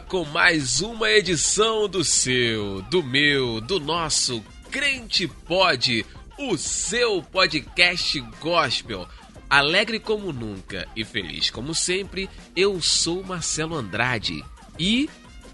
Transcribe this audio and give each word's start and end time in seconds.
com 0.00 0.24
mais 0.24 0.80
uma 0.80 1.08
edição 1.08 1.88
do 1.88 2.02
seu, 2.02 2.82
do 2.82 3.02
meu, 3.02 3.60
do 3.60 3.78
nosso 3.78 4.44
Crente 4.70 5.28
Pod, 5.28 6.04
o 6.38 6.56
seu 6.56 7.22
podcast 7.22 8.20
gospel. 8.40 9.08
Alegre 9.48 10.00
como 10.00 10.32
nunca 10.32 10.88
e 10.96 11.04
feliz 11.04 11.50
como 11.50 11.74
sempre, 11.74 12.28
eu 12.56 12.80
sou 12.80 13.22
Marcelo 13.22 13.76
Andrade. 13.76 14.44
E, 14.78 15.08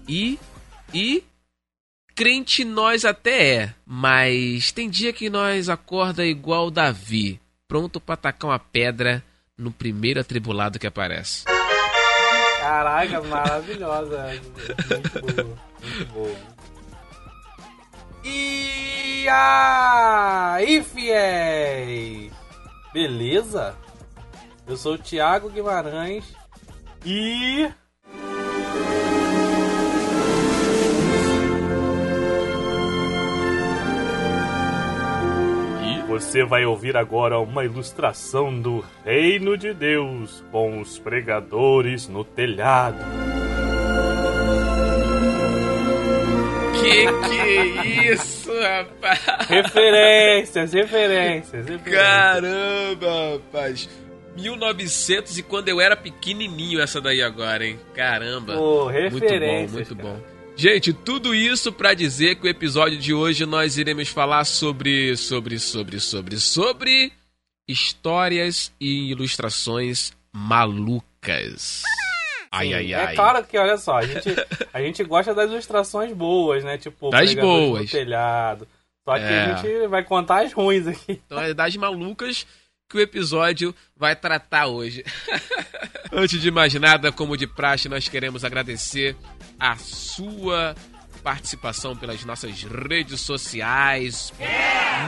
e, 0.07 0.39
e. 0.93 1.23
Crente 2.15 2.65
nós 2.65 3.05
até 3.05 3.55
é, 3.55 3.75
mas 3.85 4.71
tem 4.71 4.89
dia 4.89 5.13
que 5.13 5.29
nós 5.29 5.69
acorda 5.69 6.25
igual 6.25 6.71
Davi, 6.71 7.39
pronto 7.67 7.99
para 7.99 8.15
atacar 8.15 8.49
uma 8.49 8.59
pedra 8.59 9.23
no 9.57 9.71
primeiro 9.71 10.19
atribulado 10.19 10.79
que 10.79 10.87
aparece. 10.87 11.50
Caraca, 12.81 13.21
maravilhosa. 13.21 14.41
Muito 14.89 15.21
boa. 15.21 15.57
Muito 15.83 16.13
boa. 16.13 16.35
E 18.23 19.27
aí, 19.29 20.83
fiéis! 20.83 22.33
Beleza? 22.91 23.75
Eu 24.65 24.75
sou 24.75 24.95
o 24.95 24.97
Thiago 24.97 25.49
Guimarães 25.49 26.25
e. 27.05 27.69
Você 36.11 36.43
vai 36.43 36.65
ouvir 36.65 36.97
agora 36.97 37.39
uma 37.39 37.63
ilustração 37.63 38.53
do 38.59 38.83
Reino 39.05 39.57
de 39.57 39.73
Deus 39.73 40.43
com 40.51 40.81
os 40.81 40.99
pregadores 40.99 42.09
no 42.09 42.25
telhado. 42.25 42.97
Que 46.73 47.07
que 47.29 47.39
é 47.39 48.11
isso, 48.11 48.51
rapaz? 48.51 49.21
Referências, 49.47 50.73
referências, 50.73 51.65
referências. 51.65 52.03
Caramba, 52.03 53.33
rapaz. 53.35 53.89
1900 54.35 55.37
e 55.37 55.43
quando 55.43 55.69
eu 55.69 55.79
era 55.79 55.95
pequenininho 55.95 56.81
essa 56.81 56.99
daí 56.99 57.21
agora, 57.21 57.65
hein? 57.65 57.79
Caramba. 57.93 58.57
Pô, 58.57 58.91
muito 58.91 59.39
bom, 59.39 59.67
muito 59.69 59.95
cara. 59.95 60.09
bom. 60.09 60.40
Gente, 60.61 60.93
tudo 60.93 61.33
isso 61.33 61.73
pra 61.73 61.95
dizer 61.95 62.35
que 62.35 62.45
o 62.45 62.47
episódio 62.47 62.95
de 62.95 63.15
hoje 63.15 63.47
nós 63.47 63.79
iremos 63.79 64.09
falar 64.09 64.45
sobre 64.45 65.17
sobre 65.17 65.57
sobre 65.57 65.99
sobre 65.99 66.37
sobre 66.39 67.11
histórias 67.67 68.71
e 68.79 69.09
ilustrações 69.09 70.13
malucas. 70.31 71.81
Ai 72.51 72.75
ai 72.75 72.93
ai. 72.93 73.13
É 73.13 73.15
claro 73.15 73.43
que, 73.43 73.57
olha 73.57 73.75
só, 73.75 73.97
a 73.97 74.05
gente, 74.05 74.29
a 74.71 74.79
gente 74.83 75.03
gosta 75.03 75.33
das 75.33 75.49
ilustrações 75.49 76.13
boas, 76.13 76.63
né? 76.63 76.77
Tipo, 76.77 77.09
Das 77.09 77.33
boas. 77.33 77.81
no 77.85 77.89
telhado. 77.89 78.67
Só 79.03 79.15
que 79.15 79.23
É. 79.23 79.39
a 79.45 79.55
gente 79.55 79.87
vai 79.87 80.03
contar 80.03 80.45
as 80.45 80.53
ruins 80.53 80.85
aqui. 80.85 81.19
Então 81.25 81.39
é 81.41 81.55
das 81.55 81.75
malucas 81.75 82.45
que 82.91 82.97
o 82.97 83.01
episódio 83.01 83.73
vai 83.95 84.15
tratar 84.15 84.67
hoje. 84.67 85.03
Antes 86.11 86.41
de 86.41 86.51
mais 86.51 86.73
nada, 86.73 87.11
como 87.11 87.37
de 87.37 87.47
praxe, 87.47 87.87
nós 87.87 88.09
queremos 88.09 88.43
agradecer 88.43 89.15
a 89.57 89.77
sua 89.77 90.75
participação 91.21 91.95
pelas 91.95 92.23
nossas 92.25 92.63
redes 92.63 93.21
sociais. 93.21 94.33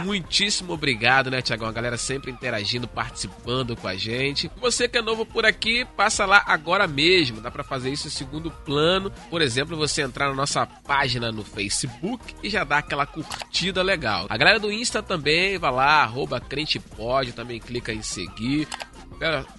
Muitíssimo 0.03 0.73
obrigado, 0.73 1.29
né, 1.29 1.41
Tiagão? 1.41 1.67
A 1.67 1.71
galera 1.71 1.97
sempre 1.97 2.31
interagindo, 2.31 2.87
participando 2.87 3.75
com 3.75 3.87
a 3.87 3.95
gente. 3.95 4.49
Você 4.59 4.87
que 4.87 4.97
é 4.97 5.01
novo 5.01 5.25
por 5.25 5.45
aqui, 5.45 5.85
passa 5.97 6.25
lá 6.25 6.43
agora 6.47 6.87
mesmo. 6.87 7.41
Dá 7.41 7.51
pra 7.51 7.63
fazer 7.63 7.91
isso 7.91 8.07
em 8.07 8.11
segundo 8.11 8.49
plano. 8.49 9.11
Por 9.29 9.41
exemplo, 9.41 9.77
você 9.77 10.01
entrar 10.01 10.29
na 10.29 10.35
nossa 10.35 10.65
página 10.65 11.31
no 11.31 11.43
Facebook 11.43 12.33
e 12.41 12.49
já 12.49 12.63
dar 12.63 12.79
aquela 12.79 13.05
curtida 13.05 13.81
legal. 13.81 14.25
A 14.29 14.37
galera 14.37 14.59
do 14.59 14.71
Insta 14.71 15.03
também, 15.03 15.57
vai 15.57 15.71
lá, 15.71 16.03
arroba 16.03 16.39
crentepod, 16.39 17.33
também 17.33 17.59
clica 17.59 17.93
em 17.93 18.01
seguir. 18.01 18.67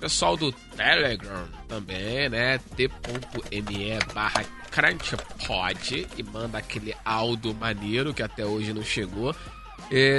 Pessoal 0.01 0.37
do 0.37 0.53
Telegram 0.53 1.49
também, 1.69 2.29
né? 2.29 2.59
t.me 2.77 3.99
barra 4.13 4.45
crunchpod 4.71 6.07
e 6.17 6.23
manda 6.23 6.59
aquele 6.59 6.95
áudio 7.05 7.55
maneiro 7.55 8.13
que 8.13 8.23
até 8.23 8.45
hoje 8.45 8.73
não 8.73 8.83
chegou. 8.83 9.35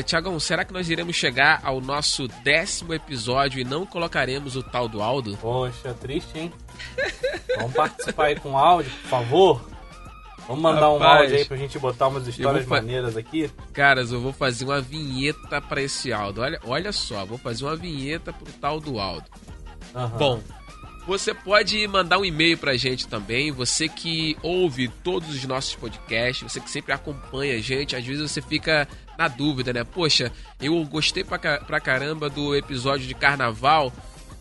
Tiagão, 0.05 0.39
será 0.39 0.63
que 0.63 0.71
nós 0.73 0.89
iremos 0.89 1.15
chegar 1.15 1.59
ao 1.63 1.81
nosso 1.81 2.27
décimo 2.43 2.93
episódio 2.93 3.59
e 3.59 3.63
não 3.63 3.85
colocaremos 3.85 4.55
o 4.55 4.63
tal 4.63 4.87
do 4.87 5.01
Aldo? 5.01 5.35
Poxa, 5.37 5.93
triste, 5.93 6.37
hein? 6.37 6.53
Vamos 7.57 7.73
participar 7.73 8.25
aí 8.25 8.39
com 8.39 8.57
áudio, 8.57 8.91
por 9.01 9.09
favor. 9.09 9.74
Vamos 10.47 10.61
mandar 10.61 10.91
um 10.91 10.97
Rapaz, 10.97 11.21
áudio 11.21 11.37
aí 11.37 11.45
pra 11.45 11.57
gente 11.57 11.79
botar 11.79 12.07
umas 12.07 12.27
histórias 12.27 12.65
maneiras 12.65 13.17
aqui. 13.17 13.49
Caras, 13.73 14.11
eu 14.11 14.21
vou 14.21 14.31
fazer 14.31 14.65
uma 14.65 14.79
vinheta 14.79 15.59
para 15.59 15.81
esse 15.81 16.13
Aldo. 16.13 16.41
Olha, 16.41 16.59
olha 16.65 16.91
só, 16.91 17.25
vou 17.25 17.37
fazer 17.37 17.65
uma 17.65 17.75
vinheta 17.75 18.31
pro 18.31 18.51
tal 18.53 18.79
do 18.79 18.99
Aldo. 18.99 19.25
Aham. 19.95 20.17
Bom, 20.17 20.43
você 21.07 21.33
pode 21.33 21.87
mandar 21.87 22.17
um 22.17 22.25
e-mail 22.25 22.57
pra 22.57 22.75
gente 22.75 23.07
também. 23.07 23.51
Você 23.51 23.87
que 23.87 24.37
ouve 24.41 24.87
todos 24.87 25.29
os 25.29 25.45
nossos 25.45 25.75
podcasts, 25.75 26.51
você 26.51 26.59
que 26.59 26.69
sempre 26.69 26.93
acompanha 26.93 27.55
a 27.55 27.61
gente, 27.61 27.95
às 27.95 28.05
vezes 28.05 28.31
você 28.31 28.41
fica 28.41 28.87
na 29.17 29.27
dúvida, 29.27 29.71
né? 29.71 29.83
Poxa, 29.83 30.31
eu 30.59 30.83
gostei 30.85 31.23
pra, 31.23 31.37
pra 31.37 31.79
caramba 31.79 32.29
do 32.29 32.55
episódio 32.55 33.07
de 33.07 33.13
carnaval 33.13 33.93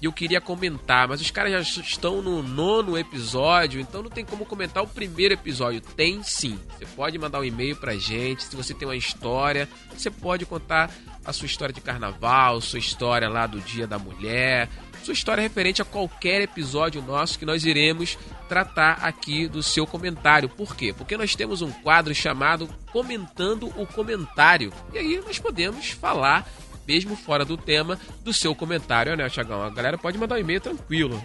e 0.04 0.06
eu 0.06 0.12
queria 0.12 0.38
comentar, 0.38 1.08
mas 1.08 1.22
os 1.22 1.30
caras 1.30 1.50
já 1.50 1.80
estão 1.80 2.20
no 2.20 2.42
nono 2.42 2.98
episódio, 2.98 3.80
então 3.80 4.02
não 4.02 4.10
tem 4.10 4.22
como 4.22 4.44
comentar 4.44 4.82
o 4.82 4.86
primeiro 4.86 5.32
episódio. 5.32 5.80
Tem 5.80 6.22
sim. 6.22 6.60
Você 6.76 6.84
pode 6.94 7.18
mandar 7.18 7.40
um 7.40 7.44
e-mail 7.44 7.74
pra 7.74 7.96
gente. 7.96 8.44
Se 8.44 8.54
você 8.54 8.74
tem 8.74 8.86
uma 8.86 8.94
história, 8.94 9.66
você 9.96 10.10
pode 10.10 10.44
contar 10.44 10.90
a 11.24 11.32
sua 11.32 11.46
história 11.46 11.72
de 11.72 11.80
carnaval, 11.80 12.60
sua 12.60 12.78
história 12.78 13.30
lá 13.30 13.46
do 13.46 13.62
Dia 13.62 13.86
da 13.86 13.98
Mulher, 13.98 14.68
sua 15.02 15.14
história 15.14 15.40
referente 15.40 15.80
a 15.80 15.86
qualquer 15.86 16.42
episódio 16.42 17.00
nosso 17.00 17.38
que 17.38 17.46
nós 17.46 17.64
iremos 17.64 18.18
tratar 18.46 18.98
aqui 19.00 19.48
do 19.48 19.62
seu 19.62 19.86
comentário. 19.86 20.50
Por 20.50 20.76
quê? 20.76 20.92
Porque 20.92 21.16
nós 21.16 21.34
temos 21.34 21.62
um 21.62 21.72
quadro 21.72 22.14
chamado 22.14 22.68
Comentando 22.92 23.72
o 23.80 23.86
Comentário. 23.86 24.70
E 24.92 24.98
aí 24.98 25.22
nós 25.24 25.38
podemos 25.38 25.92
falar, 25.92 26.46
mesmo 26.86 27.16
fora 27.16 27.44
do 27.44 27.56
tema, 27.56 27.98
do 28.22 28.32
seu 28.32 28.54
comentário, 28.54 29.16
né, 29.16 29.28
Tiagão? 29.28 29.62
A 29.62 29.70
galera 29.70 29.96
pode 29.98 30.18
mandar 30.18 30.36
um 30.36 30.38
e-mail 30.38 30.60
tranquilo. 30.60 31.22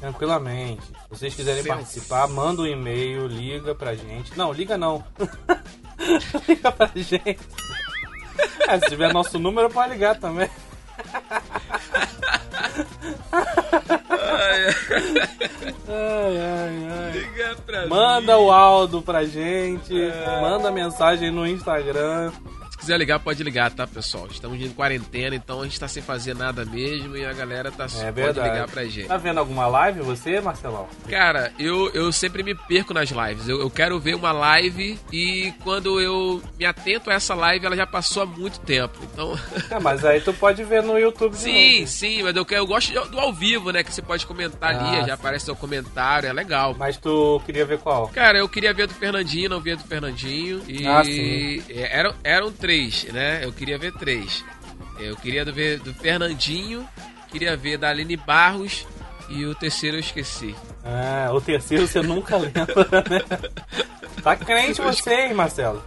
Tranquilamente. 0.00 0.82
Se 0.86 0.92
vocês 1.10 1.34
quiserem 1.34 1.62
Seu- 1.62 1.74
participar, 1.74 2.28
manda 2.28 2.62
um 2.62 2.66
e-mail, 2.66 3.26
liga 3.26 3.74
pra 3.74 3.94
gente. 3.94 4.36
Não, 4.36 4.52
liga 4.52 4.76
não. 4.76 5.02
liga 6.48 6.70
pra 6.72 6.90
gente. 6.94 7.38
É, 8.68 8.78
se 8.80 8.88
tiver 8.88 9.12
nosso 9.12 9.38
número, 9.38 9.70
pode 9.70 9.92
ligar 9.92 10.16
também. 10.18 10.50
Ai, 15.88 16.38
ai, 16.38 16.88
ai. 16.90 17.12
Liga 17.12 17.56
pra 17.64 17.86
Manda 17.86 18.38
o 18.38 18.50
áudio 18.50 19.02
pra 19.02 19.24
gente, 19.24 19.94
manda 20.40 20.70
mensagem 20.70 21.30
no 21.30 21.46
Instagram. 21.46 22.32
Se 22.86 22.92
quiser 22.92 22.98
ligar, 22.98 23.18
pode 23.18 23.42
ligar, 23.42 23.72
tá, 23.72 23.84
pessoal? 23.84 24.28
Estamos 24.30 24.60
em 24.62 24.68
quarentena, 24.70 25.34
então 25.34 25.60
a 25.60 25.64
gente 25.64 25.80
tá 25.80 25.88
sem 25.88 26.00
fazer 26.00 26.36
nada 26.36 26.64
mesmo 26.64 27.16
e 27.16 27.26
a 27.26 27.32
galera 27.32 27.68
tá, 27.72 27.86
É 28.00 28.12
pode 28.12 28.38
ligar 28.38 28.68
pra 28.68 28.84
gente. 28.84 29.08
Tá 29.08 29.16
vendo 29.16 29.38
alguma 29.38 29.66
live 29.66 30.02
você, 30.02 30.40
Marcelão? 30.40 30.86
Cara, 31.08 31.52
eu, 31.58 31.90
eu 31.92 32.12
sempre 32.12 32.44
me 32.44 32.54
perco 32.54 32.94
nas 32.94 33.10
lives. 33.10 33.48
Eu, 33.48 33.58
eu 33.58 33.68
quero 33.68 33.98
ver 33.98 34.14
uma 34.14 34.30
live 34.30 34.96
e 35.12 35.52
quando 35.64 36.00
eu 36.00 36.40
me 36.56 36.64
atento 36.64 37.10
a 37.10 37.14
essa 37.14 37.34
live, 37.34 37.66
ela 37.66 37.74
já 37.74 37.88
passou 37.88 38.22
há 38.22 38.26
muito 38.26 38.60
tempo. 38.60 38.96
Então, 39.02 39.36
É, 39.68 39.80
mas 39.80 40.04
aí 40.04 40.20
tu 40.20 40.32
pode 40.32 40.62
ver 40.62 40.84
no 40.84 40.96
YouTube 40.96 41.34
sim, 41.34 41.80
novo. 41.80 41.86
sim, 41.88 42.22
mas 42.22 42.36
eu, 42.36 42.44
quero, 42.44 42.60
eu 42.62 42.66
gosto 42.68 42.92
do 43.08 43.18
ao 43.18 43.32
vivo, 43.32 43.72
né? 43.72 43.82
Que 43.82 43.92
você 43.92 44.00
pode 44.00 44.24
comentar 44.24 44.76
ali, 44.76 44.98
Ah, 45.00 45.06
já 45.08 45.14
aparece 45.14 45.46
seu 45.46 45.56
comentário, 45.56 46.28
é 46.28 46.32
legal. 46.32 46.76
Mas 46.78 46.96
tu 46.96 47.42
queria 47.44 47.66
ver 47.66 47.78
qual? 47.80 48.06
Cara, 48.10 48.38
eu 48.38 48.48
queria 48.48 48.72
ver 48.72 48.86
do 48.86 48.94
Fernandinho, 48.94 49.50
não 49.50 49.58
via 49.60 49.76
do 49.76 49.82
Fernandinho. 49.82 50.62
E 50.68 50.86
Ah, 50.86 51.02
sim. 51.02 51.64
é, 51.68 51.98
eram, 51.98 52.14
eram 52.22 52.52
três, 52.52 52.75
né? 53.12 53.44
Eu 53.44 53.52
queria 53.52 53.78
ver 53.78 53.92
três. 53.92 54.44
Eu 54.98 55.16
queria 55.16 55.44
ver 55.44 55.78
do 55.80 55.92
Fernandinho, 55.94 56.86
queria 57.30 57.56
ver 57.56 57.78
da 57.78 57.88
Aline 57.88 58.16
Barros 58.16 58.86
e 59.28 59.44
o 59.44 59.54
terceiro 59.54 59.96
eu 59.96 60.00
esqueci. 60.00 60.54
Ah, 60.84 61.30
o 61.32 61.40
terceiro 61.40 61.86
você 61.86 62.00
nunca 62.00 62.36
lembra, 62.38 62.64
né? 63.10 63.40
Tá 64.22 64.36
crente 64.36 64.80
você, 64.80 65.26
hein, 65.26 65.34
Marcelo? 65.34 65.84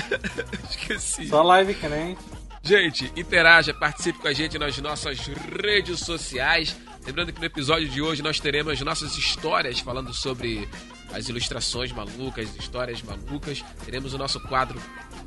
Esqueci. 0.68 1.28
Só 1.28 1.42
live 1.42 1.74
crente. 1.74 2.20
Gente, 2.62 3.10
interaja, 3.16 3.72
participe 3.72 4.18
com 4.18 4.28
a 4.28 4.32
gente 4.32 4.58
nas 4.58 4.76
nossas 4.78 5.18
redes 5.62 6.00
sociais. 6.00 6.76
Lembrando 7.06 7.32
que 7.32 7.40
no 7.40 7.46
episódio 7.46 7.88
de 7.88 8.02
hoje 8.02 8.22
nós 8.22 8.38
teremos 8.38 8.72
as 8.72 8.80
nossas 8.82 9.16
histórias 9.16 9.80
falando 9.80 10.12
sobre 10.12 10.68
as 11.12 11.28
ilustrações 11.28 11.92
malucas, 11.92 12.54
histórias 12.56 13.02
malucas. 13.02 13.64
Teremos 13.84 14.14
o 14.14 14.18
nosso 14.18 14.40
quadro 14.40 14.80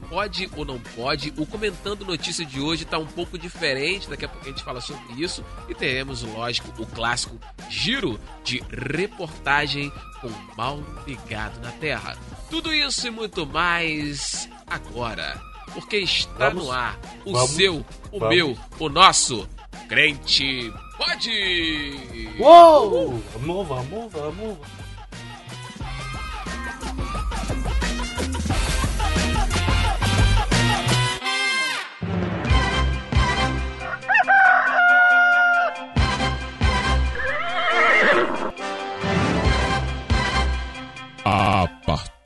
pode 0.10 0.50
ou 0.56 0.66
não 0.66 0.80
pode. 0.80 1.34
O 1.38 1.46
comentando 1.46 2.06
notícia 2.06 2.46
de 2.46 2.60
hoje 2.60 2.84
está 2.84 2.98
um 2.98 3.06
pouco 3.06 3.38
diferente, 3.38 4.10
daqui 4.10 4.26
a 4.26 4.30
pouco 4.30 4.46
a 4.46 4.50
gente 4.50 4.64
fala 4.64 4.82
sobre 4.82 5.22
isso. 5.22 5.44
E 5.68 5.74
teremos, 5.74 6.22
lógico, 6.22 6.70
o 6.82 6.86
clássico 6.86 7.40
giro 7.70 8.20
de 8.44 8.62
reportagem 8.70 9.92
com 10.22 10.30
mal 10.56 10.84
ligado 11.08 11.60
na 11.62 11.72
Terra. 11.72 12.18
Tudo 12.50 12.74
isso 12.74 13.08
e 13.08 13.12
muito 13.12 13.46
mais 13.46 14.50
agora, 14.68 15.42
porque 15.74 15.98
está 15.98 16.50
Vamos, 16.50 16.66
no 16.66 16.72
ar 16.72 17.00
o 17.26 17.34
vamos, 17.34 17.52
seu, 17.52 17.86
o 18.12 18.20
vamos. 18.20 18.36
meu, 18.36 18.58
o 18.80 18.90
nosso 18.90 19.48
Crente 19.88 20.72
Pode! 20.98 22.30
Uou! 22.40 23.22
Vamos, 23.34 23.68
vamos, 23.68 24.12
vamos. 24.12 24.58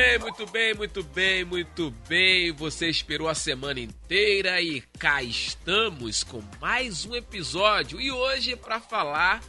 Bem, 0.00 0.18
muito 0.18 0.46
bem, 0.46 0.74
muito 0.74 1.02
bem, 1.02 1.44
muito 1.44 1.90
bem. 2.08 2.52
Você 2.52 2.88
esperou 2.88 3.28
a 3.28 3.34
semana 3.34 3.80
inteira 3.80 4.60
e 4.60 4.80
cá 4.98 5.22
estamos 5.22 6.24
com 6.24 6.42
mais 6.60 7.04
um 7.04 7.14
episódio. 7.14 8.00
E 8.00 8.10
hoje 8.10 8.52
é 8.52 8.56
para 8.56 8.80
falar, 8.80 9.42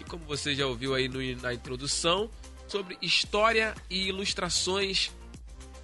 e 0.00 0.04
como 0.04 0.24
você 0.24 0.54
já 0.56 0.66
ouviu 0.66 0.94
aí 0.94 1.08
no- 1.08 1.40
na 1.40 1.54
introdução, 1.54 2.28
sobre 2.66 2.98
história 3.00 3.74
e 3.88 4.08
ilustrações 4.08 5.12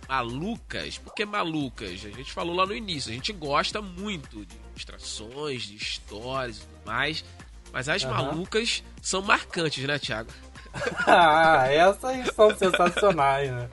malucas. 0.08 0.98
Por 0.98 1.14
que 1.14 1.24
malucas? 1.24 1.90
A 2.04 2.10
gente 2.10 2.32
falou 2.32 2.56
lá 2.56 2.66
no 2.66 2.74
início, 2.74 3.10
a 3.10 3.14
gente 3.14 3.32
gosta 3.32 3.80
muito 3.80 4.44
de 4.44 4.56
ilustrações, 4.70 5.62
de 5.62 5.76
histórias 5.76 6.56
e 6.58 6.60
tudo 6.60 6.86
mais. 6.86 7.24
Mas 7.72 7.88
as 7.88 8.02
Aham. 8.04 8.10
malucas 8.24 8.82
são 9.00 9.22
marcantes, 9.22 9.84
né, 9.84 9.98
Thiago? 9.98 10.30
Ah, 11.06 11.66
essas 11.68 12.34
são 12.34 12.54
sensacionais, 12.56 13.50
né? 13.50 13.68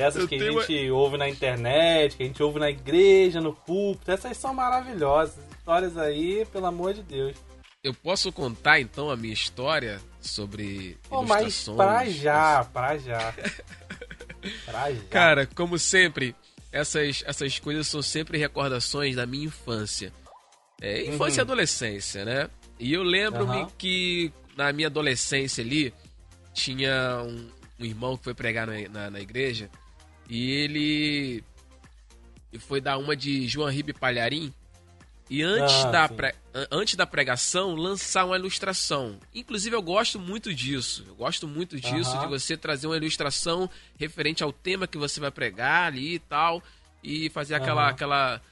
Dessas 0.00 0.22
Eu 0.22 0.28
que 0.28 0.34
a 0.36 0.38
gente 0.52 0.90
ouve 0.90 1.18
na 1.18 1.28
internet, 1.28 2.16
que 2.16 2.22
a 2.22 2.26
gente 2.26 2.42
ouve 2.42 2.58
na 2.58 2.70
igreja, 2.70 3.38
no 3.38 3.52
púlpito, 3.52 4.10
essas 4.10 4.34
são 4.34 4.54
maravilhosas. 4.54 5.36
Histórias 5.58 5.98
aí, 5.98 6.46
pelo 6.50 6.64
amor 6.64 6.94
de 6.94 7.02
Deus. 7.02 7.36
Eu 7.84 7.92
posso 7.92 8.32
contar 8.32 8.80
então 8.80 9.10
a 9.10 9.16
minha 9.16 9.34
história 9.34 10.00
sobre 10.18 10.96
Pô, 11.06 11.22
mas 11.22 11.42
ilustrações? 11.42 11.76
pra 11.76 12.04
já, 12.08 12.64
pra 12.64 12.96
já. 12.98 13.34
Pra 14.64 14.90
já. 14.90 15.02
Cara, 15.10 15.46
como 15.46 15.78
sempre, 15.78 16.34
essas, 16.72 17.22
essas 17.26 17.58
coisas 17.58 17.86
são 17.86 18.00
sempre 18.00 18.38
recordações 18.38 19.16
da 19.16 19.26
minha 19.26 19.44
infância. 19.44 20.10
É, 20.80 21.02
infância 21.04 21.40
e 21.40 21.42
Uhum. 21.42 21.46
adolescência, 21.46 22.24
né? 22.24 22.48
E 22.78 22.94
eu 22.94 23.02
lembro-me 23.02 23.58
Aham. 23.58 23.70
que 23.76 24.32
na 24.56 24.72
minha 24.72 24.88
adolescência 24.88 25.62
ali, 25.62 25.92
tinha 26.54 27.20
um, 27.22 27.50
um 27.80 27.84
irmão 27.84 28.16
que 28.16 28.24
foi 28.24 28.32
pregar 28.32 28.66
na, 28.66 28.88
na, 28.88 29.10
na 29.10 29.20
igreja 29.20 29.68
e 30.30 30.50
ele 30.52 31.44
e 32.52 32.58
foi 32.58 32.80
dar 32.80 32.96
uma 32.98 33.14
de 33.16 33.46
João 33.46 33.68
Ribe 33.68 33.92
Palharim 33.92 34.52
e 35.28 35.42
antes, 35.42 35.84
Ah, 35.84 35.90
da 35.90 36.08
pre- 36.08 36.34
an- 36.54 36.66
antes 36.72 36.94
da 36.96 37.06
pregação 37.06 37.74
lançar 37.76 38.24
uma 38.24 38.36
ilustração. 38.36 39.18
Inclusive 39.34 39.76
eu 39.76 39.82
gosto 39.82 40.18
muito 40.18 40.52
disso. 40.52 41.04
Eu 41.06 41.14
gosto 41.14 41.46
muito 41.46 41.78
disso 41.80 42.10
Aham. 42.16 42.20
de 42.22 42.26
você 42.26 42.56
trazer 42.56 42.86
uma 42.88 42.96
ilustração 42.96 43.70
referente 43.98 44.42
ao 44.42 44.52
tema 44.52 44.88
que 44.88 44.98
você 44.98 45.20
vai 45.20 45.30
pregar 45.30 45.86
ali 45.86 46.14
e 46.14 46.18
tal 46.18 46.60
e 47.04 47.28
fazer 47.30 47.54
aquela 47.54 47.82
Aham. 47.82 47.90
aquela 47.90 48.42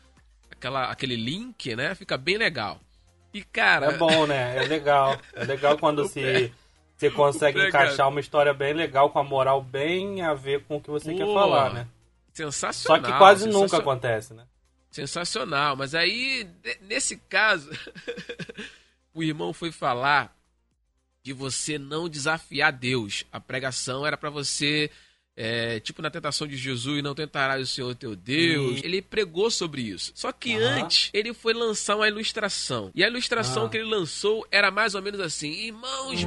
aquela 0.53 0.85
aquele 0.91 1.17
link, 1.17 1.75
né? 1.75 1.95
Fica 1.97 2.17
bem 2.17 2.37
legal. 2.37 2.81
E 3.35 3.43
cara, 3.43 3.87
É 3.87 3.97
bom, 3.99 4.27
né? 4.27 4.57
É 4.65 4.67
legal. 4.69 5.21
É 5.35 5.45
legal 5.45 5.77
quando 5.79 6.07
se 6.09 6.53
você 6.99 7.11
consegue 7.11 7.69
encaixar 7.69 8.09
uma 8.09 8.21
história 8.21 8.53
bem 8.53 8.75
legal, 8.75 9.11
com 9.11 9.19
a 9.21 9.25
moral 9.25 9.63
bem 9.63 10.21
a 10.21 10.35
ver 10.35 10.65
com 10.65 10.77
o 10.77 10.81
que 10.81 10.91
você 10.91 11.15
quer 11.15 11.25
Pô, 11.25 11.35
falar, 11.35 11.73
né? 11.73 11.87
Só 12.35 12.51
sensacional. 12.51 13.13
que 13.13 13.19
quase 13.19 13.47
nunca 13.47 13.61
sensacional. 13.61 13.81
acontece, 13.81 14.35
né? 14.35 14.45
Sensacional, 14.91 15.77
mas 15.77 15.95
aí, 15.95 16.49
nesse 16.81 17.17
caso, 17.17 17.71
o 19.15 19.23
irmão 19.23 19.53
foi 19.53 19.71
falar 19.71 20.37
de 21.23 21.33
você 21.33 21.79
não 21.79 22.09
desafiar 22.09 22.73
Deus. 22.73 23.25
A 23.31 23.39
pregação 23.39 24.07
era 24.07 24.17
pra 24.17 24.31
você, 24.31 24.91
é, 25.41 25.79
tipo 25.79 26.03
na 26.03 26.11
tentação 26.11 26.49
de 26.49 26.57
Jesus, 26.57 27.01
não 27.01 27.15
tentarás 27.15 27.63
o 27.63 27.67
Senhor 27.73 27.95
teu 27.95 28.17
Deus. 28.17 28.81
Sim. 28.81 28.85
Ele 28.85 29.01
pregou 29.01 29.51
sobre 29.53 29.83
isso. 29.83 30.11
Só 30.17 30.33
que 30.33 30.55
antes, 30.57 31.11
ele 31.15 31.33
foi 31.33 31.55
lançar 31.55 31.95
uma 31.95 32.09
ilustração. 32.09 32.91
E 32.93 33.05
a 33.05 33.07
ilustração 33.07 33.67
Ah. 33.67 33.69
que 33.69 33.77
ele 33.77 33.89
lançou 33.89 34.45
era 34.51 34.71
mais 34.73 34.97
ou 34.97 35.01
menos 35.03 35.21
assim: 35.21 35.53
Irmãos, 35.53 36.25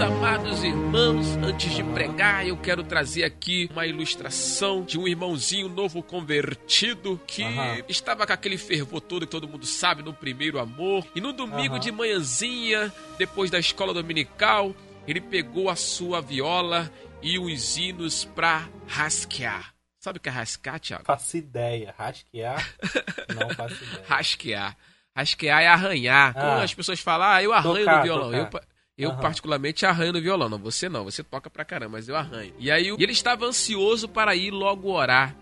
Meus 0.00 0.12
amados 0.12 0.64
irmãos, 0.64 1.26
antes 1.44 1.74
de 1.74 1.84
pregar, 1.84 2.46
eu 2.46 2.56
quero 2.56 2.82
trazer 2.82 3.22
aqui 3.22 3.68
uma 3.70 3.86
ilustração 3.86 4.82
de 4.82 4.98
um 4.98 5.06
irmãozinho 5.06 5.68
novo 5.68 6.02
convertido 6.02 7.20
que 7.26 7.42
Aham. 7.42 7.82
estava 7.86 8.26
com 8.26 8.32
aquele 8.32 8.56
fervor 8.56 9.02
todo 9.02 9.26
que 9.26 9.30
todo 9.30 9.46
mundo 9.46 9.66
sabe 9.66 10.02
no 10.02 10.14
primeiro 10.14 10.58
amor. 10.58 11.06
E 11.14 11.20
no 11.20 11.34
domingo 11.34 11.74
Aham. 11.74 11.80
de 11.80 11.92
manhãzinha, 11.92 12.90
depois 13.18 13.50
da 13.50 13.58
escola 13.58 13.92
dominical, 13.92 14.74
ele 15.06 15.20
pegou 15.20 15.68
a 15.68 15.76
sua 15.76 16.22
viola 16.22 16.90
e 17.20 17.38
os 17.38 17.76
hinos 17.76 18.24
pra 18.24 18.70
rasquear. 18.86 19.74
Sabe 19.98 20.16
o 20.16 20.20
que 20.22 20.30
é 20.30 20.32
rascar, 20.32 20.80
Thiago? 20.80 21.04
Faço 21.04 21.36
ideia. 21.36 21.94
Rasquear? 21.98 22.66
Não 23.38 23.54
faço 23.54 23.84
ideia. 23.84 24.04
Rasquear. 24.08 24.76
Rasquear 25.14 25.60
é 25.60 25.66
arranhar. 25.66 26.32
Ah. 26.34 26.62
as 26.62 26.72
pessoas 26.72 27.00
falam, 27.00 27.28
ah, 27.28 27.42
eu 27.42 27.52
arranho 27.52 27.80
Tocar, 27.80 27.98
no 27.98 28.02
violão. 28.02 28.44
tocar. 28.46 28.62
Eu, 28.62 28.69
eu 29.02 29.10
Aham. 29.10 29.20
particularmente 29.20 29.86
arranho 29.86 30.12
no 30.12 30.20
violão. 30.20 30.48
Não, 30.48 30.58
você 30.58 30.88
não. 30.88 31.04
Você 31.04 31.22
toca 31.22 31.48
pra 31.48 31.64
caramba, 31.64 31.92
mas 31.92 32.08
eu 32.08 32.16
arranho. 32.16 32.52
E 32.58 32.70
aí 32.70 32.88
e 32.88 33.02
ele 33.02 33.12
estava 33.12 33.44
ansioso 33.46 34.08
para 34.08 34.34
ir 34.34 34.50
logo 34.50 34.90
orar. 34.90 35.34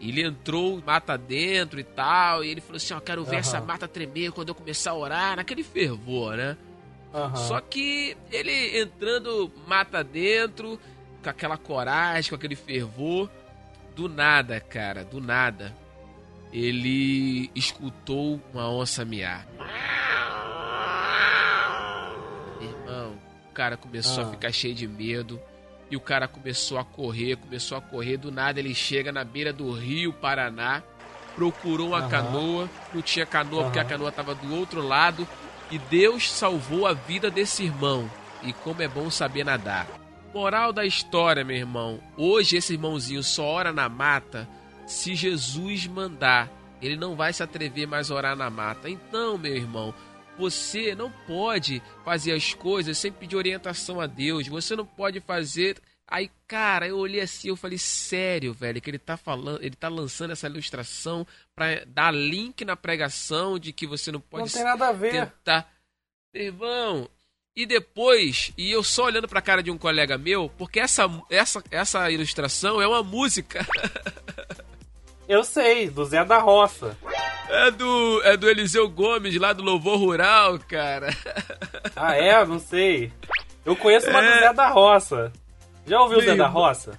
Ele 0.00 0.22
entrou 0.22 0.82
mata 0.84 1.16
dentro 1.16 1.78
e 1.78 1.84
tal. 1.84 2.44
E 2.44 2.48
ele 2.48 2.60
falou 2.60 2.76
assim: 2.76 2.94
Ó, 2.94 3.00
quero 3.00 3.24
ver 3.24 3.32
Aham. 3.32 3.38
essa 3.38 3.60
mata 3.60 3.86
tremer 3.88 4.32
quando 4.32 4.48
eu 4.48 4.54
começar 4.54 4.90
a 4.90 4.94
orar. 4.94 5.36
Naquele 5.36 5.62
fervor, 5.62 6.36
né? 6.36 6.56
Aham. 7.14 7.36
Só 7.36 7.60
que 7.60 8.16
ele 8.30 8.80
entrando 8.80 9.52
mata 9.66 10.02
dentro, 10.02 10.78
com 11.22 11.30
aquela 11.30 11.56
coragem, 11.56 12.30
com 12.30 12.36
aquele 12.36 12.56
fervor, 12.56 13.30
do 13.94 14.08
nada, 14.08 14.58
cara, 14.60 15.04
do 15.04 15.20
nada, 15.20 15.76
ele 16.52 17.50
escutou 17.54 18.40
uma 18.52 18.68
onça 18.70 19.04
miar. 19.04 19.46
Irmão, 22.60 23.12
o 23.14 23.41
cara 23.52 23.76
começou 23.76 24.24
Ah. 24.24 24.26
a 24.26 24.30
ficar 24.30 24.52
cheio 24.52 24.74
de 24.74 24.86
medo. 24.88 25.40
E 25.90 25.96
o 25.96 26.00
cara 26.00 26.26
começou 26.26 26.78
a 26.78 26.84
correr, 26.84 27.36
começou 27.36 27.76
a 27.76 27.80
correr. 27.80 28.16
Do 28.16 28.32
nada 28.32 28.58
ele 28.58 28.74
chega 28.74 29.12
na 29.12 29.22
beira 29.24 29.52
do 29.52 29.70
rio 29.72 30.12
Paraná, 30.12 30.82
procurou 31.36 31.88
uma 31.88 31.98
Aham. 31.98 32.08
canoa. 32.08 32.70
Não 32.94 33.02
tinha 33.02 33.26
canoa 33.26 33.64
porque 33.64 33.78
a 33.78 33.84
canoa 33.84 34.08
estava 34.08 34.34
do 34.34 34.54
outro 34.54 34.80
lado. 34.80 35.26
E 35.70 35.78
Deus 35.78 36.30
salvou 36.30 36.86
a 36.86 36.92
vida 36.92 37.30
desse 37.30 37.64
irmão. 37.64 38.10
E 38.42 38.52
como 38.52 38.82
é 38.82 38.88
bom 38.88 39.10
saber 39.10 39.44
nadar. 39.44 39.86
Moral 40.34 40.72
da 40.72 40.84
história, 40.86 41.44
meu 41.44 41.56
irmão. 41.56 42.00
Hoje 42.16 42.56
esse 42.56 42.72
irmãozinho 42.72 43.22
só 43.22 43.44
ora 43.44 43.72
na 43.72 43.88
mata 43.88 44.48
se 44.86 45.14
Jesus 45.14 45.86
mandar. 45.86 46.50
Ele 46.80 46.96
não 46.96 47.14
vai 47.14 47.32
se 47.32 47.42
atrever 47.42 47.86
mais 47.86 48.10
a 48.10 48.14
orar 48.14 48.34
na 48.34 48.50
mata. 48.50 48.88
Então, 48.90 49.38
meu 49.38 49.54
irmão, 49.54 49.94
você 50.38 50.94
não 50.94 51.10
pode 51.26 51.82
fazer 52.04 52.32
as 52.32 52.54
coisas 52.54 52.98
sem 52.98 53.12
pedir 53.12 53.36
orientação 53.36 54.00
a 54.00 54.06
Deus. 54.06 54.46
Você 54.48 54.74
não 54.76 54.86
pode 54.86 55.20
fazer 55.20 55.80
Aí, 56.12 56.30
cara, 56.46 56.86
eu 56.86 56.98
olhei 56.98 57.22
assim, 57.22 57.48
eu 57.48 57.56
falei, 57.56 57.78
sério, 57.78 58.52
velho, 58.52 58.82
que 58.82 58.90
ele 58.90 58.98
tá 58.98 59.16
falando, 59.16 59.64
ele 59.64 59.74
tá 59.74 59.88
lançando 59.88 60.32
essa 60.32 60.46
ilustração 60.46 61.26
pra 61.54 61.84
dar 61.86 62.12
link 62.12 62.66
na 62.66 62.76
pregação 62.76 63.58
de 63.58 63.72
que 63.72 63.86
você 63.86 64.12
não 64.12 64.20
pode 64.20 64.44
Não 64.44 64.50
tem 64.52 64.62
nada 64.62 64.88
a 64.88 64.92
ver. 64.92 65.10
tentar. 65.10 65.72
Irmão, 66.34 67.08
e 67.56 67.64
depois, 67.64 68.52
e 68.58 68.70
eu 68.70 68.84
só 68.84 69.04
olhando 69.04 69.26
pra 69.26 69.40
cara 69.40 69.62
de 69.62 69.70
um 69.70 69.78
colega 69.78 70.18
meu, 70.18 70.50
porque 70.58 70.80
essa, 70.80 71.04
essa, 71.30 71.64
essa 71.70 72.10
ilustração 72.10 72.80
é 72.80 72.86
uma 72.86 73.02
música. 73.02 73.66
Eu 75.32 75.42
sei, 75.44 75.88
do 75.88 76.04
Zé 76.04 76.22
da 76.26 76.36
Roça. 76.38 76.94
É 77.48 77.70
do, 77.70 78.20
é 78.22 78.36
do 78.36 78.50
Eliseu 78.50 78.86
Gomes, 78.86 79.34
lá 79.40 79.54
do 79.54 79.62
Louvor 79.62 79.98
Rural, 79.98 80.58
cara. 80.68 81.08
Ah, 81.96 82.14
é? 82.14 82.44
Não 82.44 82.58
sei. 82.58 83.10
Eu 83.64 83.74
conheço 83.74 84.10
uma 84.10 84.20
do 84.20 84.26
É. 84.28 84.40
Zé 84.40 84.52
da 84.52 84.68
Roça. 84.68 85.32
Já 85.86 86.00
ouviu 86.02 86.18
o 86.18 86.20
Zé 86.20 86.34
da. 86.34 86.46
Roça? 86.46 86.98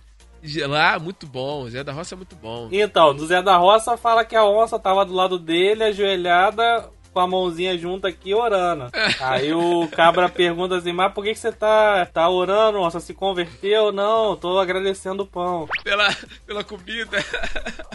Lá, 0.68 0.98
muito 0.98 1.28
bom. 1.28 1.70
Zé 1.70 1.84
da 1.84 1.92
Roça 1.92 2.16
é 2.16 2.18
muito 2.18 2.36
bom. 2.36 2.70
Então, 2.72 3.14
do 3.14 3.26
Zé 3.28 3.42
da 3.44 3.56
Roça 3.56 3.96
fala 3.98 4.26
que 4.26 4.36
a 4.36 4.44
onça 4.44 4.80
tava 4.80 5.06
do 5.06 5.14
lado 5.14 5.38
dele, 5.38 5.84
ajoelhada, 5.84 6.90
com 7.14 7.20
a 7.20 7.28
mãozinha 7.28 7.78
junta 7.78 8.08
aqui, 8.08 8.34
orando. 8.34 8.90
Aí 9.22 9.54
o 9.54 9.88
cabra 9.90 10.28
pergunta 10.28 10.76
assim, 10.78 10.92
mas 10.92 11.14
por 11.14 11.24
que, 11.24 11.34
que 11.34 11.40
você 11.40 11.52
tá, 11.52 12.06
tá 12.08 12.28
orando, 12.28 12.80
onça? 12.80 13.00
Se 13.00 13.14
converteu? 13.14 13.92
Não, 13.92 14.36
tô 14.36 14.60
agradecendo 14.60 15.24
o 15.24 15.28
pão. 15.28 15.68
Pela, 15.84 16.10
pela 16.46 16.64
comida. 16.64 17.18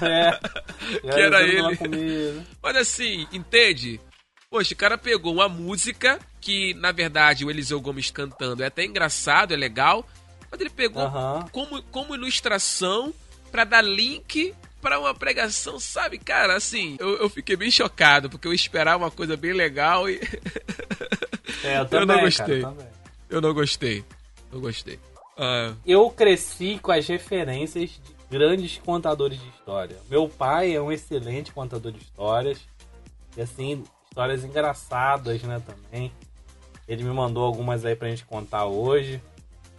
É. 0.01 0.39
Que 1.03 1.21
era 1.21 1.43
ele. 1.43 1.77
comida. 1.77 2.47
Mas 2.63 2.77
assim, 2.77 3.27
entende? 3.33 4.01
Poxa, 4.51 4.73
o 4.73 4.77
cara 4.77 4.97
pegou 4.97 5.35
uma 5.35 5.49
música 5.49 6.19
que, 6.41 6.73
na 6.75 6.93
verdade, 6.93 7.45
o 7.45 7.51
Eliseu 7.51 7.79
Gomes 7.81 8.11
cantando 8.11 8.63
é 8.63 8.67
até 8.67 8.85
engraçado, 8.85 9.53
é 9.53 9.57
legal, 9.57 10.07
mas 10.51 10.59
ele 10.61 10.71
pegou 10.71 11.03
Aham. 11.03 11.45
como, 11.53 11.83
como 11.85 12.15
ilustração 12.15 13.13
pra 13.51 13.65
dar 13.65 13.83
link 13.83 14.55
pra 14.81 14.99
uma 15.01 15.15
pregação, 15.15 15.79
sabe? 15.81 16.19
Cara, 16.19 16.57
assim, 16.57 16.97
eu, 17.01 17.17
eu 17.19 17.29
fiquei 17.29 17.57
bem 17.57 17.71
chocado, 17.71 18.29
porque 18.31 18.47
eu 18.49 18.53
esperava 18.53 19.05
uma 19.05 19.11
coisa 19.11 19.37
bem 19.37 19.53
legal 19.53 20.09
e 20.09 20.21
É, 21.65 21.79
eu 21.79 21.83
Eu 21.83 21.87
também, 21.89 22.07
não 22.07 22.15
cara, 22.15 22.21
gostei. 22.27 22.61
também. 22.61 22.87
eu 23.31 23.41
não 23.41 23.55
gostei. 23.55 24.05
Não 24.53 24.61
gostei. 24.61 24.99
Ah, 25.37 25.75
Eu 25.87 26.11
cresci 26.11 26.79
com 26.81 26.93
as 26.93 27.07
referências 27.07 27.91
de 27.91 28.01
grandes 28.31 28.79
contadores 28.79 29.41
de 29.41 29.49
história. 29.49 29.97
Meu 30.11 30.29
pai 30.29 30.75
é 30.75 30.81
um 30.81 30.93
excelente 30.93 31.53
contador 31.53 31.91
de 31.93 31.99
histórias. 31.99 32.59
E 33.37 33.41
assim, 33.43 33.83
histórias 34.09 34.45
engraçadas, 34.45 35.43
né, 35.43 35.61
também. 35.65 36.13
Ele 36.87 37.03
me 37.05 37.11
mandou 37.13 37.45
algumas 37.45 37.85
aí 37.85 37.95
pra 37.97 38.09
gente 38.09 38.25
contar 38.25 38.65
hoje. 38.67 39.21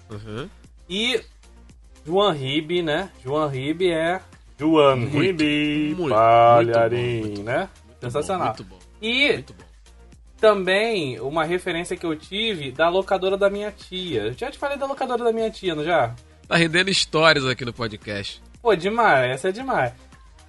uhum. 0.10 0.50
E 0.90 1.22
João 2.06 2.32
Ribe, 2.32 2.82
né? 2.82 3.12
João 3.24 3.48
Ribe 3.48 3.92
é 3.92 4.22
João 4.60 4.98
Muito, 4.98 5.18
Ribe 5.18 5.96
Palharim, 6.10 7.22
muito 7.22 7.38
bom, 7.38 7.44
né? 7.44 7.70
Muito 7.86 8.02
Sensacional. 8.02 8.48
Bom, 8.48 8.48
muito 8.48 8.64
bom. 8.66 8.80
E 9.02 9.34
Muito 9.34 9.54
bom. 9.54 9.64
também 10.38 11.20
uma 11.22 11.46
referência 11.46 11.96
que 11.96 12.06
eu 12.06 12.16
tive 12.16 12.72
da 12.72 12.90
locadora 12.90 13.38
da 13.38 13.50
minha 13.50 13.72
tia. 13.72 14.24
Eu 14.24 14.34
já 14.34 14.52
te 14.52 14.58
falei 14.58 14.78
da 14.78 14.86
locadora 14.86 15.24
da 15.24 15.32
minha 15.32 15.50
tia, 15.50 15.74
não 15.74 15.84
já? 15.86 16.14
Tá 16.48 16.58
rendendo 16.58 16.90
histórias 16.90 17.46
aqui 17.46 17.64
no 17.64 17.72
podcast. 17.72 18.42
Pô, 18.62 18.76
demais, 18.76 19.32
essa 19.32 19.50
é 19.50 19.52
demais. 19.54 19.94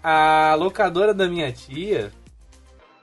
A 0.02 0.56
locadora 0.58 1.14
da 1.14 1.28
minha 1.28 1.52
tia, 1.52 2.10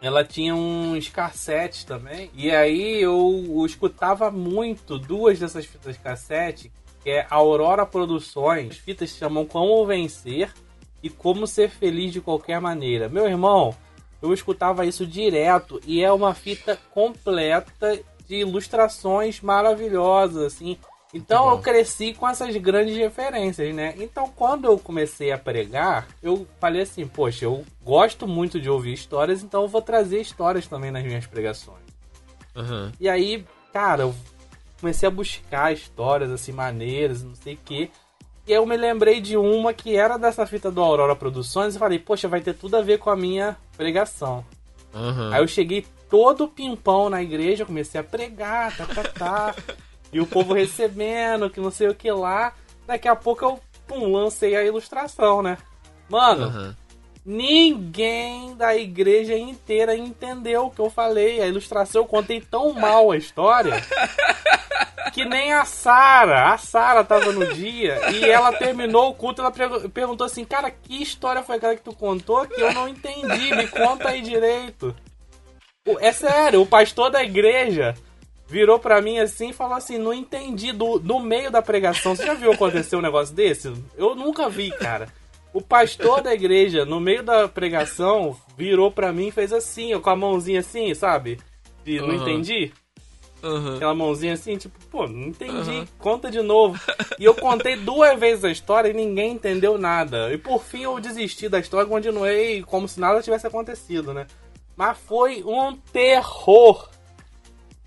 ela 0.01 0.25
tinha 0.25 0.53
uns 0.53 1.07
cassetes 1.07 1.85
também. 1.85 2.29
E 2.33 2.51
aí 2.51 3.01
eu, 3.01 3.45
eu 3.47 3.65
escutava 3.65 4.29
muito 4.29 4.97
duas 4.99 5.39
dessas 5.39 5.65
fitas 5.65 5.95
cassete, 5.97 6.69
que 7.01 7.11
é 7.11 7.25
Aurora 7.29 7.85
Produções. 7.85 8.71
As 8.71 8.77
fitas 8.77 9.11
se 9.11 9.19
chamam 9.19 9.45
Como 9.45 9.85
Vencer 9.85 10.51
e 11.07 11.09
Como 11.09 11.47
Ser 11.47 11.69
Feliz 11.69 12.13
de 12.13 12.21
Qualquer 12.21 12.61
Maneira. 12.61 13.09
Meu 13.09 13.27
irmão, 13.27 13.75
eu 14.21 14.33
escutava 14.33 14.85
isso 14.85 15.05
direto 15.05 15.81
e 15.85 16.03
é 16.03 16.11
uma 16.11 16.33
fita 16.33 16.77
completa 16.91 17.99
de 18.27 18.35
ilustrações 18.35 19.41
maravilhosas, 19.41 20.53
assim. 20.53 20.77
Então 21.13 21.49
eu 21.49 21.59
cresci 21.59 22.13
com 22.13 22.27
essas 22.27 22.55
grandes 22.57 22.97
referências, 22.97 23.73
né? 23.73 23.95
Então 23.97 24.31
quando 24.35 24.65
eu 24.65 24.77
comecei 24.77 25.31
a 25.31 25.37
pregar, 25.37 26.07
eu 26.21 26.45
falei 26.59 26.81
assim, 26.81 27.07
poxa, 27.07 27.45
eu 27.45 27.63
gosto 27.81 28.27
muito 28.27 28.59
de 28.59 28.69
ouvir 28.69 28.93
histórias, 28.93 29.41
então 29.41 29.61
eu 29.63 29.67
vou 29.67 29.81
trazer 29.81 30.19
histórias 30.19 30.67
também 30.67 30.91
nas 30.91 31.03
minhas 31.03 31.25
pregações. 31.25 31.87
Aham. 32.55 32.91
E 32.99 33.07
aí, 33.07 33.45
cara, 33.71 34.03
eu 34.03 34.15
comecei 34.79 35.07
a 35.07 35.11
buscar 35.11 35.71
histórias 35.71 36.29
assim 36.29 36.51
maneiras, 36.51 37.23
não 37.23 37.35
sei 37.35 37.53
o 37.53 37.59
quê. 37.63 37.89
E 38.47 38.53
eu 38.53 38.65
me 38.65 38.77
lembrei 38.77 39.19
de 39.19 39.35
uma 39.35 39.73
que 39.73 39.97
era 39.97 40.17
dessa 40.17 40.47
fita 40.47 40.71
do 40.71 40.81
Aurora 40.81 41.15
Produções 41.15 41.75
e 41.75 41.79
falei, 41.79 41.99
poxa, 41.99 42.29
vai 42.29 42.39
ter 42.39 42.53
tudo 42.53 42.77
a 42.77 42.81
ver 42.81 42.97
com 42.97 43.09
a 43.09 43.15
minha 43.15 43.57
pregação. 43.75 44.45
Aham. 44.93 45.33
Aí 45.33 45.41
eu 45.41 45.47
cheguei 45.47 45.85
todo 46.09 46.47
pimpão 46.47 47.09
na 47.09 47.21
igreja, 47.21 47.65
comecei 47.65 47.99
a 47.99 48.03
pregar, 48.03 48.75
tá, 48.77 48.85
tá, 48.85 49.03
tá. 49.03 49.55
e 50.13 50.21
o 50.21 50.25
povo 50.25 50.53
recebendo, 50.53 51.49
que 51.49 51.59
não 51.59 51.69
sei 51.69 51.89
o 51.89 51.95
que 51.95 52.09
lá. 52.09 52.53
Daqui 52.85 53.09
a 53.09 53.17
pouco 53.17 53.43
eu, 53.43 53.59
pum, 53.85 54.13
lancei 54.13 54.55
a 54.55 54.63
ilustração, 54.63 55.41
né? 55.41 55.57
Mano, 56.07 56.45
Aham. 56.45 56.77
ninguém 57.25 58.55
da 58.55 58.77
igreja 58.77 59.37
inteira 59.37 59.93
entendeu 59.93 60.67
o 60.67 60.71
que 60.71 60.79
eu 60.79 60.89
falei. 60.89 61.41
A 61.41 61.47
ilustração 61.47 62.03
eu 62.03 62.07
contei 62.07 62.39
tão 62.39 62.71
mal 62.71 63.11
a 63.11 63.17
história 63.17 63.73
que 65.11 65.25
nem 65.25 65.53
a 65.53 65.65
Sara. 65.65 66.53
A 66.53 66.57
Sara 66.57 67.03
tava 67.03 67.31
no 67.31 67.53
dia 67.53 67.99
e 68.11 68.25
ela 68.29 68.51
terminou 68.53 69.09
o 69.09 69.13
culto. 69.13 69.41
Ela 69.41 69.51
pergu- 69.51 69.89
perguntou 69.89 70.25
assim: 70.25 70.43
Cara, 70.45 70.69
que 70.71 71.01
história 71.01 71.43
foi 71.43 71.55
aquela 71.57 71.75
que 71.75 71.81
tu 71.83 71.93
contou 71.93 72.45
que 72.47 72.59
eu 72.61 72.73
não 72.73 72.87
entendi? 72.87 73.55
Me 73.55 73.67
conta 73.67 74.09
aí 74.09 74.21
direito. 74.21 74.95
É 75.99 76.11
sério, 76.11 76.61
o 76.61 76.65
pastor 76.65 77.09
da 77.09 77.23
igreja 77.23 77.95
virou 78.47 78.77
pra 78.77 79.01
mim 79.01 79.19
assim 79.19 79.49
e 79.49 79.53
falou 79.53 79.75
assim: 79.77 79.97
Não 79.97 80.13
entendi. 80.13 80.71
Do, 80.71 80.99
no 80.99 81.19
meio 81.19 81.49
da 81.49 81.61
pregação, 81.61 82.15
você 82.15 82.25
já 82.25 82.33
viu 82.33 82.51
acontecer 82.51 82.95
um 82.95 83.01
negócio 83.01 83.33
desse? 83.33 83.73
Eu 83.95 84.15
nunca 84.15 84.49
vi, 84.49 84.69
cara. 84.71 85.07
O 85.53 85.61
pastor 85.61 86.21
da 86.21 86.33
igreja, 86.33 86.85
no 86.85 86.99
meio 86.99 87.23
da 87.23 87.47
pregação, 87.47 88.37
virou 88.57 88.91
pra 88.91 89.11
mim 89.13 89.27
e 89.27 89.31
fez 89.31 89.51
assim, 89.53 89.93
ó, 89.95 89.99
com 89.99 90.09
a 90.09 90.15
mãozinha 90.15 90.59
assim, 90.59 90.93
sabe? 90.93 91.39
De 91.83 91.99
não 91.99 92.09
Aham. 92.09 92.15
entendi. 92.21 92.71
Aham. 93.43 93.75
Aquela 93.75 93.93
mãozinha 93.93 94.33
assim, 94.33 94.57
tipo, 94.57 94.77
pô, 94.89 95.07
não 95.07 95.27
entendi. 95.27 95.69
Aham. 95.71 95.87
Conta 95.99 96.31
de 96.31 96.41
novo. 96.41 96.79
E 97.19 97.25
eu 97.25 97.35
contei 97.35 97.75
duas 97.81 98.19
vezes 98.19 98.43
a 98.43 98.49
história 98.51 98.89
e 98.89 98.93
ninguém 98.93 99.33
entendeu 99.33 99.77
nada. 99.77 100.33
E 100.33 100.37
por 100.37 100.63
fim 100.63 100.83
eu 100.83 100.99
desisti 100.99 101.47
da 101.47 101.59
história 101.59 101.85
e 101.85 101.89
continuei 101.89 102.63
como 102.63 102.87
se 102.87 102.99
nada 102.99 103.21
tivesse 103.21 103.45
acontecido, 103.47 104.13
né? 104.13 104.25
Mas 104.75 104.97
foi 104.97 105.43
um 105.43 105.75
terror. 105.75 106.89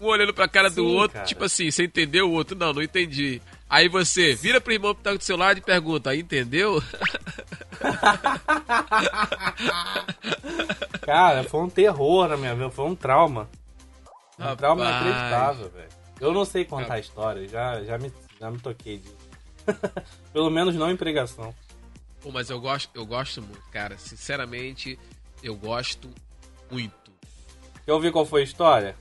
Um 0.01 0.07
olhando 0.07 0.33
pra 0.33 0.49
cara 0.49 0.71
do 0.71 0.77
Sim, 0.83 0.97
outro, 0.97 1.15
cara. 1.15 1.27
tipo 1.27 1.45
assim, 1.45 1.71
você 1.71 1.85
entendeu 1.85 2.29
o 2.29 2.33
outro? 2.33 2.57
Não, 2.57 2.73
não 2.73 2.83
entendi. 2.83 3.43
Aí 3.69 3.89
você 3.89 4.35
vira 4.35 4.61
pro 4.61 4.73
irmão 4.73 4.95
que 4.95 5.03
tá 5.03 5.13
do 5.13 5.23
seu 5.23 5.37
lado 5.37 5.59
e 5.59 5.61
pergunta, 5.61 6.15
entendeu? 6.17 6.83
Cara, 11.03 11.45
foi 11.45 11.61
um 11.61 11.69
terror 11.69 12.29
na 12.29 12.37
minha 12.37 12.55
vida, 12.55 12.71
foi 12.71 12.85
um 12.87 12.95
trauma. 12.95 13.49
Um 14.41 14.43
Rapaz. 14.43 14.59
trauma 14.59 14.85
inacreditável, 14.85 15.69
velho. 15.71 15.89
Eu 16.21 16.33
não 16.33 16.45
sei 16.45 16.65
contar 16.65 16.83
Rapaz. 16.85 17.07
história, 17.07 17.47
já, 17.49 17.83
já, 17.85 17.99
me, 17.99 18.13
já 18.39 18.51
me 18.51 18.59
toquei 18.59 18.99
disso. 18.99 19.17
Pelo 20.33 20.51
menos 20.51 20.75
não 20.75 20.91
em 20.91 20.97
pregação. 20.97 21.55
Pô, 22.23 22.31
mas 22.33 22.51
eu 22.51 22.61
gosto, 22.61 22.91
eu 22.95 23.07
gosto 23.07 23.41
muito, 23.43 23.63
cara. 23.71 23.97
Sinceramente, 23.99 24.99
eu 25.43 25.55
gosto 25.55 26.11
muito. 26.71 26.95
Quer 27.85 27.93
ouvir 27.93 28.13
qual 28.13 28.27
foi 28.27 28.41
a 28.43 28.45
história? 28.45 28.97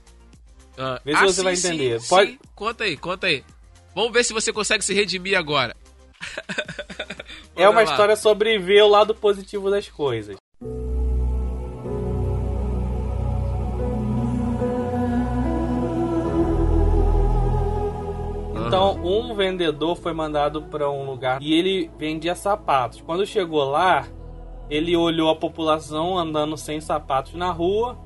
Ah, 0.78 1.00
Vê 1.04 1.14
se 1.16 1.22
você 1.24 1.42
vai 1.42 1.54
entender. 1.54 2.00
Pode- 2.08 2.32
sim. 2.32 2.38
Conta 2.54 2.84
aí, 2.84 2.96
conta 2.96 3.26
aí. 3.26 3.44
Vamos 3.94 4.12
ver 4.12 4.24
se 4.24 4.32
você 4.32 4.52
consegue 4.52 4.84
se 4.84 4.94
redimir 4.94 5.36
agora. 5.36 5.76
é 7.56 7.68
uma 7.68 7.82
lá. 7.82 7.84
história 7.84 8.16
sobre 8.16 8.58
ver 8.58 8.82
o 8.82 8.88
lado 8.88 9.14
positivo 9.14 9.70
das 9.70 9.88
coisas. 9.88 10.36
Um 19.10 19.34
vendedor 19.34 19.96
foi 19.96 20.12
mandado 20.12 20.62
para 20.62 20.90
um 20.90 21.04
lugar 21.04 21.42
e 21.42 21.52
ele 21.52 21.90
vendia 21.98 22.34
sapatos. 22.34 23.00
Quando 23.00 23.26
chegou 23.26 23.64
lá, 23.64 24.06
ele 24.68 24.96
olhou 24.96 25.30
a 25.30 25.36
população 25.36 26.16
andando 26.16 26.56
sem 26.56 26.80
sapatos 26.80 27.34
na 27.34 27.50
rua 27.50 27.98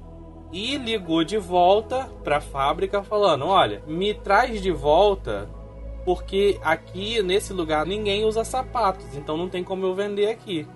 e 0.52 0.76
ligou 0.76 1.24
de 1.24 1.36
volta 1.36 2.08
para 2.22 2.38
a 2.38 2.40
fábrica 2.40 3.02
falando: 3.02 3.46
"Olha, 3.46 3.82
me 3.86 4.14
traz 4.14 4.62
de 4.62 4.70
volta 4.70 5.48
porque 6.04 6.58
aqui 6.62 7.22
nesse 7.22 7.52
lugar 7.52 7.86
ninguém 7.86 8.24
usa 8.24 8.44
sapatos, 8.44 9.16
então 9.16 9.36
não 9.36 9.48
tem 9.48 9.64
como 9.64 9.84
eu 9.84 9.94
vender 9.94 10.28
aqui". 10.28 10.66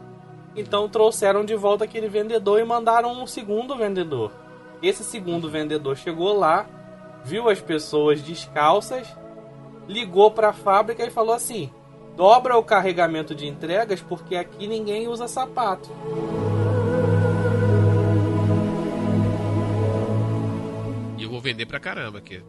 Então 0.57 0.89
trouxeram 0.89 1.45
de 1.45 1.55
volta 1.55 1.85
aquele 1.85 2.09
vendedor 2.09 2.61
e 2.61 2.65
mandaram 2.65 3.13
um 3.13 3.27
segundo 3.27 3.77
vendedor. 3.77 4.33
Esse 4.83 5.05
segundo 5.05 5.49
vendedor 5.49 5.97
chegou 5.97 6.37
lá, 6.37 6.67
viu 7.25 7.49
as 7.49 7.61
pessoas 7.61 8.21
descalças, 8.23 9.17
ligou 9.89 10.31
para 10.31 10.51
a 10.51 10.53
fábrica 10.53 11.05
e 11.05 11.11
falou 11.11 11.35
assim: 11.35 11.73
dobra 12.17 12.57
o 12.57 12.63
carregamento 12.63 13.35
de 13.35 13.47
entregas 13.49 14.01
porque 14.01 14.37
aqui 14.37 14.67
ninguém 14.69 15.09
usa 15.09 15.27
sapato. 15.27 15.91
E 21.17 21.23
eu 21.23 21.31
vou 21.31 21.41
vender 21.41 21.67
pra 21.67 21.81
caramba 21.81 22.19
aqui. 22.19 22.43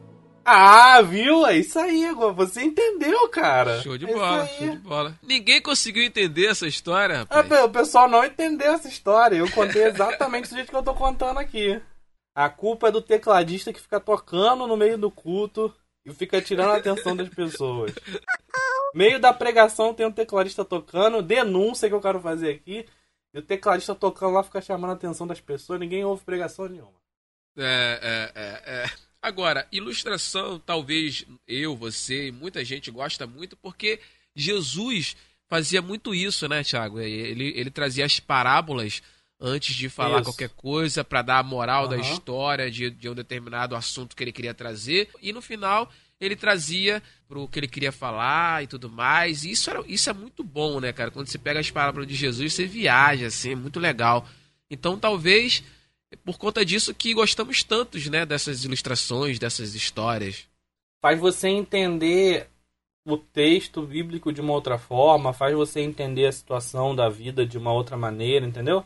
Ah, 0.46 1.01
viu? 1.01 1.46
É 1.46 1.58
isso 1.58 1.77
aí, 1.77 2.05
agora 2.05 2.34
você 2.34 2.62
entendeu, 2.63 3.27
cara. 3.29 3.81
Show 3.81 3.98
de 3.98 4.10
É 4.10 4.13
bola, 4.13 4.48
show 4.48 4.69
de 4.69 4.77
bola. 4.79 5.15
Ninguém 5.22 5.62
conseguiu 5.62 6.03
entender 6.03 6.48
essa 6.48 6.65
história, 6.67 7.15
Ah, 7.15 7.19
rapaz. 7.19 7.48
bem, 7.48 7.63
o 7.63 7.69
pessoal 7.69 8.08
não 8.08 8.24
entendeu 8.25 8.74
essa 8.74 8.88
história. 8.88 9.36
Eu 9.38 9.51
contei 9.51 9.84
exatamente 9.84 10.50
do 10.50 10.55
jeito 10.55 10.69
que 10.69 10.75
eu 10.75 10.81
tô 10.84 10.93
contando 10.93 11.38
aqui. 11.38 11.79
A 12.36 12.50
culpa 12.50 12.88
é 12.88 12.91
do 12.91 13.01
tecladista 13.01 13.72
que 13.74 13.81
fica 13.81 14.00
tocando 14.00 14.65
no 14.65 14.77
meio 14.77 14.98
do 14.98 15.12
culto 15.12 15.72
fica 16.13 16.41
tirando 16.41 16.71
a 16.71 16.77
atenção 16.77 17.15
das 17.15 17.29
pessoas. 17.29 17.93
Meio 18.93 19.19
da 19.19 19.33
pregação 19.33 19.93
tem 19.93 20.05
um 20.05 20.11
tecladista 20.11 20.65
tocando, 20.65 21.21
denúncia 21.21 21.87
que 21.87 21.95
eu 21.95 22.01
quero 22.01 22.19
fazer 22.19 22.51
aqui. 22.51 22.85
E 23.33 23.39
o 23.39 23.41
tecladista 23.41 23.93
tocando 23.93 24.33
lá 24.33 24.43
fica 24.43 24.61
chamando 24.61 24.91
a 24.91 24.93
atenção 24.93 25.27
das 25.27 25.39
pessoas, 25.39 25.79
ninguém 25.79 26.03
ouve 26.03 26.23
pregação 26.23 26.67
nenhuma. 26.67 26.99
É, 27.57 28.31
é, 28.35 28.41
é, 28.41 28.83
é. 28.83 28.91
Agora, 29.21 29.67
ilustração, 29.71 30.59
talvez 30.59 31.25
eu, 31.47 31.75
você 31.75 32.27
e 32.27 32.31
muita 32.31 32.63
gente 32.63 32.89
gosta 32.89 33.27
muito 33.27 33.57
porque 33.57 33.99
Jesus 34.33 35.15
fazia 35.47 35.81
muito 35.81 36.15
isso, 36.15 36.47
né, 36.47 36.63
Tiago? 36.63 36.99
Ele, 36.99 37.53
ele 37.55 37.69
trazia 37.69 38.05
as 38.05 38.19
parábolas 38.19 39.01
antes 39.39 39.75
de 39.75 39.88
falar 39.89 40.22
Isso. 40.22 40.31
qualquer 40.31 40.50
coisa 40.50 41.03
para 41.03 41.22
dar 41.22 41.39
a 41.39 41.43
moral 41.43 41.88
da 41.88 41.96
Aham. 41.96 42.03
história 42.03 42.69
de, 42.69 42.89
de 42.89 43.10
um 43.10 43.15
determinado 43.15 43.75
assunto 43.75 44.15
que 44.15 44.24
ele 44.24 44.34
queria 44.34 44.53
trazer 44.53 45.10
e 45.22 45.31
no 45.31 45.41
final 45.41 45.89
ele 46.19 46.36
trazia 46.36 47.01
pro 47.27 47.48
que 47.48 47.60
ele 47.60 47.67
queria 47.67 47.91
falar 47.91 48.63
e 48.63 48.67
tudo 48.67 48.89
mais. 48.89 49.46
E 49.46 49.51
isso, 49.51 49.69
era, 49.69 49.81
isso 49.88 50.10
é 50.10 50.13
muito 50.13 50.43
bom, 50.43 50.79
né, 50.81 50.91
cara? 50.91 51.12
Quando 51.12 51.27
você 51.27 51.38
pega 51.38 51.60
as 51.60 51.72
parábolas 51.72 52.08
de 52.08 52.15
Jesus, 52.15 52.53
você 52.53 52.65
viaja, 52.65 53.27
assim, 53.27 53.53
é 53.53 53.55
muito 53.55 53.79
legal. 53.79 54.27
Então, 54.69 55.00
talvez 55.00 55.63
por 56.25 56.38
conta 56.38 56.65
disso 56.65 56.93
que 56.93 57.13
gostamos 57.13 57.63
tantos, 57.63 58.08
né, 58.08 58.25
dessas 58.25 58.65
ilustrações, 58.65 59.39
dessas 59.39 59.75
histórias. 59.75 60.48
Faz 61.01 61.19
você 61.19 61.48
entender 61.48 62.48
o 63.05 63.17
texto 63.17 63.81
bíblico 63.84 64.34
de 64.34 64.41
uma 64.41 64.53
outra 64.53 64.77
forma, 64.77 65.34
faz 65.34 65.55
você 65.55 65.79
entender 65.81 66.25
a 66.25 66.31
situação 66.31 66.96
da 66.96 67.08
vida 67.10 67.46
de 67.46 67.58
uma 67.58 67.72
outra 67.72 67.96
maneira, 67.96 68.46
entendeu? 68.46 68.84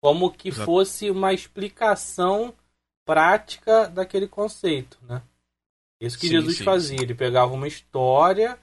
Como 0.00 0.30
que 0.30 0.48
Exato. 0.48 0.64
fosse 0.64 1.10
uma 1.10 1.32
explicação 1.32 2.54
prática 3.04 3.88
daquele 3.88 4.26
conceito, 4.26 4.98
né? 5.02 5.22
Isso 6.00 6.18
que 6.18 6.26
Sim, 6.26 6.34
Jesus 6.34 6.56
sim, 6.56 6.64
fazia, 6.64 7.02
ele 7.02 7.14
pegava 7.14 7.52
uma 7.52 7.68
história, 7.68 8.58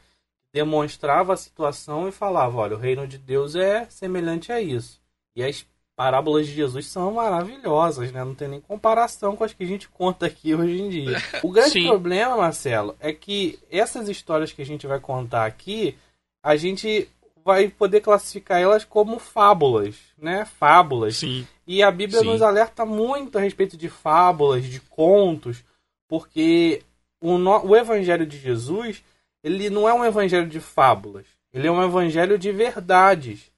demonstrava 0.51 1.33
a 1.33 1.37
situação 1.37 2.07
e 2.07 2.11
falava, 2.11 2.57
olha, 2.57 2.75
o 2.75 2.79
reino 2.79 3.07
de 3.07 3.17
Deus 3.17 3.55
é 3.55 3.85
semelhante 3.89 4.51
a 4.51 4.59
isso. 4.59 4.99
E 5.35 5.43
as 5.43 5.65
parábolas 5.95 6.47
de 6.47 6.53
Jesus 6.53 6.87
são 6.87 7.13
maravilhosas, 7.13 8.11
né? 8.11 8.23
Não 8.23 8.33
tem 8.33 8.47
nem 8.47 8.61
comparação 8.61 9.35
com 9.35 9.43
as 9.43 9.53
que 9.53 9.63
a 9.63 9.67
gente 9.67 9.89
conta 9.89 10.25
aqui 10.25 10.53
hoje 10.53 10.79
em 10.79 10.89
dia. 10.89 11.17
O 11.43 11.51
grande 11.51 11.73
Sim. 11.73 11.87
problema, 11.87 12.37
Marcelo, 12.37 12.95
é 12.99 13.11
que 13.11 13.59
essas 13.69 14.07
histórias 14.07 14.51
que 14.51 14.61
a 14.61 14.65
gente 14.65 14.87
vai 14.87 14.99
contar 14.99 15.45
aqui, 15.45 15.95
a 16.41 16.55
gente 16.55 17.09
vai 17.47 17.69
poder 17.69 18.01
classificar 18.01 18.59
elas 18.59 18.83
como 18.83 19.19
fábulas, 19.19 19.95
né? 20.17 20.43
Fábulas. 20.43 21.15
Sim. 21.15 21.47
E 21.65 21.81
a 21.81 21.89
Bíblia 21.89 22.19
Sim. 22.19 22.25
nos 22.25 22.41
alerta 22.41 22.85
muito 22.85 23.37
a 23.37 23.41
respeito 23.41 23.77
de 23.77 23.87
fábulas, 23.87 24.65
de 24.65 24.81
contos, 24.81 25.63
porque 26.09 26.83
o, 27.21 27.37
no- 27.37 27.65
o 27.65 27.73
Evangelho 27.73 28.25
de 28.25 28.37
Jesus, 28.37 29.01
ele 29.41 29.69
não 29.69 29.87
é 29.87 29.93
um 29.93 30.03
evangelho 30.03 30.45
de 30.49 30.59
fábulas, 30.59 31.25
ele 31.53 31.67
é 31.67 31.71
um 31.71 31.81
evangelho 31.81 32.37
de 32.37 32.51
verdades. 32.51 33.49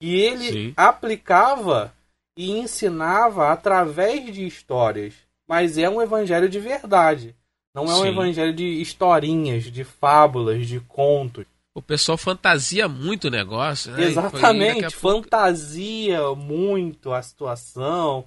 E 0.00 0.16
ele 0.20 0.52
Sim. 0.52 0.74
aplicava 0.76 1.94
e 2.36 2.50
ensinava 2.50 3.52
através 3.52 4.34
de 4.34 4.44
histórias, 4.44 5.14
mas 5.46 5.78
é 5.78 5.88
um 5.88 6.02
evangelho 6.02 6.48
de 6.48 6.58
verdade. 6.58 7.32
Não 7.72 7.84
é 7.84 7.94
um 7.94 8.02
Sim. 8.02 8.08
evangelho 8.08 8.52
de 8.52 8.64
historinhas, 8.82 9.64
de 9.64 9.84
fábulas, 9.84 10.66
de 10.66 10.80
contos. 10.80 11.46
O 11.74 11.82
pessoal 11.82 12.16
fantasia 12.16 12.86
muito 12.88 13.26
o 13.26 13.30
negócio, 13.30 13.90
né? 13.92 14.04
Exatamente, 14.04 14.96
pouco- 14.96 15.22
fantasia 15.22 16.30
muito 16.34 17.12
a 17.12 17.20
situação. 17.20 18.24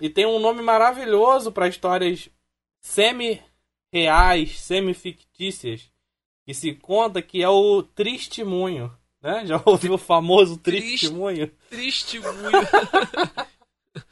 E 0.00 0.08
tem 0.10 0.26
um 0.26 0.40
nome 0.40 0.62
maravilhoso 0.62 1.52
para 1.52 1.68
histórias 1.68 2.28
semi-reais, 2.80 4.60
semi-fictícias, 4.60 5.90
que 6.44 6.52
se 6.54 6.72
conta 6.74 7.22
que 7.22 7.42
é 7.42 7.48
o 7.48 7.82
testemunho. 7.82 8.92
Né? 9.22 9.46
Já 9.46 9.60
ouviu 9.66 9.94
o 9.94 9.98
famoso 9.98 10.56
Triste- 10.56 11.00
testemunho? 11.06 11.50
Triste 11.70 12.18
muito. 12.20 13.48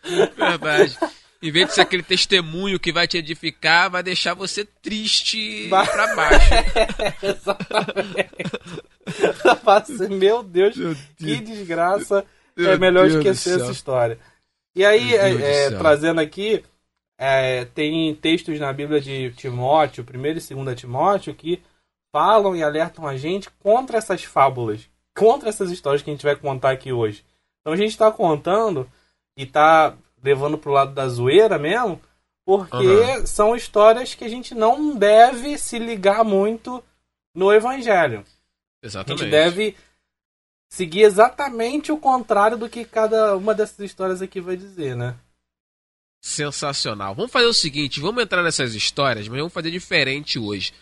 Verdade. 0.37 0.96
Em 1.42 1.51
vez 1.51 1.68
de 1.68 1.75
ser 1.75 1.83
aquele 1.83 2.03
testemunho 2.03 2.81
que 2.81 2.92
vai 2.92 3.07
te 3.07 3.18
edificar, 3.18 3.90
vai 3.90 4.03
deixar 4.03 4.35
você 4.35 4.64
triste 4.64 5.68
Vai. 5.68 5.87
pra 5.87 6.14
baixo. 6.14 6.51
Exatamente. 7.22 8.31
Fala, 9.62 9.85
Meu 10.09 10.42
Deus, 10.42 10.75
que 11.16 11.37
desgraça. 11.37 12.25
é 12.57 12.62
Meu 12.62 12.79
melhor 12.79 13.09
Deus 13.09 13.16
esquecer 13.16 13.61
essa 13.61 13.70
história. 13.70 14.18
E 14.75 14.85
aí, 14.85 15.11
Meu 15.11 15.18
Deus 15.18 15.42
é, 15.42 15.64
é, 15.66 15.70
trazendo 15.70 16.20
aqui, 16.20 16.64
é, 17.18 17.64
tem 17.66 18.14
textos 18.14 18.59
na 18.59 18.72
Bíblia 18.72 19.01
de 19.01 19.31
Timóteo, 19.33 20.05
1 20.05 20.27
e 20.27 20.64
2 20.64 20.81
Timóteo, 20.81 21.35
que 21.35 21.62
falam 22.12 22.57
e 22.57 22.62
alertam 22.62 23.07
a 23.07 23.16
gente 23.16 23.51
contra 23.62 23.99
essas 23.99 24.25
fábulas, 24.25 24.88
contra 25.14 25.51
essas 25.51 25.70
histórias 25.70 26.03
que 26.03 26.11
a 26.11 26.14
gente 26.14 26.25
vai 26.25 26.35
contar 26.35 26.70
aqui 26.70 26.92
hoje. 26.92 27.25
Então 27.61 27.75
a 27.75 27.77
gente 27.77 27.90
está 27.90 28.11
contando 28.11 28.90
e 29.37 29.42
está 29.42 29.96
levando 30.22 30.59
pro 30.59 30.72
lado 30.72 30.92
da 30.92 31.09
zoeira 31.09 31.59
mesmo, 31.59 32.00
porque 32.44 32.87
Aham. 32.87 33.26
são 33.26 33.57
histórias 33.57 34.14
que 34.14 34.24
a 34.24 34.29
gente 34.29 34.55
não 34.55 34.96
deve 34.96 35.59
se 35.59 35.79
ligar 35.79 36.24
muito 36.24 36.83
no 37.35 37.52
Evangelho. 37.52 38.24
A 38.83 38.87
Exatamente. 38.87 39.20
gente 39.20 39.31
deve 39.31 39.76
seguir 40.68 41.02
exatamente 41.02 41.92
o 41.92 41.98
contrário 41.98 42.57
do 42.57 42.68
que 42.68 42.85
cada 42.85 43.37
uma 43.37 43.55
dessas 43.55 43.79
histórias 43.81 44.22
aqui 44.22 44.40
vai 44.40 44.57
dizer, 44.57 44.96
né? 44.96 45.16
Sensacional. 46.20 47.14
Vamos 47.14 47.31
fazer 47.31 47.46
o 47.46 47.55
seguinte, 47.55 48.00
vamos 48.00 48.22
entrar 48.22 48.42
nessas 48.42 48.74
histórias, 48.74 49.29
mas 49.29 49.38
vamos 49.38 49.52
fazer 49.52 49.70
diferente 49.70 50.38
hoje. 50.38 50.72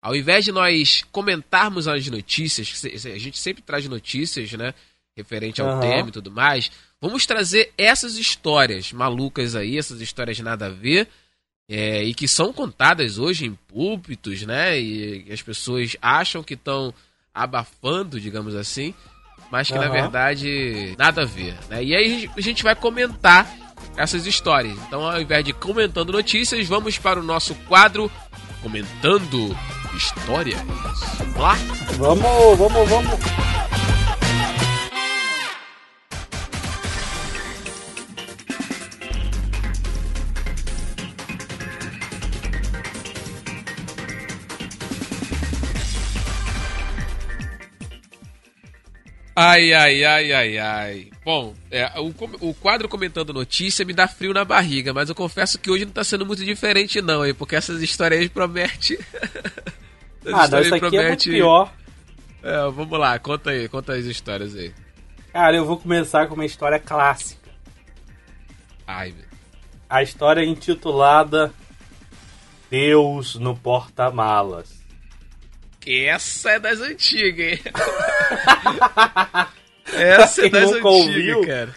Ao 0.00 0.14
invés 0.14 0.44
de 0.44 0.52
nós 0.52 1.02
comentarmos 1.10 1.88
as 1.88 2.06
notícias, 2.06 2.84
a 2.84 3.18
gente 3.18 3.38
sempre 3.38 3.62
traz 3.62 3.86
notícias, 3.88 4.52
né? 4.52 4.72
Referente 5.16 5.60
ao 5.60 5.68
Aham. 5.68 5.80
tema 5.80 6.08
e 6.08 6.12
tudo 6.12 6.30
mais. 6.30 6.70
Vamos 7.00 7.26
trazer 7.26 7.72
essas 7.76 8.16
histórias 8.16 8.92
malucas 8.92 9.54
aí, 9.54 9.78
essas 9.78 10.00
histórias 10.00 10.38
nada 10.40 10.66
a 10.66 10.70
ver, 10.70 11.08
é, 11.68 12.02
e 12.02 12.14
que 12.14 12.26
são 12.26 12.52
contadas 12.52 13.18
hoje 13.18 13.44
em 13.44 13.54
púlpitos, 13.54 14.42
né? 14.42 14.80
E 14.80 15.30
as 15.30 15.42
pessoas 15.42 15.96
acham 16.00 16.42
que 16.42 16.54
estão 16.54 16.94
abafando, 17.34 18.20
digamos 18.20 18.54
assim, 18.54 18.94
mas 19.50 19.68
que 19.68 19.74
na 19.74 19.86
Aham. 19.86 19.92
verdade 19.92 20.94
nada 20.96 21.22
a 21.22 21.26
ver, 21.26 21.54
né? 21.68 21.84
E 21.84 21.94
aí 21.94 22.30
a 22.34 22.40
gente 22.40 22.62
vai 22.62 22.74
comentar 22.74 23.46
essas 23.96 24.26
histórias. 24.26 24.76
Então, 24.86 25.06
ao 25.08 25.20
invés 25.20 25.44
de 25.44 25.52
comentando 25.52 26.12
notícias, 26.12 26.66
vamos 26.66 26.98
para 26.98 27.20
o 27.20 27.22
nosso 27.22 27.54
quadro 27.66 28.10
comentando 28.62 29.56
histórias. 29.94 30.60
Vamos 31.18 31.36
lá? 31.36 31.54
Vamos, 31.98 32.58
vamos, 32.58 32.88
vamos. 32.88 33.20
Ai, 49.38 49.74
ai, 49.74 50.02
ai, 50.02 50.32
ai, 50.32 50.58
ai. 50.58 51.10
Bom, 51.22 51.54
é, 51.70 51.92
o, 52.00 52.14
o 52.48 52.54
quadro 52.54 52.88
comentando 52.88 53.34
notícia 53.34 53.84
me 53.84 53.92
dá 53.92 54.08
frio 54.08 54.32
na 54.32 54.46
barriga, 54.46 54.94
mas 54.94 55.10
eu 55.10 55.14
confesso 55.14 55.58
que 55.58 55.70
hoje 55.70 55.84
não 55.84 55.92
tá 55.92 56.02
sendo 56.02 56.24
muito 56.24 56.42
diferente 56.42 57.02
não, 57.02 57.24
hein? 57.24 57.34
Porque 57.34 57.54
essas 57.54 57.82
histórias 57.82 58.20
aí 58.20 58.30
prometem... 58.30 58.98
Essas 60.24 60.40
Ah, 60.40 60.48
não, 60.48 60.60
isso 60.60 60.74
aqui 60.74 60.96
é 60.96 61.08
muito 61.08 61.24
pior. 61.24 61.72
É, 62.42 62.70
vamos 62.70 62.98
lá, 62.98 63.16
conta 63.16 63.50
aí, 63.50 63.68
conta 63.68 63.92
as 63.92 64.06
histórias 64.06 64.56
aí. 64.56 64.74
Cara, 65.32 65.56
eu 65.56 65.64
vou 65.64 65.78
começar 65.78 66.26
com 66.26 66.34
uma 66.34 66.44
história 66.44 66.80
clássica. 66.80 67.50
Ai, 68.84 69.12
meu. 69.12 69.24
A 69.88 70.02
história 70.02 70.44
intitulada 70.44 71.52
Deus 72.68 73.36
no 73.36 73.56
porta-malas. 73.56 74.75
Essa 75.86 76.52
é 76.52 76.58
das 76.60 76.80
antigas, 76.80 77.52
hein? 77.52 77.60
Essa 79.92 80.46
é 80.46 80.50
quem 80.50 80.60
das 80.60 80.70
nunca 80.72 80.88
antigas, 80.88 81.36
ouviu, 81.36 81.46
cara. 81.46 81.74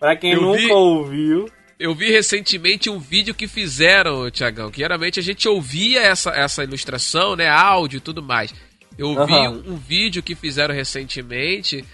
Pra 0.00 0.16
quem 0.16 0.32
Eu 0.32 0.40
nunca 0.42 0.58
vi- 0.58 0.70
ouviu, 0.72 1.50
Eu 1.78 1.94
vi 1.94 2.10
recentemente 2.10 2.88
um 2.88 2.98
vídeo 2.98 3.34
que 3.34 3.46
fizeram, 3.48 4.30
Tiagão, 4.30 4.70
que 4.70 4.78
geralmente 4.80 5.18
a 5.20 5.22
gente 5.22 5.46
ouvia 5.48 6.00
essa, 6.00 6.30
essa 6.30 6.62
ilustração, 6.64 7.36
né, 7.36 7.48
áudio 7.48 7.98
e 7.98 8.00
tudo 8.00 8.22
mais. 8.22 8.54
Eu 8.96 9.10
Aham. 9.18 9.26
vi 9.26 9.48
um, 9.70 9.74
um 9.74 9.76
vídeo 9.76 10.22
que 10.22 10.34
fizeram 10.34 10.74
recentemente 10.74 11.84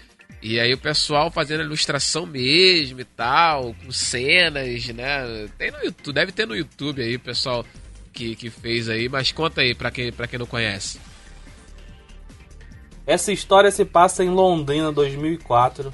e 0.41 0.59
aí 0.59 0.73
o 0.73 0.77
pessoal 0.77 1.29
fazendo 1.31 1.63
ilustração 1.63 2.25
mesmo 2.25 3.01
e 3.01 3.05
tal, 3.05 3.75
com 3.83 3.91
cenas, 3.91 4.87
né? 4.89 5.47
Tem 5.57 5.71
no 5.71 5.79
YouTube, 5.83 6.15
deve 6.15 6.31
ter 6.31 6.47
no 6.47 6.55
YouTube 6.55 7.01
aí 7.01 7.15
o 7.15 7.19
pessoal 7.19 7.65
que, 8.13 8.35
que 8.35 8.49
fez 8.49 8.89
aí, 8.89 9.09
mas 9.09 9.31
conta 9.31 9.61
aí 9.61 9.73
pra 9.75 9.91
quem, 9.91 10.11
pra 10.11 10.27
quem 10.27 10.39
não 10.39 10.45
conhece. 10.45 10.99
Essa 13.09 13.31
história 13.31 13.71
se 13.71 13.83
passa 13.83 14.23
em 14.23 14.29
Londrina 14.29 14.91
2004, 14.91 15.91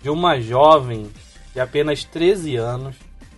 de 0.00 0.08
uma 0.08 0.40
jovem 0.40 1.12
de 1.52 1.60
apenas 1.60 2.02
13 2.02 2.56
anos 2.56 2.96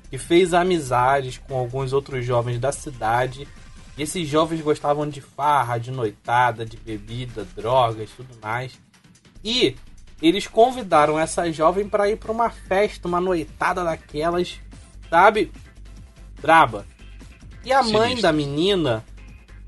que 0.09 0.16
fez 0.16 0.54
amizades 0.54 1.37
com 1.37 1.59
alguns 1.59 1.92
outros 1.92 2.24
jovens 2.24 2.61
da 2.61 2.70
cidade. 2.70 3.48
E 3.96 4.04
esses 4.04 4.28
jovens 4.28 4.61
gostavam 4.61 5.09
de 5.09 5.20
farra, 5.20 5.78
de 5.78 5.90
noitada, 5.90 6.64
de 6.64 6.76
bebida, 6.76 7.44
drogas, 7.57 8.09
tudo 8.16 8.38
mais. 8.40 8.78
E 9.42 9.74
eles 10.22 10.46
convidaram 10.46 11.18
essa 11.18 11.50
jovem 11.50 11.88
para 11.88 12.09
ir 12.09 12.18
para 12.18 12.31
uma 12.31 12.50
festa, 12.50 13.09
uma 13.09 13.20
noitada 13.20 13.83
daquelas, 13.83 14.61
sabe? 15.11 15.50
Braba. 16.40 16.87
E 17.64 17.72
a 17.72 17.83
mãe 17.83 18.11
Sinistro. 18.11 18.22
da 18.22 18.33
menina 18.33 19.04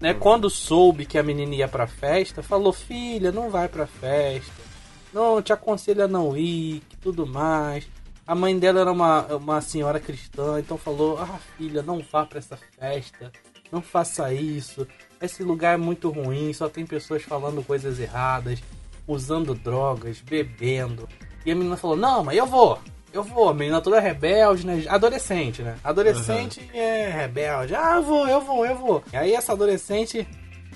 né, 0.00 0.14
quando 0.14 0.48
soube 0.48 1.04
que 1.04 1.18
a 1.18 1.22
menina 1.22 1.54
ia 1.54 1.68
pra 1.68 1.86
festa, 1.86 2.42
falou: 2.42 2.72
Filha, 2.72 3.30
não 3.30 3.50
vai 3.50 3.68
pra 3.68 3.86
festa. 3.86 4.70
Não, 5.12 5.42
te 5.42 5.52
aconselho 5.52 6.04
a 6.04 6.08
não 6.08 6.36
ir, 6.36 6.82
tudo 7.00 7.26
mais. 7.26 7.86
A 8.26 8.34
mãe 8.34 8.58
dela 8.58 8.80
era 8.80 8.92
uma, 8.92 9.26
uma 9.34 9.60
senhora 9.60 10.00
cristã, 10.00 10.58
então 10.58 10.78
falou: 10.78 11.18
Ah, 11.18 11.38
filha, 11.58 11.82
não 11.82 12.00
vá 12.00 12.24
pra 12.24 12.38
essa 12.38 12.56
festa. 12.56 13.30
Não 13.70 13.82
faça 13.82 14.32
isso. 14.32 14.86
Esse 15.20 15.42
lugar 15.42 15.74
é 15.74 15.76
muito 15.76 16.10
ruim, 16.10 16.52
só 16.52 16.68
tem 16.68 16.86
pessoas 16.86 17.22
falando 17.22 17.62
coisas 17.62 18.00
erradas, 18.00 18.62
usando 19.06 19.54
drogas, 19.54 20.20
bebendo. 20.20 21.08
E 21.44 21.52
a 21.52 21.54
menina 21.54 21.76
falou: 21.76 21.96
Não, 21.96 22.24
mas 22.24 22.36
eu 22.36 22.46
vou. 22.46 22.78
Eu 23.12 23.25
vou, 23.25 23.49
a 23.49 23.55
menina 23.55 23.81
toda 23.81 23.99
rebelde, 23.99 24.64
né? 24.64 24.85
Adolescente, 24.88 25.62
né? 25.62 25.77
Adolescente 25.83 26.70
é 26.73 27.09
rebelde. 27.09 27.75
Ah, 27.75 27.96
eu 27.96 28.03
vou, 28.03 28.29
eu 28.29 28.40
vou, 28.40 28.64
eu 28.64 28.77
vou. 28.77 29.05
E 29.12 29.16
aí 29.16 29.35
essa 29.35 29.53
adolescente 29.53 30.27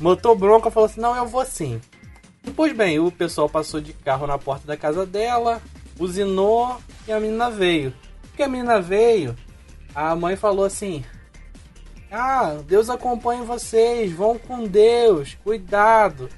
botou 0.01 0.35
bronca 0.35 0.69
e 0.69 0.73
falou 0.73 0.89
assim: 0.89 1.01
Não, 1.01 1.15
eu 1.15 1.27
vou 1.27 1.45
sim. 1.45 1.81
Pois 2.57 2.73
bem, 2.73 2.99
o 2.99 3.11
pessoal 3.11 3.49
passou 3.49 3.81
de 3.81 3.93
carro 3.93 4.27
na 4.27 4.37
porta 4.37 4.67
da 4.67 4.77
casa 4.77 5.07
dela, 5.07 5.63
buzinou 5.97 6.77
e 7.07 7.13
a 7.13 7.21
menina 7.21 7.51
veio. 7.51 7.95
Porque 8.23 8.43
a 8.43 8.49
menina 8.49 8.81
veio, 8.81 9.37
a 9.95 10.17
mãe 10.17 10.35
falou 10.35 10.65
assim: 10.65 11.05
Ah, 12.11 12.59
Deus 12.67 12.91
acompanhe 12.91 13.47
vocês, 13.47 14.13
vão 14.13 14.37
com 14.37 14.67
Deus, 14.67 15.39
cuidado. 15.45 16.29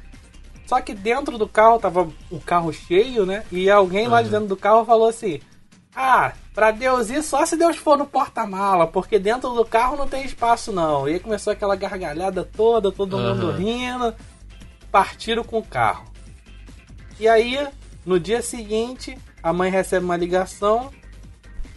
Só 0.67 0.81
que 0.81 0.93
dentro 0.93 1.39
do 1.39 1.49
carro 1.49 1.79
tava 1.79 2.09
o 2.31 2.41
carro 2.41 2.73
cheio, 2.73 3.25
né? 3.25 3.45
E 3.51 3.71
alguém 3.71 4.09
lá 4.09 4.21
de 4.21 4.29
dentro 4.29 4.49
do 4.49 4.57
carro 4.57 4.85
falou 4.85 5.09
assim: 5.09 5.41
Ah, 5.99 6.35
pra 6.55 6.71
Deus 6.73 7.09
ir 7.09 7.23
só 7.23 7.47
se 7.47 7.57
Deus 7.57 7.79
for 7.79 7.97
no 7.97 8.05
porta-mala, 8.05 8.87
porque 8.87 9.19
dentro 9.19 9.49
do 9.55 9.65
carro 9.65 9.97
não 9.97 10.07
tem 10.07 10.27
espaço 10.27 10.71
não. 10.71 11.09
E 11.09 11.15
aí 11.15 11.21
começou 11.21 11.55
aquela 11.55 11.75
gargalhada 11.75 12.45
toda, 12.45 12.93
todo 12.93 13.17
mundo 13.17 13.49
Aham. 13.49 13.57
rindo. 13.57 14.15
Partiram 14.93 15.43
com 15.43 15.59
o 15.59 15.65
carro. 15.65 16.05
E 17.19 17.27
aí, 17.27 17.67
no 18.05 18.21
dia 18.21 18.43
seguinte, 18.43 19.17
a 19.43 19.55
mãe 19.55 19.71
recebe 19.71 20.05
uma 20.05 20.17
ligação. 20.19 20.91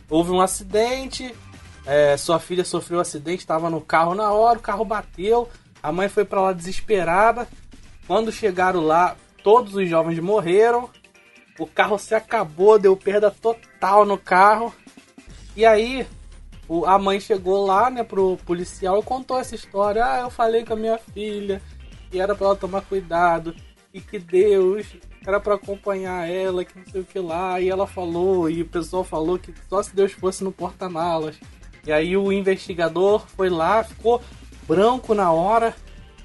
Houve 0.10 0.32
um 0.32 0.42
acidente. 0.42 1.34
é, 1.86 2.18
sua 2.18 2.40
filha 2.40 2.66
sofreu 2.66 3.00
um 3.00 3.02
acidente, 3.02 3.40
estava 3.40 3.70
no 3.70 3.80
carro 3.80 4.14
na 4.14 4.32
hora, 4.34 4.60
o 4.60 4.62
carro 4.62 4.84
bateu. 4.84 5.50
A 5.82 5.92
mãe 5.94 6.10
foi 6.10 6.26
pra 6.26 6.42
lá 6.42 6.52
desesperada. 6.52 7.48
Quando 8.06 8.32
chegaram 8.34 8.82
lá, 8.82 9.16
todos 9.44 9.76
os 9.76 9.88
jovens 9.90 10.20
morreram. 10.20 10.90
O 11.60 11.68
carro 11.68 12.00
se 12.00 12.16
acabou, 12.16 12.80
deu 12.80 12.96
perda 12.96 13.30
total 13.30 14.06
no 14.06 14.18
carro. 14.18 14.74
E 15.56 15.66
aí, 15.66 16.08
o- 16.68 16.86
a 16.86 16.98
mãe 16.98 17.20
chegou 17.20 17.66
lá, 17.66 17.90
né, 17.90 18.04
pro 18.04 18.38
policial 18.46 19.00
e 19.00 19.04
contou 19.04 19.38
essa 19.38 19.54
história. 19.56 20.04
Ah, 20.06 20.20
eu 20.22 20.30
falei 20.30 20.64
com 20.64 20.74
a 20.74 20.78
minha 20.78 20.98
filha 20.98 21.62
e 22.12 22.20
era 22.20 22.34
pra 22.34 22.48
ela 22.48 22.56
tomar 22.56 22.82
cuidado 22.82 23.54
e 23.94 24.00
que 24.00 24.18
Deus 24.18 24.88
era 25.28 25.40
pra 25.40 25.56
acompanhar 25.56 26.30
ela, 26.30 26.64
que 26.64 26.78
não 26.80 26.86
sei 26.86 27.02
o 27.02 27.06
que 27.06 27.20
lá. 27.20 27.60
E 27.60 27.70
ela 27.70 27.86
falou, 27.86 28.50
e 28.50 28.62
o 28.62 28.66
pessoal 28.68 29.04
falou 29.04 29.38
que 29.38 29.54
só 29.70 29.84
se 29.84 29.94
Deus 29.94 30.14
fosse 30.14 30.44
no 30.44 30.52
porta-malas. 30.52 31.36
E 31.86 31.92
aí 31.92 32.16
o 32.16 32.32
investigador 32.32 33.26
foi 33.36 33.50
lá, 33.50 33.84
ficou 33.84 34.22
branco 34.68 35.14
na 35.14 35.32
hora, 35.32 35.76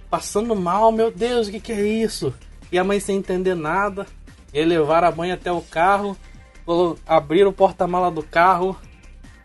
passando 0.08 0.54
mal, 0.54 0.92
meu 0.92 1.10
Deus, 1.10 1.48
o 1.48 1.50
que, 1.50 1.58
que 1.58 1.72
é 1.72 1.80
isso? 1.82 2.32
E 2.70 2.78
a 2.78 2.84
mãe 2.84 3.00
sem 3.00 3.16
entender 3.16 3.54
nada. 3.54 4.06
E 4.54 4.60
aí 4.60 4.64
levaram 4.64 5.08
a 5.08 5.10
mãe 5.10 5.32
até 5.32 5.50
o 5.50 5.60
carro, 5.60 6.16
abriram 7.04 7.50
o 7.50 7.52
porta-mala 7.52 8.08
do 8.08 8.22
carro. 8.22 8.78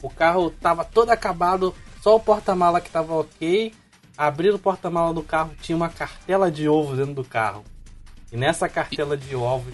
O 0.04 0.10
carro 0.10 0.52
tava 0.52 0.86
todo 0.86 1.10
acabado, 1.10 1.74
só 2.00 2.16
o 2.16 2.20
porta-mala 2.20 2.80
que 2.80 2.92
tava 2.92 3.16
ok. 3.16 3.74
Abriram 4.16 4.58
o 4.58 4.60
porta-mala 4.60 5.12
do 5.12 5.24
carro, 5.24 5.50
tinha 5.64 5.76
uma 5.76 5.90
cartela 5.90 6.52
de 6.52 6.70
ovos 6.70 7.00
dentro 7.00 7.16
do 7.16 7.24
carro. 7.24 7.64
E 8.32 8.38
nessa 8.38 8.70
cartela 8.70 9.18
de 9.18 9.36
ovos, 9.36 9.74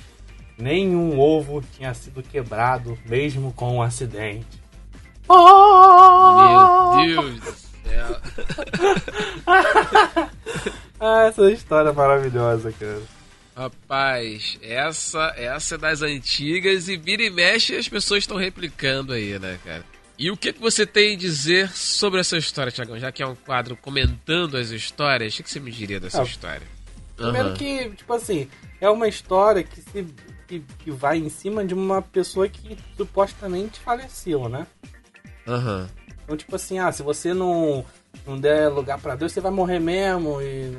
nenhum 0.57 1.19
ovo 1.19 1.61
tinha 1.61 1.93
sido 1.93 2.23
quebrado, 2.23 2.97
mesmo 3.05 3.51
com 3.51 3.75
um 3.75 3.81
acidente. 3.81 4.63
Oh! 5.27 6.95
Meu 6.95 7.23
Deus 7.23 7.39
do 7.41 7.51
céu. 7.51 8.21
Ah, 10.97 11.25
essa 11.25 11.51
história 11.51 11.89
é 11.89 11.91
maravilhosa, 11.91 12.71
cara. 12.71 13.01
Rapaz, 13.55 14.57
essa, 14.61 15.33
essa 15.37 15.75
é 15.75 15.77
das 15.77 16.01
antigas 16.01 16.89
e 16.89 16.97
vira 16.97 17.23
e 17.23 17.29
mexe 17.29 17.75
as 17.75 17.87
pessoas 17.87 18.23
estão 18.23 18.35
replicando 18.37 19.13
aí, 19.13 19.39
né, 19.39 19.57
cara? 19.63 19.85
E 20.19 20.29
o 20.29 20.35
que, 20.37 20.51
que 20.53 20.59
você 20.61 20.85
tem 20.85 21.13
a 21.15 21.17
dizer 21.17 21.69
sobre 21.71 22.19
essa 22.19 22.37
história, 22.37 22.71
Tiagão? 22.71 22.99
Já 22.99 23.11
que 23.11 23.23
é 23.23 23.27
um 23.27 23.35
quadro 23.35 23.77
comentando 23.77 24.57
as 24.57 24.69
histórias, 24.71 25.33
o 25.33 25.37
que, 25.37 25.43
que 25.43 25.49
você 25.49 25.59
me 25.59 25.71
diria 25.71 25.99
dessa 25.99 26.21
Ah, 26.21 26.25
história? 26.25 26.67
Primeiro 27.15 27.49
Aham. 27.49 27.57
que, 27.57 27.89
tipo 27.91 28.13
assim, 28.13 28.49
é 28.81 28.89
uma 28.89 29.07
história 29.07 29.63
que, 29.63 29.81
se, 29.81 30.05
que, 30.47 30.59
que 30.79 30.91
vai 30.91 31.17
em 31.17 31.29
cima 31.29 31.65
de 31.65 31.73
uma 31.73 32.01
pessoa 32.01 32.47
que 32.49 32.77
supostamente 32.97 33.79
faleceu, 33.79 34.49
né? 34.49 34.67
Aham. 35.47 35.89
Então, 36.23 36.35
tipo 36.35 36.55
assim, 36.55 36.79
ah, 36.79 36.91
se 36.91 37.03
você 37.03 37.33
não, 37.33 37.85
não 38.25 38.37
der 38.37 38.67
lugar 38.69 38.99
pra 38.99 39.15
Deus, 39.15 39.31
você 39.31 39.39
vai 39.39 39.51
morrer 39.51 39.79
mesmo. 39.79 40.41
E 40.41 40.77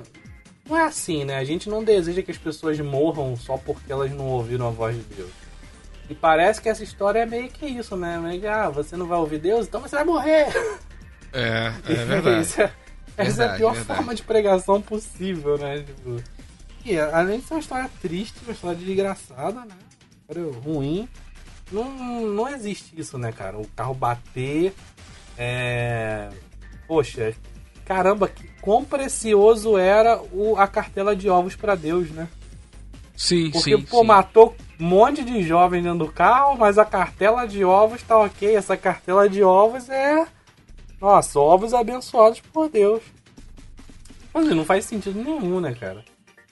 não 0.69 0.77
é 0.77 0.85
assim, 0.85 1.25
né? 1.25 1.37
A 1.37 1.45
gente 1.45 1.69
não 1.69 1.83
deseja 1.85 2.23
que 2.23 2.31
as 2.31 2.39
pessoas 2.39 2.79
morram 2.81 3.37
só 3.37 3.57
porque 3.57 3.91
elas 3.93 4.11
não 4.11 4.27
ouviram 4.27 4.69
a 4.69 4.71
voz 4.71 4.97
de 4.97 5.03
Deus. 5.15 5.31
E 6.09 6.15
parece 6.15 6.61
que 6.61 6.69
essa 6.69 6.85
história 6.85 7.21
é 7.21 7.27
meio 7.27 7.49
que 7.49 7.67
isso, 7.67 7.97
né? 7.97 8.19
Meio 8.19 8.41
que, 8.41 8.47
ah, 8.47 8.69
você 8.69 8.97
não 8.97 9.07
vai 9.07 9.19
ouvir 9.19 9.39
Deus, 9.39 9.67
então 9.67 9.81
você 9.81 9.97
vai 9.97 10.05
morrer. 10.05 10.47
É, 11.33 11.73
é 11.89 11.95
verdade. 12.05 12.39
É- 12.39 12.41
essa 12.41 12.63
é 12.63 12.67
a 12.67 13.25
Verdade, 13.25 13.57
pior 13.59 13.75
verdade. 13.75 13.97
forma 13.99 14.15
de 14.15 14.23
pregação 14.23 14.81
possível, 14.83 15.57
né? 15.59 15.79
Tipo, 15.79 16.23
e 16.85 16.99
além 16.99 17.41
de 17.41 17.47
ser 17.47 17.55
uma 17.55 17.61
história 17.61 17.91
triste, 18.01 18.35
uma 18.45 18.53
história 18.53 18.77
desgraçada, 18.77 19.61
né? 19.65 19.75
Uma 20.29 20.43
história 20.45 20.61
ruim. 20.61 21.09
Não, 21.73 21.91
não 22.27 22.49
existe 22.49 22.93
isso, 22.97 23.17
né, 23.19 23.33
cara? 23.33 23.59
O 23.59 23.67
carro 23.69 23.95
bater. 23.95 24.73
É. 25.37 26.29
Poxa, 26.87 27.35
caramba, 27.87 28.29
que, 28.29 28.47
quão 28.61 28.85
precioso 28.85 29.79
era 29.79 30.21
o, 30.33 30.57
a 30.59 30.67
cartela 30.67 31.15
de 31.17 31.31
ovos 31.31 31.55
pra 31.55 31.75
Deus, 31.75 32.11
né? 32.11 32.29
Sim, 33.17 33.51
Porque, 33.51 33.77
sim, 33.77 33.83
pô, 33.83 34.01
sim. 34.01 34.07
matou 34.07 34.55
um 34.79 34.85
monte 34.85 35.25
de 35.25 35.43
jovens 35.43 35.83
dentro 35.83 36.01
do 36.01 36.13
carro, 36.13 36.59
mas 36.59 36.77
a 36.77 36.85
cartela 36.85 37.47
de 37.47 37.65
ovos 37.65 38.03
tá 38.03 38.19
ok. 38.19 38.55
Essa 38.55 38.77
cartela 38.77 39.29
de 39.29 39.43
ovos 39.43 39.89
é. 39.89 40.27
Nossa, 41.01 41.39
ovos 41.39 41.73
abençoados 41.73 42.41
por 42.41 42.69
Deus. 42.69 43.01
Mas 44.35 44.49
não 44.49 44.65
faz 44.65 44.85
sentido 44.85 45.23
nenhum, 45.23 45.61
né, 45.61 45.75
cara? 45.75 46.05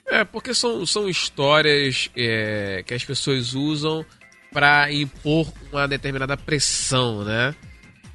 É, 0.07 0.23
porque 0.23 0.53
são, 0.53 0.85
são 0.85 1.07
histórias 1.07 2.09
é, 2.15 2.83
que 2.85 2.93
as 2.93 3.03
pessoas 3.03 3.53
usam 3.53 4.03
pra 4.51 4.91
impor 4.91 5.51
uma 5.71 5.87
determinada 5.87 6.37
pressão, 6.37 7.23
né? 7.23 7.53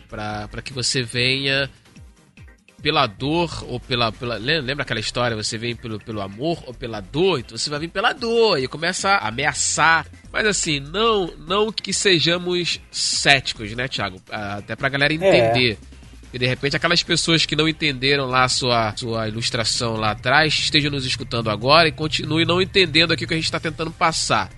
Pra 0.09 0.63
que 0.65 0.73
você 0.73 1.03
venha 1.03 1.71
pela 2.83 3.07
dor 3.07 3.65
ou 3.69 3.79
pela, 3.79 4.11
pela. 4.13 4.37
lem- 4.37 4.61
Lembra 4.61 4.83
aquela 4.83 5.01
história? 5.01 5.37
Você 5.37 5.57
vem 5.59 5.75
pelo, 5.77 5.99
pelo 6.01 6.21
amor 6.21 6.63
ou 6.67 6.75
pela 6.75 7.01
dor? 7.01 7.41
Então 7.41 7.57
você 7.57 7.69
vai 7.71 7.79
vir 7.81 7.89
pela 7.89 8.13
dor 8.13 8.59
e 8.59 8.67
começa 8.67 9.11
a 9.11 9.29
ameaçar. 9.29 10.07
Mas 10.33 10.47
assim, 10.47 10.81
não, 10.81 11.27
não 11.47 11.71
que 11.73 11.93
sejamos 11.93 12.81
céticos, 12.91 13.73
né, 13.75 13.89
Thiago? 13.89 14.21
Ah, 14.31 14.57
Até 14.57 14.75
pra 14.77 14.89
galera 14.89 15.13
entender. 15.13 15.79
E 16.33 16.39
de 16.39 16.47
repente 16.47 16.77
aquelas 16.77 17.03
pessoas 17.03 17.45
que 17.45 17.57
não 17.57 17.69
entenderam 17.69 18.27
lá 18.27 18.45
a 18.45 18.49
sua, 18.49 18.95
sua 18.97 19.27
ilustração 19.29 19.97
lá 19.97 20.13
atrás 20.13 20.55
estejam 20.55 20.91
nos 20.91 21.05
escutando 21.05 21.51
agora 21.51 21.89
e 21.89 21.93
continuem 21.93 22.47
não 22.47 22.63
entendendo 22.63 23.13
aqui 23.13 23.25
o 23.25 23.29
que 23.29 23.35
a 23.35 23.37
gente 23.37 23.47
está 23.47 23.59
tentando 23.59 23.91
passar. 23.91 24.49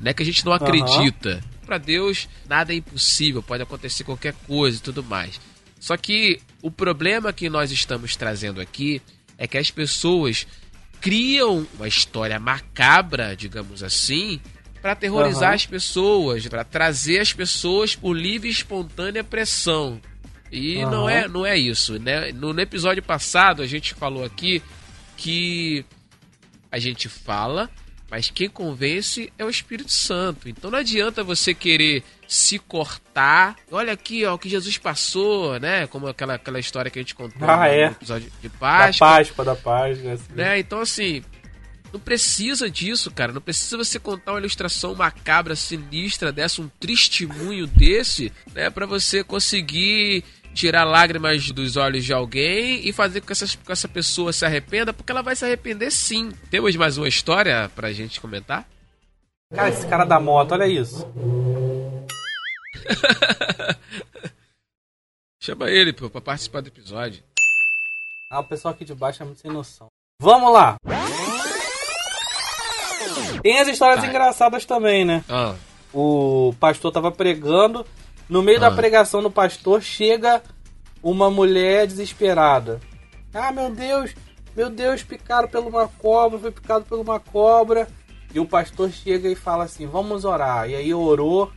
Não 0.00 0.10
é 0.10 0.12
que 0.14 0.22
a 0.22 0.26
gente 0.26 0.44
não 0.44 0.52
acredita. 0.52 1.40
Pra 1.64 1.78
Deus, 1.78 2.28
nada 2.48 2.72
é 2.74 2.76
impossível, 2.76 3.42
pode 3.42 3.62
acontecer 3.62 4.02
qualquer 4.04 4.34
coisa 4.46 4.76
e 4.76 4.80
tudo 4.80 5.02
mais. 5.04 5.40
Só 5.84 5.98
que 5.98 6.40
o 6.62 6.70
problema 6.70 7.30
que 7.30 7.50
nós 7.50 7.70
estamos 7.70 8.16
trazendo 8.16 8.58
aqui 8.58 9.02
é 9.36 9.46
que 9.46 9.58
as 9.58 9.70
pessoas 9.70 10.46
criam 10.98 11.66
uma 11.74 11.86
história 11.86 12.40
macabra, 12.40 13.36
digamos 13.36 13.82
assim, 13.82 14.40
para 14.80 14.92
aterrorizar 14.92 15.50
Aham. 15.50 15.54
as 15.56 15.66
pessoas, 15.66 16.48
para 16.48 16.64
trazer 16.64 17.18
as 17.18 17.34
pessoas 17.34 17.94
por 17.94 18.16
livre 18.16 18.48
e 18.48 18.50
espontânea 18.50 19.22
pressão. 19.22 20.00
E 20.50 20.80
Aham. 20.80 20.90
não 20.90 21.06
é 21.06 21.28
não 21.28 21.44
é 21.44 21.58
isso, 21.58 21.98
né? 21.98 22.32
No 22.32 22.58
episódio 22.58 23.02
passado 23.02 23.60
a 23.60 23.66
gente 23.66 23.92
falou 23.92 24.24
aqui 24.24 24.62
que 25.18 25.84
a 26.72 26.78
gente 26.78 27.10
fala, 27.10 27.68
mas 28.10 28.30
quem 28.30 28.48
convence 28.48 29.32
é 29.38 29.44
o 29.44 29.50
Espírito 29.50 29.90
Santo. 29.90 30.48
Então 30.48 30.70
não 30.70 30.78
adianta 30.78 31.24
você 31.24 31.52
querer 31.54 32.02
se 32.28 32.58
cortar. 32.58 33.56
Olha 33.70 33.92
aqui, 33.92 34.24
ó, 34.24 34.34
o 34.34 34.38
que 34.38 34.48
Jesus 34.48 34.78
passou, 34.78 35.58
né? 35.58 35.86
Como 35.86 36.06
aquela, 36.06 36.34
aquela 36.34 36.58
história 36.60 36.90
que 36.90 36.98
a 36.98 37.02
gente 37.02 37.14
contou 37.14 37.48
Ah, 37.48 37.56
no 37.56 37.62
é. 37.64 37.84
episódio 37.86 38.30
de 38.40 38.48
Da 38.48 38.54
Páscoa 38.58 39.06
Páscoa, 39.08 39.44
da 39.44 39.56
Páscoa. 39.56 40.12
assim. 40.12 40.32
né? 40.34 40.58
Então, 40.58 40.80
assim, 40.80 41.22
não 41.92 41.98
precisa 42.00 42.70
disso, 42.70 43.10
cara. 43.10 43.32
Não 43.32 43.40
precisa 43.40 43.76
você 43.76 43.98
contar 43.98 44.32
uma 44.32 44.38
ilustração 44.40 44.94
macabra, 44.94 45.54
sinistra 45.56 46.30
dessa, 46.32 46.60
um 46.62 46.68
testemunho 46.80 47.66
desse, 47.66 48.32
né? 48.54 48.70
Pra 48.70 48.86
você 48.86 49.22
conseguir 49.24 50.24
tirar 50.54 50.84
lágrimas 50.84 51.50
dos 51.50 51.76
olhos 51.76 52.04
de 52.04 52.12
alguém 52.12 52.86
e 52.88 52.92
fazer 52.92 53.20
com 53.20 53.26
que 53.26 53.32
essa, 53.32 53.46
com 53.64 53.72
essa 53.72 53.88
pessoa 53.88 54.32
se 54.32 54.44
arrependa, 54.46 54.92
porque 54.92 55.10
ela 55.12 55.22
vai 55.22 55.34
se 55.36 55.44
arrepender 55.44 55.90
sim. 55.90 56.30
Temos 56.50 56.74
mais 56.76 56.96
uma 56.96 57.08
história 57.08 57.70
pra 57.74 57.92
gente 57.92 58.20
comentar? 58.20 58.66
Cara, 59.54 59.68
esse 59.68 59.86
cara 59.86 60.04
da 60.04 60.18
moto, 60.20 60.52
olha 60.52 60.66
isso. 60.66 61.06
Chama 65.40 65.68
ele, 65.70 65.92
pô, 65.92 66.08
pra 66.08 66.20
participar 66.20 66.62
do 66.62 66.68
episódio. 66.68 67.22
Ah, 68.30 68.40
o 68.40 68.44
pessoal 68.44 68.72
aqui 68.74 68.84
de 68.84 68.94
baixo 68.94 69.22
é 69.22 69.26
muito 69.26 69.40
sem 69.40 69.50
noção. 69.50 69.88
Vamos 70.20 70.52
lá! 70.52 70.76
Tem 73.42 73.60
as 73.60 73.68
histórias 73.68 74.00
Vai. 74.00 74.08
engraçadas 74.08 74.64
também, 74.64 75.04
né? 75.04 75.22
Ah, 75.28 75.54
O 75.92 76.54
pastor 76.58 76.90
tava 76.90 77.12
pregando. 77.12 77.86
No 78.28 78.42
meio 78.42 78.58
da 78.60 78.68
Ah. 78.68 78.72
pregação 78.72 79.22
do 79.22 79.30
pastor, 79.30 79.82
chega 79.82 80.42
uma 81.02 81.30
mulher 81.30 81.86
desesperada. 81.86 82.80
Ah, 83.32 83.52
meu 83.52 83.70
Deus, 83.70 84.14
meu 84.56 84.70
Deus, 84.70 85.02
picaram 85.02 85.48
por 85.48 85.60
uma 85.66 85.88
cobra, 85.88 86.38
foi 86.38 86.50
picado 86.50 86.84
por 86.84 86.98
uma 86.98 87.18
cobra. 87.20 87.88
E 88.34 88.40
o 88.40 88.46
pastor 88.46 88.90
chega 88.90 89.28
e 89.28 89.34
fala 89.34 89.64
assim: 89.64 89.86
Vamos 89.86 90.24
orar. 90.24 90.68
E 90.68 90.74
aí 90.74 90.92
orou. 90.94 91.50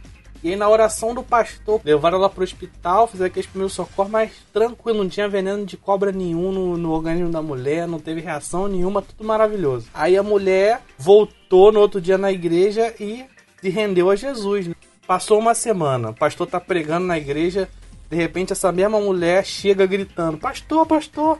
E 0.43 0.49
aí, 0.49 0.55
na 0.55 0.69
oração 0.69 1.15
do 1.15 1.23
pastor, 1.23 1.81
levaram 1.83 2.19
ela 2.19 2.29
pro 2.29 2.43
hospital, 2.43 3.07
fizeram 3.07 3.25
aqueles 3.27 3.47
primeiros 3.49 3.73
socorros, 3.73 4.11
mas 4.11 4.31
tranquilo, 4.53 4.99
não 4.99 5.09
tinha 5.09 5.27
veneno 5.27 5.65
de 5.65 5.75
cobra 5.75 6.11
nenhum 6.11 6.51
no, 6.51 6.77
no 6.77 6.91
organismo 6.91 7.31
da 7.31 7.41
mulher, 7.41 7.87
não 7.87 7.97
teve 7.99 8.21
reação 8.21 8.67
nenhuma, 8.67 9.01
tudo 9.01 9.25
maravilhoso. 9.25 9.87
Aí 9.95 10.15
a 10.15 10.21
mulher 10.21 10.81
voltou 10.95 11.71
no 11.71 11.79
outro 11.79 11.99
dia 11.99 12.19
na 12.19 12.31
igreja 12.31 12.93
e 12.99 13.25
se 13.59 13.69
rendeu 13.69 14.11
a 14.11 14.15
Jesus. 14.15 14.67
né? 14.67 14.75
Passou 15.07 15.39
uma 15.39 15.53
semana, 15.53 16.09
o 16.09 16.13
pastor 16.13 16.45
tá 16.47 16.59
pregando 16.59 17.07
na 17.07 17.17
igreja, 17.17 17.69
de 18.09 18.17
repente 18.17 18.51
essa 18.51 18.73
mesma 18.73 18.99
mulher 18.99 19.45
chega 19.45 19.85
gritando: 19.85 20.37
Pastor, 20.37 20.85
pastor, 20.85 21.39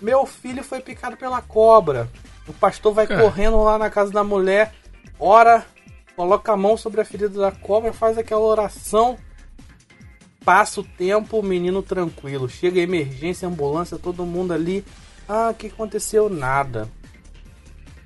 meu 0.00 0.26
filho 0.26 0.62
foi 0.62 0.80
picado 0.80 1.16
pela 1.16 1.40
cobra. 1.40 2.06
O 2.46 2.52
pastor 2.52 2.92
vai 2.92 3.06
Cara. 3.06 3.22
correndo 3.22 3.62
lá 3.62 3.78
na 3.78 3.88
casa 3.88 4.12
da 4.12 4.22
mulher, 4.22 4.74
ora, 5.18 5.64
coloca 6.14 6.52
a 6.52 6.56
mão 6.56 6.76
sobre 6.76 7.00
a 7.00 7.04
ferida 7.04 7.40
da 7.40 7.50
cobra, 7.50 7.94
faz 7.94 8.18
aquela 8.18 8.42
oração. 8.42 9.16
Passa 10.44 10.80
o 10.80 10.84
tempo, 10.84 11.38
o 11.38 11.42
menino 11.42 11.82
tranquilo. 11.82 12.48
Chega 12.48 12.80
a 12.80 12.82
emergência, 12.82 13.46
ambulância, 13.48 13.98
todo 13.98 14.24
mundo 14.24 14.52
ali. 14.52 14.84
Ah, 15.28 15.50
o 15.50 15.54
que 15.54 15.66
aconteceu? 15.66 16.30
Nada. 16.30 16.88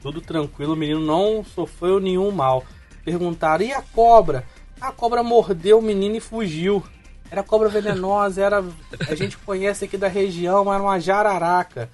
Tudo 0.00 0.20
tranquilo, 0.20 0.72
o 0.72 0.76
menino 0.76 0.98
não 0.98 1.44
sofreu 1.44 2.00
nenhum 2.00 2.32
mal. 2.32 2.64
Perguntaram, 3.04 3.64
e 3.64 3.72
a 3.72 3.82
cobra? 3.82 4.44
A 4.82 4.92
cobra 4.92 5.22
mordeu 5.22 5.78
o 5.78 5.82
menino 5.82 6.16
e 6.16 6.20
fugiu. 6.20 6.82
Era 7.30 7.42
cobra 7.42 7.68
venenosa, 7.68 8.42
era. 8.42 8.64
A 9.08 9.14
gente 9.14 9.38
conhece 9.38 9.84
aqui 9.84 9.96
da 9.96 10.08
região, 10.08 10.72
era 10.72 10.82
uma 10.82 10.98
jararaca. 10.98 11.88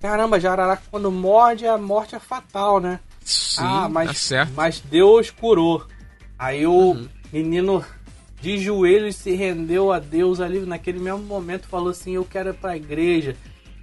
Caramba, 0.00 0.40
jararaca 0.40 0.82
quando 0.90 1.10
morde, 1.12 1.66
a 1.66 1.76
morte 1.76 2.14
é 2.14 2.18
fatal, 2.18 2.80
né? 2.80 2.98
sim, 3.22 3.60
ah, 3.62 3.86
mas, 3.88 4.08
tá 4.08 4.14
certo. 4.14 4.52
mas 4.56 4.80
Deus 4.80 5.30
curou. 5.30 5.84
Aí 6.38 6.66
o 6.66 6.92
Uhum. 6.92 7.08
menino 7.30 7.84
de 8.40 8.56
joelhos 8.58 9.16
se 9.16 9.32
rendeu 9.34 9.92
a 9.92 9.98
Deus 9.98 10.40
ali 10.40 10.60
naquele 10.60 10.98
mesmo 10.98 11.18
momento, 11.20 11.68
falou 11.68 11.90
assim: 11.90 12.12
Eu 12.12 12.24
quero 12.24 12.48
ir 12.50 12.54
pra 12.54 12.74
igreja. 12.76 13.36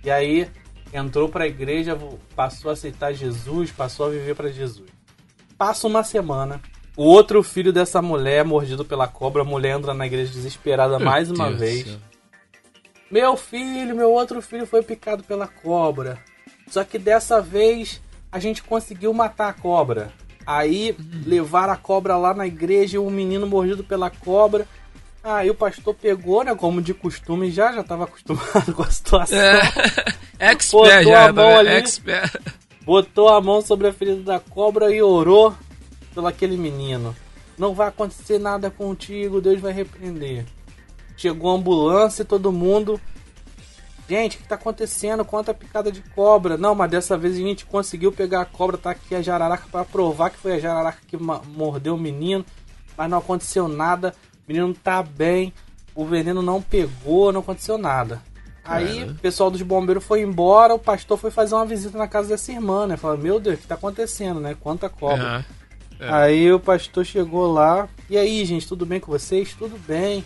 E 0.04 0.10
aí 0.10 0.50
entrou 0.92 1.30
pra 1.30 1.46
igreja, 1.48 1.98
passou 2.36 2.70
a 2.72 2.74
aceitar 2.74 3.14
Jesus, 3.14 3.72
passou 3.72 4.08
a 4.08 4.10
viver 4.10 4.36
pra 4.36 4.50
Jesus. 4.50 4.90
Passa 5.58 5.86
uma 5.88 6.04
semana. 6.04 6.60
O 6.98 7.04
outro 7.04 7.44
filho 7.44 7.72
dessa 7.72 8.02
mulher, 8.02 8.44
mordido 8.44 8.84
pela 8.84 9.08
cobra, 9.08 9.44
a 9.44 9.46
mulher 9.46 9.78
entra 9.78 9.94
na 9.94 10.08
igreja 10.08 10.34
desesperada 10.34 10.98
Meu 10.98 11.06
mais 11.08 11.30
uma 11.30 11.46
Deus 11.50 11.60
vez. 11.60 11.84
céu. 11.86 11.98
Meu 13.12 13.38
filho, 13.38 13.96
meu 13.96 14.12
outro 14.12 14.42
filho 14.42 14.66
foi 14.66 14.82
picado 14.82 15.24
pela 15.24 15.48
cobra. 15.48 16.18
Só 16.68 16.84
que 16.84 16.98
dessa 16.98 17.40
vez 17.40 18.02
a 18.32 18.40
gente 18.40 18.64
conseguiu 18.64 19.14
matar 19.14 19.50
a 19.50 19.54
cobra. 19.54 20.12
Aí 20.44 20.96
levaram 21.24 21.72
a 21.72 21.78
cobra 21.78 22.18
lá 22.18 22.34
na 22.34 22.48
igreja 22.48 22.96
e 22.96 23.00
o 23.00 23.10
menino 23.12 23.46
mordido 23.46 23.84
pela 23.84 24.10
cobra. 24.10 24.68
Aí 25.24 25.52
o 25.52 25.56
pastor 25.56 25.94
pegou, 25.94 26.44
né? 26.44 26.56
Como 26.56 26.82
de 26.82 26.96
costume 26.96 27.52
já, 27.52 27.74
já 27.74 27.82
estava 27.82 28.06
acostumado 28.06 28.74
com 28.74 28.82
a 28.82 28.90
situação. 28.90 29.38
É, 29.38 29.62
expert 30.52 31.04
Botou 31.04 31.12
já, 31.12 31.30
a 31.30 31.34
mão 31.34 31.48
né? 31.48 31.58
ali. 31.58 31.70
expert. 31.70 32.42
Botou 32.82 33.30
a 33.30 33.40
mão 33.40 33.62
sobre 33.62 33.88
a 33.88 33.94
ferida 33.94 34.24
da 34.24 34.40
cobra 34.40 34.92
e 34.92 35.00
orou 35.00 35.54
pelo 36.18 36.26
aquele 36.26 36.58
menino. 36.58 37.16
Não 37.60 37.76
vai 37.76 37.90
acontecer 37.90 38.40
nada 38.40 38.72
contigo, 38.72 39.40
Deus 39.40 39.62
vai 39.62 39.72
repreender. 39.72 40.46
Chegou 41.16 41.52
a 41.52 41.56
ambulância 41.56 42.24
e 42.24 42.26
todo 42.26 42.52
mundo. 42.52 43.00
Gente, 44.10 44.38
o 44.38 44.40
que 44.40 44.48
tá 44.48 44.56
acontecendo? 44.56 45.24
Quanta 45.24 45.54
picada 45.54 45.92
de 45.92 46.02
cobra? 46.16 46.58
Não, 46.58 46.74
mas 46.74 46.90
dessa 46.90 47.16
vez 47.16 47.36
a 47.36 47.40
gente 47.40 47.68
conseguiu 47.68 48.12
pegar 48.12 48.42
a 48.42 48.46
cobra, 48.46 48.80
tá 48.80 48.92
aqui 48.92 49.14
a 49.14 49.22
jararaca 49.22 49.66
para 49.72 49.86
provar 49.86 50.32
que 50.32 50.38
foi 50.38 50.54
a 50.54 50.60
jararaca 50.60 50.98
que 51.06 51.18
mordeu 51.18 51.94
o 51.94 52.00
menino, 52.00 52.44
mas 52.98 53.10
não 53.10 53.20
aconteceu 53.20 53.68
nada. 53.68 54.16
O 54.48 54.52
menino 54.52 54.74
tá 54.74 55.04
bem, 55.04 55.54
o 55.94 56.04
veneno 56.04 56.42
não 56.42 56.64
pegou, 56.64 57.32
não 57.32 57.42
aconteceu 57.42 57.78
nada. 57.78 58.24
Aí 58.66 59.04
o 59.04 59.16
pessoal 59.16 59.52
dos 59.52 59.62
bombeiros 59.62 60.04
foi 60.04 60.22
embora, 60.22 60.74
o 60.74 60.80
pastor 60.80 61.18
foi 61.18 61.30
fazer 61.30 61.54
uma 61.54 61.66
visita 61.66 61.96
na 61.96 62.08
casa 62.08 62.30
dessa 62.30 62.52
irmã, 62.52 62.88
né? 62.88 62.98
Falou, 62.98 63.18
meu 63.18 63.40
Deus, 63.40 63.58
o 63.58 63.62
que 63.62 63.68
tá 63.68 63.76
acontecendo, 63.76 64.40
né? 64.40 64.56
Quanta 64.60 64.90
cobra. 64.90 65.46
É. 65.52 65.57
É. 66.00 66.10
Aí 66.10 66.52
o 66.52 66.60
pastor 66.60 67.06
chegou 67.06 67.52
lá. 67.52 67.90
E 68.10 68.18
aí, 68.18 68.46
gente, 68.46 68.68
tudo 68.68 68.86
bem 68.86 69.00
com 69.00 69.12
vocês? 69.12 69.54
Tudo 69.54 69.78
bem. 69.88 70.24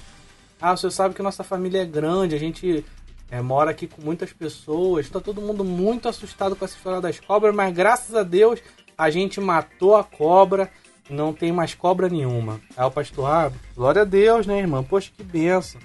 Ah, 0.62 0.73
o 0.73 0.77
senhor 0.77 0.91
sabe 0.91 1.15
que 1.15 1.23
nossa 1.23 1.43
família 1.43 1.81
é 1.81 1.86
grande, 1.86 2.36
a 2.36 2.39
gente 2.39 2.86
é, 3.31 3.41
mora 3.41 3.71
aqui 3.71 3.88
com 3.88 4.01
muitas 4.01 4.31
pessoas. 4.31 5.10
Tá 5.10 5.19
todo 5.19 5.41
mundo 5.41 5.63
muito 5.63 6.07
assustado 6.07 6.55
com 6.55 6.65
essa 6.65 6.75
história 6.75 7.01
das 7.01 7.19
cobras, 7.19 7.55
mas 7.55 7.73
graças 7.73 8.13
a 8.13 8.23
Deus 8.23 8.60
a 8.97 9.10
gente 9.10 9.39
matou 9.39 9.95
a 9.95 10.03
cobra. 10.03 10.69
Não 11.10 11.34
tem 11.34 11.51
mais 11.51 11.73
cobra 11.73 12.07
nenhuma. 12.07 12.62
Aí 12.77 12.86
o 12.86 12.91
pastor, 12.91 13.25
ah, 13.25 13.51
glória 13.75 14.03
a 14.03 14.05
Deus, 14.05 14.45
né, 14.45 14.60
irmã? 14.60 14.84
Poxa, 14.84 15.12
que 15.15 15.23
benção. 15.23 15.81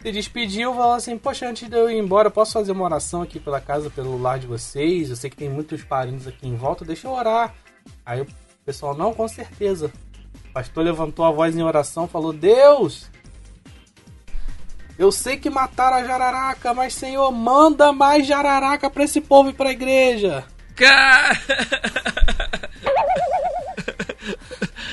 Se 0.00 0.12
despediu, 0.12 0.74
falou 0.74 0.94
assim: 0.94 1.16
Poxa, 1.16 1.48
antes 1.48 1.68
de 1.68 1.76
eu 1.76 1.90
ir 1.90 1.98
embora, 1.98 2.30
posso 2.30 2.52
fazer 2.52 2.72
uma 2.72 2.84
oração 2.84 3.22
aqui 3.22 3.40
pela 3.40 3.60
casa, 3.60 3.90
pelo 3.90 4.20
lar 4.20 4.38
de 4.38 4.46
vocês? 4.46 5.10
Eu 5.10 5.16
sei 5.16 5.30
que 5.30 5.36
tem 5.36 5.48
muitos 5.48 5.82
parentes 5.84 6.26
aqui 6.26 6.46
em 6.46 6.54
volta, 6.54 6.84
deixa 6.84 7.06
eu 7.06 7.12
orar. 7.12 7.54
Aí 8.04 8.20
o 8.20 8.26
pessoal, 8.68 8.94
não, 8.94 9.14
com 9.14 9.26
certeza. 9.26 9.90
O 10.50 10.52
pastor 10.52 10.84
levantou 10.84 11.24
a 11.24 11.30
voz 11.30 11.56
em 11.56 11.62
oração 11.62 12.06
falou: 12.06 12.34
Deus, 12.34 13.10
eu 14.98 15.10
sei 15.10 15.38
que 15.38 15.48
mataram 15.48 15.96
a 15.96 16.04
jararaca, 16.04 16.74
mas 16.74 16.92
Senhor, 16.92 17.32
manda 17.32 17.94
mais 17.94 18.26
jararaca 18.26 18.90
pra 18.90 19.04
esse 19.04 19.22
povo 19.22 19.48
ir 19.48 19.54
pra 19.54 19.72
igreja. 19.72 20.44
Cara... 20.76 21.40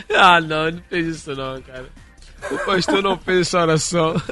ah, 0.16 0.40
não, 0.40 0.72
não 0.72 0.82
fez 0.90 1.08
isso 1.08 1.36
não, 1.36 1.62
cara. 1.62 1.90
O 2.50 2.58
pastor 2.60 3.04
não 3.04 3.18
fez 3.18 3.42
essa 3.42 3.60
oração. 3.60 4.16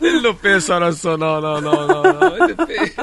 Ele 0.00 0.20
não 0.22 0.34
fez 0.34 0.64
essa 0.64 0.76
oração, 0.76 1.18
não, 1.18 1.42
não, 1.42 1.60
não, 1.60 1.86
não, 1.86 2.02
não. 2.02 2.36
Ele 2.36 2.54
fez... 2.66 2.94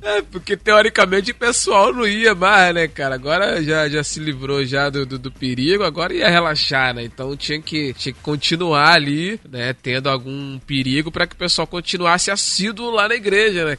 É, 0.00 0.22
porque 0.22 0.56
teoricamente 0.56 1.32
o 1.32 1.34
pessoal 1.34 1.92
não 1.92 2.06
ia 2.06 2.34
mais, 2.34 2.72
né, 2.74 2.86
cara? 2.86 3.16
Agora 3.16 3.62
já, 3.62 3.88
já 3.88 4.02
se 4.04 4.20
livrou 4.20 4.64
já 4.64 4.88
do, 4.88 5.04
do, 5.04 5.18
do 5.18 5.30
perigo, 5.30 5.82
agora 5.82 6.14
ia 6.14 6.30
relaxar, 6.30 6.94
né? 6.94 7.02
Então 7.02 7.36
tinha 7.36 7.60
que, 7.60 7.92
tinha 7.94 8.12
que 8.12 8.20
continuar 8.20 8.94
ali, 8.94 9.40
né, 9.50 9.74
tendo 9.74 10.08
algum 10.08 10.58
perigo 10.60 11.10
para 11.10 11.26
que 11.26 11.34
o 11.34 11.38
pessoal 11.38 11.66
continuasse 11.66 12.30
assíduo 12.30 12.90
lá 12.90 13.08
na 13.08 13.16
igreja, 13.16 13.64
né? 13.64 13.78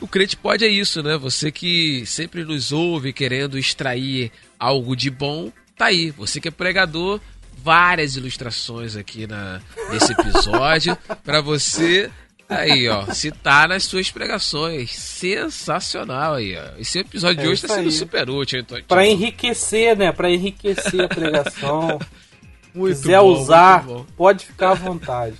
O 0.00 0.06
crente 0.06 0.36
pode 0.36 0.64
é 0.64 0.68
isso, 0.68 1.02
né? 1.02 1.18
Você 1.18 1.50
que 1.50 2.06
sempre 2.06 2.44
nos 2.44 2.72
ouve 2.72 3.12
querendo 3.12 3.58
extrair 3.58 4.32
algo 4.58 4.96
de 4.96 5.10
bom, 5.10 5.52
tá 5.76 5.86
aí. 5.86 6.10
Você 6.12 6.40
que 6.40 6.48
é 6.48 6.50
pregador, 6.50 7.20
várias 7.62 8.16
ilustrações 8.16 8.96
aqui 8.96 9.26
na, 9.26 9.60
nesse 9.90 10.12
episódio 10.12 10.96
para 11.24 11.40
você 11.40 12.10
aí, 12.48 12.88
ó, 12.88 13.06
citar 13.12 13.68
nas 13.68 13.84
suas 13.84 14.10
pregações. 14.10 14.90
Sensacional 14.90 16.34
aí, 16.34 16.56
ó. 16.56 16.78
Esse 16.78 16.98
episódio 17.00 17.40
É 17.40 17.44
de 17.44 17.48
hoje 17.48 17.62
tá 17.62 17.74
sendo 17.74 17.86
aí. 17.86 17.92
super 17.92 18.28
útil, 18.30 18.64
Totinho? 18.64 18.86
Pra 18.88 19.06
enriquecer, 19.06 19.96
né? 19.96 20.10
Pra 20.12 20.30
enriquecer 20.30 21.04
a 21.04 21.08
pregação. 21.08 21.98
Muito 22.74 22.96
quiser 23.00 23.18
bom, 23.18 23.26
usar, 23.32 23.84
muito 23.84 24.12
pode 24.12 24.46
ficar 24.46 24.70
à 24.70 24.74
vontade. 24.74 25.34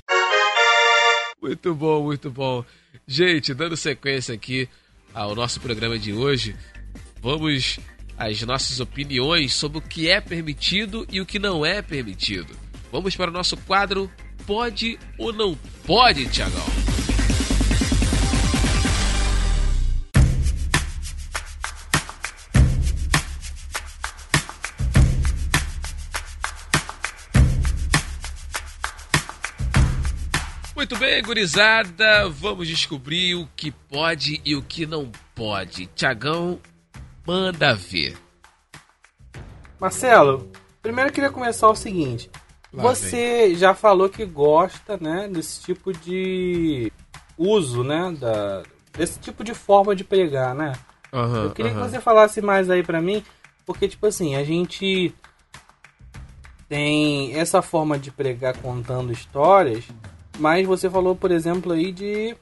Muito 1.41 1.73
bom, 1.75 2.03
muito 2.03 2.29
bom. 2.29 2.65
Gente, 3.07 3.55
dando 3.55 3.77
sequência 3.77 4.35
aqui 4.35 4.69
ao 5.15 5.33
nosso 5.35 5.61
programa 5.61 5.97
de 5.97 6.13
hoje, 6.13 6.57
vamos 7.23 7.79
às 8.21 8.43
nossas 8.43 8.81
opiniões 8.81 9.55
sobre 9.55 9.79
o 9.79 9.81
que 9.81 10.11
é 10.11 10.21
permitido 10.21 11.07
e 11.11 11.23
o 11.23 11.27
que 11.27 11.39
não 11.39 11.65
é 11.65 11.81
permitido. 11.81 12.55
Vamos 12.93 13.17
para 13.17 13.31
o 13.31 13.33
nosso 13.33 13.57
quadro 13.57 14.11
Pode 14.47 14.99
ou 15.17 15.33
Não 15.33 15.57
Pode, 15.87 16.27
Tiagão? 16.27 16.67
Muito 30.77 30.97
bem, 30.97 31.23
gurizada, 31.23 32.29
vamos 32.29 32.69
descobrir 32.69 33.35
o 33.35 33.49
que 33.57 33.71
pode 33.71 34.43
e 34.45 34.55
o 34.55 34.63
que 34.63 34.85
não 34.85 35.11
pode. 35.35 35.87
Tiagão, 35.95 36.61
manda 37.27 37.75
ver. 37.75 38.17
Marcelo, 39.79 40.51
primeiro 40.83 41.11
eu 41.11 41.15
queria 41.15 41.31
começar 41.31 41.69
o 41.69 41.75
seguinte. 41.77 42.31
Lá 42.73 42.83
Você 42.83 43.55
já 43.55 43.75
falou 43.75 44.09
que 44.09 44.25
gosta, 44.25 44.97
né, 45.01 45.29
desse 45.29 45.63
tipo 45.63 45.93
de 45.93 46.93
uso, 47.37 47.83
né, 47.83 48.13
da, 48.19 48.63
desse 48.97 49.19
tipo 49.19 49.43
de 49.43 49.55
forma 49.55 49.97
de 49.97 50.05
pregar, 50.05 50.55
né? 50.55 50.73
Aham, 51.13 51.45
Eu 51.45 51.51
queria 51.51 51.73
aham. 51.73 51.83
que 51.85 51.91
você 51.91 52.01
falasse 52.01 52.41
mais 52.41 52.71
aí 52.71 52.83
pra 52.83 53.01
mim, 53.01 53.25
porque 53.67 53.89
tipo 53.89 54.07
assim, 54.07 54.37
a 54.37 54.45
gente 54.45 55.13
tem 56.69 57.35
essa 57.35 57.61
forma 57.63 57.99
de 57.99 58.13
pregar 58.13 58.57
contando 58.59 59.13
histórias, 59.13 59.85
mas 60.39 60.65
você 60.67 60.89
falou, 60.89 61.17
por 61.17 61.33
exemplo, 61.33 61.73
aí 61.73 61.91
de 61.91 62.37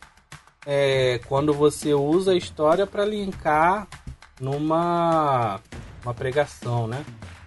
é, 0.66 1.18
quando 1.26 1.54
você 1.54 1.94
usa 1.94 2.32
a 2.32 2.36
história 2.36 2.86
pra 2.86 3.06
linkar 3.06 3.88
numa 4.40 5.60
uma 6.04 6.14
pregação, 6.14 6.86
né? 6.86 7.04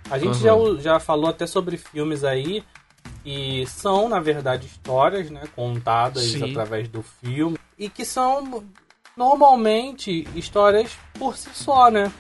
A 0.10 0.18
gente 0.18 0.44
Aham. 0.46 0.76
já, 0.76 0.82
já 0.82 1.00
falou 1.00 1.30
até 1.30 1.48
sobre 1.48 1.78
filmes 1.78 2.24
aí 2.24 2.64
e 3.26 3.66
são, 3.68 4.10
na 4.10 4.20
verdade, 4.20 4.68
histórias, 4.68 5.30
né, 5.30 5.44
contadas 5.56 6.26
Sim. 6.26 6.44
através 6.44 6.88
do 6.88 7.02
filme 7.02 7.58
e 7.78 7.90
que 7.90 8.04
são 8.04 8.64
normalmente 9.16 10.28
histórias 10.36 10.98
por 11.18 11.38
si 11.38 11.50
só, 11.54 11.90
né? 11.90 12.12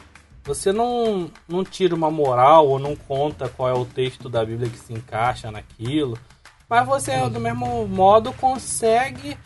Você 0.43 0.71
não, 0.71 1.29
não 1.47 1.63
tira 1.63 1.93
uma 1.93 2.09
moral 2.09 2.67
ou 2.67 2.79
não 2.79 2.95
conta 2.95 3.47
qual 3.49 3.69
é 3.69 3.73
o 3.73 3.85
texto 3.85 4.27
da 4.27 4.43
Bíblia 4.43 4.69
que 4.69 4.77
se 4.77 4.93
encaixa 4.93 5.51
naquilo, 5.51 6.17
mas 6.71 6.87
você, 6.87 7.29
do 7.29 7.37
mesmo 7.37 7.85
modo, 7.85 8.31
consegue 8.31 9.37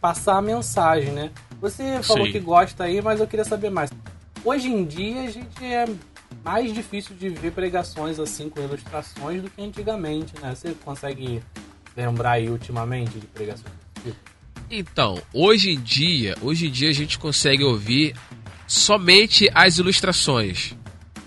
passar 0.00 0.38
a 0.38 0.42
mensagem, 0.42 1.12
né? 1.12 1.30
Você 1.60 2.02
falou 2.02 2.26
Sim. 2.26 2.32
que 2.32 2.40
gosta 2.40 2.82
aí, 2.82 3.00
mas 3.00 3.20
eu 3.20 3.26
queria 3.28 3.44
saber 3.44 3.70
mais. 3.70 3.88
Hoje 4.44 4.68
em 4.68 4.84
dia, 4.84 5.22
a 5.22 5.30
gente 5.30 5.64
é 5.64 5.86
mais 6.44 6.74
difícil 6.74 7.14
de 7.14 7.28
ver 7.28 7.52
pregações 7.52 8.18
assim 8.18 8.48
com 8.48 8.60
ilustrações 8.60 9.40
do 9.40 9.48
que 9.48 9.62
antigamente, 9.62 10.32
né? 10.40 10.52
Você 10.54 10.74
consegue 10.84 11.40
lembrar 11.96 12.32
aí 12.32 12.50
ultimamente 12.50 13.18
de 13.18 13.26
pregações? 13.28 13.72
tipo? 14.02 14.16
Então, 14.68 15.22
hoje 15.32 15.70
em 15.70 15.80
dia, 15.80 16.36
hoje 16.42 16.66
em 16.66 16.70
dia 16.70 16.88
a 16.90 16.94
gente 16.94 17.18
consegue 17.18 17.62
ouvir 17.62 18.16
somente 18.66 19.48
as 19.54 19.78
ilustrações. 19.78 20.74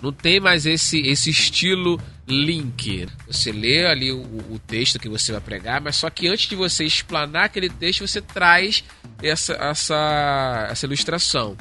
Não 0.01 0.12
tem 0.12 0.39
mais 0.39 0.65
esse, 0.65 0.99
esse 0.99 1.30
estilo 1.30 1.99
link. 2.28 3.08
Você 3.28 3.51
lê 3.51 3.86
ali 3.86 4.12
o, 4.12 4.21
o 4.51 4.60
texto 4.60 4.99
que 4.99 5.08
você 5.08 5.32
vai 5.32 5.41
pregar, 5.41 5.80
mas 5.80 5.95
só 5.95 6.10
que 6.10 6.28
antes 6.28 6.49
de 6.49 6.56
você 6.56 6.84
explanar 6.84 7.45
aquele 7.45 7.69
texto, 7.69 8.06
você 8.06 8.21
traz 8.21 8.84
essa, 9.21 9.54
essa, 9.54 10.67
essa 10.69 10.86
ilustração. 10.86 11.56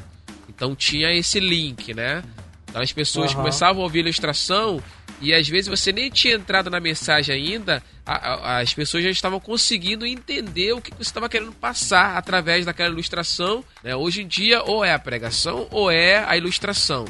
Então 0.54 0.74
tinha 0.74 1.12
esse 1.12 1.40
link, 1.40 1.92
né? 1.94 2.22
Então 2.68 2.80
as 2.82 2.92
pessoas 2.92 3.30
Aham. 3.30 3.40
começavam 3.40 3.82
a 3.82 3.84
ouvir 3.84 3.98
a 4.00 4.02
ilustração 4.02 4.82
e 5.20 5.32
às 5.32 5.48
vezes 5.48 5.68
você 5.68 5.92
nem 5.92 6.10
tinha 6.10 6.34
entrado 6.34 6.68
na 6.70 6.80
mensagem 6.80 7.34
ainda, 7.34 7.82
a- 8.04 8.14
a- 8.34 8.58
as 8.60 8.74
pessoas 8.74 9.04
já 9.04 9.10
estavam 9.10 9.38
conseguindo 9.38 10.04
entender 10.04 10.72
o 10.72 10.80
que 10.80 10.90
você 10.90 11.02
estava 11.02 11.28
querendo 11.28 11.52
passar 11.52 12.16
através 12.16 12.66
daquela 12.66 12.90
ilustração. 12.92 13.64
né? 13.82 13.94
Hoje 13.94 14.22
em 14.22 14.26
dia, 14.26 14.62
ou 14.62 14.84
é 14.84 14.92
a 14.92 14.98
pregação 14.98 15.68
ou 15.70 15.90
é 15.90 16.18
a 16.24 16.36
ilustração. 16.36 17.04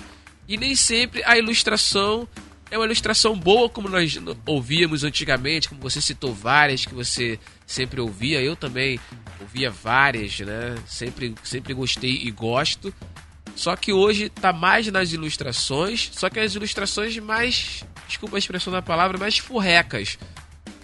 E 0.46 0.56
nem 0.58 0.74
sempre 0.76 1.22
a 1.24 1.38
ilustração 1.38 2.28
é 2.70 2.76
uma 2.76 2.84
ilustração 2.84 3.34
boa, 3.38 3.68
como 3.70 3.88
nós 3.88 4.18
ouvíamos 4.46 5.02
antigamente, 5.04 5.68
como 5.68 5.80
você 5.80 6.00
citou 6.00 6.34
várias 6.34 6.84
que 6.84 6.94
você 6.94 7.38
sempre 7.66 8.00
ouvia. 8.00 8.40
Eu 8.42 8.54
também 8.54 9.00
ouvia 9.40 9.70
várias, 9.70 10.38
né? 10.40 10.74
Sempre, 10.86 11.34
sempre 11.42 11.72
gostei 11.72 12.20
e 12.24 12.30
gosto. 12.30 12.92
Só 13.54 13.76
que 13.76 13.92
hoje 13.92 14.28
tá 14.28 14.52
mais 14.52 14.86
nas 14.88 15.12
ilustrações, 15.12 16.10
só 16.12 16.28
que 16.28 16.40
as 16.40 16.54
ilustrações 16.54 17.16
mais, 17.18 17.84
desculpa 18.08 18.36
a 18.36 18.38
expressão 18.38 18.72
da 18.72 18.82
palavra, 18.82 19.16
mais 19.16 19.38
furrecas. 19.38 20.18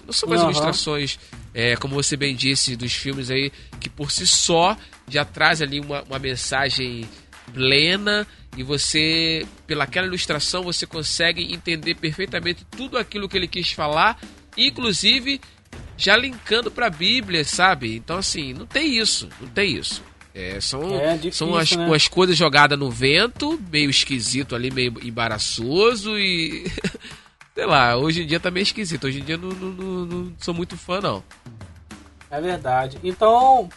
Não 0.07 0.13
são 0.13 0.29
mais 0.29 0.41
Aham. 0.41 0.51
ilustrações, 0.51 1.19
é, 1.53 1.77
como 1.77 1.95
você 1.95 2.17
bem 2.17 2.35
disse, 2.35 2.77
dos 2.77 2.93
filmes 2.93 3.31
aí, 3.31 3.53
que 3.81 3.89
por 3.89 4.11
si 4.11 4.27
só 4.27 4.77
já 5.09 5.25
traz 5.25 5.61
ali 5.61 5.81
uma, 5.81 6.03
uma 6.03 6.19
mensagem 6.19 7.09
plena 7.53 8.27
e 8.57 8.63
você, 8.63 9.47
pelaquela 9.67 10.07
ilustração, 10.07 10.63
você 10.63 10.87
consegue 10.87 11.53
entender 11.53 11.97
perfeitamente 11.97 12.65
tudo 12.71 12.99
aquilo 12.99 13.29
que 13.29 13.37
ele 13.37 13.49
quis 13.49 13.73
falar, 13.73 14.21
inclusive 14.57 15.41
já 15.97 16.17
linkando 16.17 16.71
para 16.71 16.87
a 16.87 16.91
Bíblia, 16.91 17.45
sabe? 17.45 17.97
Então, 17.97 18.17
assim, 18.19 18.55
não 18.55 18.67
tem 18.67 18.97
isso, 18.97 19.29
não 19.41 19.49
tem 19.49 19.77
isso. 19.77 20.03
É, 20.35 20.61
são 20.61 20.95
É 21.01 21.15
difícil, 21.17 21.33
são 21.47 21.57
as, 21.57 21.73
né? 21.73 21.93
as 21.95 22.07
coisas 22.09 22.37
jogadas 22.37 22.79
no 22.79 22.91
vento, 22.91 23.61
meio 23.71 23.91
esquisito 23.91 24.55
ali, 24.55 24.71
meio 24.71 24.95
embaraçoso 25.03 26.17
e. 26.19 26.71
Sei 27.55 27.67
lá, 27.67 27.97
hoje 27.97 28.23
em 28.23 28.27
dia 28.27 28.39
tá 28.41 28.51
meio 28.51 28.63
esquisito. 28.63 29.05
Hoje 29.07 29.21
em 29.21 29.25
dia 29.25 29.37
não, 29.37 29.49
não, 29.51 29.69
não- 29.73 30.07
não 30.07 30.33
sou 30.39 30.55
muito 30.55 30.77
fã, 30.77 31.01
não. 31.01 31.23
É 32.31 32.41
verdade. 32.41 32.97
Então, 33.03 33.69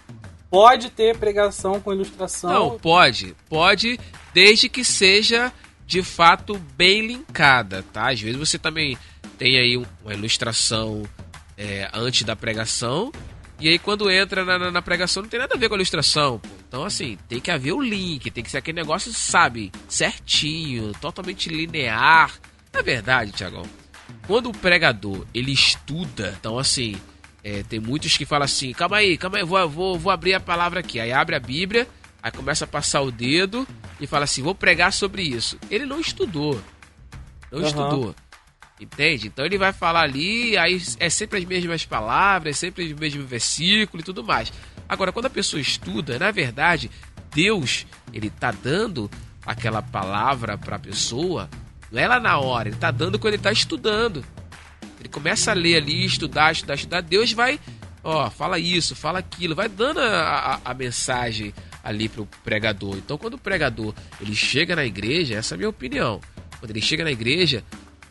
pode 0.50 0.90
ter 0.92 1.18
pregação 1.18 1.82
com 1.82 1.92
ilustração. 1.92 2.52
Não, 2.54 2.80
pode. 2.80 3.36
Pode, 3.50 4.00
desde 4.34 4.70
que 4.70 4.86
seja 4.86 5.52
de 5.88 6.04
fato 6.04 6.58
bem 6.78 7.06
linkada, 7.08 7.84
tá? 7.92 8.12
Às 8.12 8.22
vezes 8.22 8.38
você 8.40 8.60
também 8.60 8.96
tem 9.40 9.58
aí 9.58 9.76
um- 9.76 9.86
uma 10.04 10.14
ilustração 10.14 11.04
é, 11.58 11.90
antes 11.94 12.24
da 12.24 12.36
pregação. 12.36 13.12
E 13.64 13.70
aí 13.70 13.80
quando 13.80 14.12
entra 14.12 14.44
na, 14.44 14.60
na- 14.60 14.72
na 14.72 14.82
pregação 14.82 15.24
não 15.24 15.30
tem 15.30 15.40
nada 15.40 15.56
a 15.56 15.58
ver 15.58 15.70
com 15.70 15.76
a 15.76 15.78
ilustração. 15.78 16.38
pô. 16.40 16.50
Então, 16.68 16.84
assim, 16.84 17.18
tem 17.30 17.40
que 17.40 17.50
haver 17.52 17.72
o 17.72 17.82
link, 17.82 18.30
tem 18.32 18.44
que 18.44 18.52
ser 18.52 18.58
aquele 18.58 18.76
negócio, 18.76 19.14
sabe, 19.14 19.72
certinho, 19.88 20.92
totalmente 21.00 21.48
linear. 21.50 22.32
Na 22.74 22.82
verdade, 22.82 23.32
Tiagão, 23.32 23.64
quando 24.28 24.50
o 24.50 24.58
pregador 24.58 25.26
ele 25.34 25.52
estuda, 25.52 26.36
então 26.40 26.58
assim, 26.60 26.96
é, 27.44 27.64
tem 27.64 27.80
muitos 27.80 28.18
que 28.18 28.26
falam 28.26 28.46
assim, 28.46 28.74
calma 28.74 28.98
aí, 28.98 29.18
calma 29.18 29.38
aí, 29.38 29.44
vou, 29.46 29.70
vou, 29.70 29.98
vou 30.00 30.12
abrir 30.12 30.34
a 30.34 30.40
palavra 30.40 30.80
aqui. 30.80 31.00
Aí 31.00 31.12
abre 31.14 31.36
a 31.36 31.40
Bíblia, 31.40 31.88
aí 32.22 32.32
começa 32.32 32.66
a 32.66 32.68
passar 32.68 33.02
o 33.02 33.12
dedo 33.12 33.68
e 34.00 34.08
fala 34.08 34.24
assim, 34.26 34.42
vou 34.42 34.56
pregar 34.56 34.92
sobre 34.92 35.22
isso. 35.24 35.58
Ele 35.70 35.86
não 35.86 36.00
estudou. 36.00 36.60
Não 37.52 37.60
Aham. 37.60 37.68
estudou. 37.68 38.16
Entende? 38.80 39.28
Então 39.28 39.46
ele 39.46 39.58
vai 39.58 39.72
falar 39.72 40.02
ali, 40.02 40.58
aí 40.58 40.82
é 41.00 41.10
sempre 41.10 41.40
as 41.40 41.46
mesmas 41.46 41.86
palavras, 41.86 42.58
sempre 42.58 42.92
o 42.94 43.00
mesmo 43.00 43.24
versículo 43.26 44.02
e 44.02 44.04
tudo 44.04 44.24
mais. 44.24 44.52
Agora, 44.90 45.12
quando 45.12 45.28
a 45.28 45.30
pessoa 45.30 45.62
estuda, 45.62 46.20
na 46.20 46.32
verdade, 46.32 46.90
Deus, 47.34 47.86
ele 48.12 48.30
tá 48.30 48.52
dando 48.52 49.10
aquela 49.46 49.82
palavra 49.82 50.58
para 50.58 50.76
a 50.76 50.80
pessoa, 50.80 51.50
não 51.92 52.02
é 52.02 52.08
lá 52.08 52.20
na 52.20 52.38
hora, 52.40 52.70
ele 52.70 52.78
tá 52.78 52.92
dando 52.92 53.20
quando 53.20 53.36
ele 53.36 53.44
tá 53.44 53.52
estudando. 53.52 54.26
Ele 55.00 55.10
começa 55.10 55.52
a 55.52 55.54
ler 55.54 55.78
ali, 55.78 56.06
estudar, 56.06 56.52
estudar, 56.52 56.76
estudar. 56.76 57.02
Deus 57.02 57.32
vai, 57.32 57.60
ó, 58.04 58.30
fala 58.30 58.58
isso, 58.58 58.96
fala 58.96 59.20
aquilo, 59.20 59.56
vai 59.56 59.70
dando 59.70 60.00
a, 60.00 60.60
a, 60.66 60.72
a 60.72 60.74
mensagem 60.74 61.54
ali 61.84 62.08
pro 62.08 62.26
pregador. 62.44 62.96
Então, 62.98 63.18
quando 63.18 63.36
o 63.36 63.38
pregador 63.38 63.94
ele 64.22 64.34
chega 64.34 64.76
na 64.76 64.86
igreja, 64.86 65.36
essa 65.36 65.54
é 65.54 65.56
a 65.56 65.58
minha 65.58 65.70
opinião. 65.70 66.22
Quando 66.60 66.72
ele 66.72 66.82
chega 66.82 67.04
na 67.04 67.12
igreja, 67.12 67.64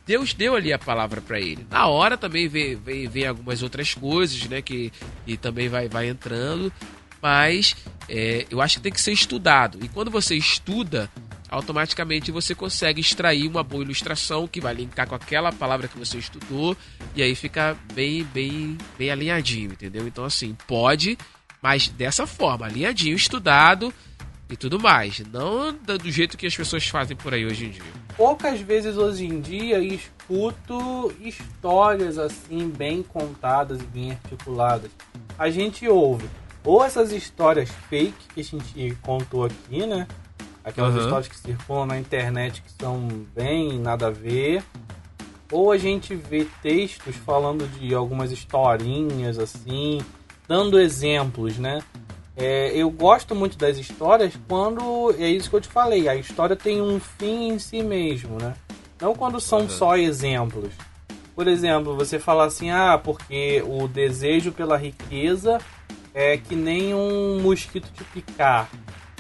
Deus 0.07 0.35
deu 0.35 0.57
ali 0.57 0.73
a 0.73 0.79
palavra 0.79 1.21
para 1.21 1.41
ele. 1.41 1.67
Na 1.71 1.87
hora 1.87 2.17
também 2.17 2.49
vem, 2.49 2.75
vem, 2.77 3.09
vem 3.09 3.27
algumas 3.27 3.63
outras 3.63 3.95
coisas, 3.95 4.45
né, 4.47 4.61
que 4.61 4.93
e 5.27 5.37
também 5.37 5.69
vai, 5.69 5.89
vai 5.89 6.09
entrando. 6.09 6.73
Mas 7.21 7.77
é, 8.09 8.47
eu 8.51 8.61
acho 8.61 8.77
que 8.77 8.83
tem 8.83 8.93
que 8.93 9.01
ser 9.01 9.13
estudado. 9.13 9.79
E 9.83 9.89
quando 9.89 10.11
você 10.11 10.35
estuda 10.35 11.09
automaticamente 11.53 12.33
você 12.33 12.55
consegue 12.55 13.01
extrair 13.01 13.47
uma 13.47 13.63
boa 13.63 13.85
ilustração 13.85 14.49
que 14.49 14.59
vai 14.59 14.73
linkar 14.73 15.07
com 15.07 15.15
aquela 15.15 15.53
palavra 15.53 15.87
que 15.87 15.99
você 15.99 16.17
estudou 16.17 16.75
e 17.15 17.23
aí 17.23 17.35
fica 17.35 17.77
bem, 17.93 18.25
bem, 18.25 18.79
bem 18.99 19.11
alinhadinho, 19.11 19.73
entendeu? 19.73 20.09
Então 20.09 20.25
assim, 20.25 20.57
pode, 20.67 21.19
mas 21.61 21.89
dessa 21.89 22.27
forma, 22.27 22.65
alinhadinho, 22.65 23.15
estudado 23.15 23.93
e 24.53 24.57
tudo 24.57 24.79
mais, 24.79 25.21
não 25.33 25.73
do 25.73 26.11
jeito 26.11 26.37
que 26.37 26.47
as 26.47 26.55
pessoas 26.55 26.87
fazem 26.87 27.17
por 27.17 27.33
aí 27.33 27.47
hoje 27.47 27.67
em 27.67 27.71
dia. 27.71 27.83
Poucas 28.15 28.61
vezes 28.61 28.99
hoje 28.99 29.25
em 29.25 29.41
dia 29.41 29.79
escuto 29.79 31.11
histórias 31.23 32.19
assim 32.19 32.69
bem 32.69 33.03
contadas 33.03 33.81
e 33.81 33.85
bem 33.85 34.11
articuladas. 34.11 34.91
A 35.39 35.49
gente 35.49 35.89
ouve 35.89 36.29
ou 36.63 36.85
essas 36.85 37.13
histórias 37.13 37.71
fake 37.89 38.29
que 38.35 38.41
a 38.41 38.45
gente 38.45 38.99
contou 39.01 39.45
aqui, 39.45 39.87
né? 39.87 40.07
Aquelas 40.63 40.95
uhum. 40.95 41.01
histórias 41.01 41.29
que 41.29 41.39
circulam 41.39 41.87
na 41.87 41.99
internet 41.99 42.63
que 42.63 42.71
são 42.73 43.09
bem 43.35 43.79
nada 43.79 44.09
a 44.09 44.11
ver. 44.11 44.63
Ou 45.51 45.73
a 45.73 45.79
gente 45.79 46.15
vê 46.15 46.47
textos 46.63 47.17
falando 47.17 47.67
de 47.79 47.95
algumas 47.95 48.31
historinhas 48.31 49.39
assim, 49.39 50.01
dando 50.47 50.79
exemplos, 50.79 51.57
né? 51.59 51.83
É, 52.37 52.73
eu 52.75 52.91
gosto 52.91 53.35
muito 53.35 53.59
das 53.59 53.77
histórias 53.77 54.33
quando 54.49 55.15
é 55.19 55.29
isso 55.29 55.51
que 55.51 55.57
eu 55.57 55.61
te 55.61 55.69
falei, 55.69 56.09
a 56.09 56.15
história 56.15 56.57
tem 56.57 56.81
um 56.81 56.99
fim 56.99 57.51
em 57.51 57.59
si 57.59 57.83
mesmo, 57.83 58.39
né? 58.41 58.55
Não 59.01 59.15
quando 59.15 59.41
são 59.41 59.61
uhum. 59.61 59.69
só 59.69 59.97
exemplos. 59.97 60.73
Por 61.35 61.49
exemplo, 61.49 61.97
você 61.97 62.19
fala 62.19 62.47
assim, 62.47 62.71
ah, 62.71 62.99
porque 63.03 63.63
o 63.67 63.89
desejo 63.89 64.53
pela 64.53 64.77
riqueza 64.77 65.59
é 66.15 66.37
que 66.37 66.55
nem 66.55 66.95
um 66.95 67.41
mosquito 67.41 67.91
te 67.93 68.05
picar. 68.05 68.71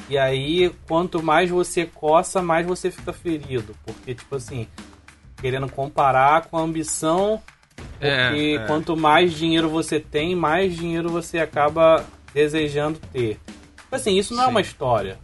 E 0.08 0.18
aí, 0.18 0.70
quanto 0.86 1.22
mais 1.22 1.48
você 1.48 1.86
coça, 1.86 2.42
mais 2.42 2.66
você 2.66 2.90
fica 2.90 3.12
ferido. 3.12 3.74
Porque, 3.84 4.14
tipo 4.14 4.36
assim, 4.36 4.66
querendo 5.40 5.70
comparar 5.70 6.46
com 6.46 6.58
a 6.58 6.60
ambição, 6.60 7.42
porque 7.76 7.96
é, 8.06 8.54
é. 8.54 8.66
quanto 8.66 8.96
mais 8.96 9.32
dinheiro 9.32 9.68
você 9.68 9.98
tem, 9.98 10.36
mais 10.36 10.76
dinheiro 10.76 11.08
você 11.08 11.38
acaba 11.38 12.04
desejando 12.34 12.98
ter. 13.12 13.38
Tipo 13.76 13.96
assim, 13.96 14.16
isso 14.18 14.34
não 14.34 14.42
sim. 14.42 14.46
é 14.46 14.50
uma 14.50 14.60
história. 14.60 15.18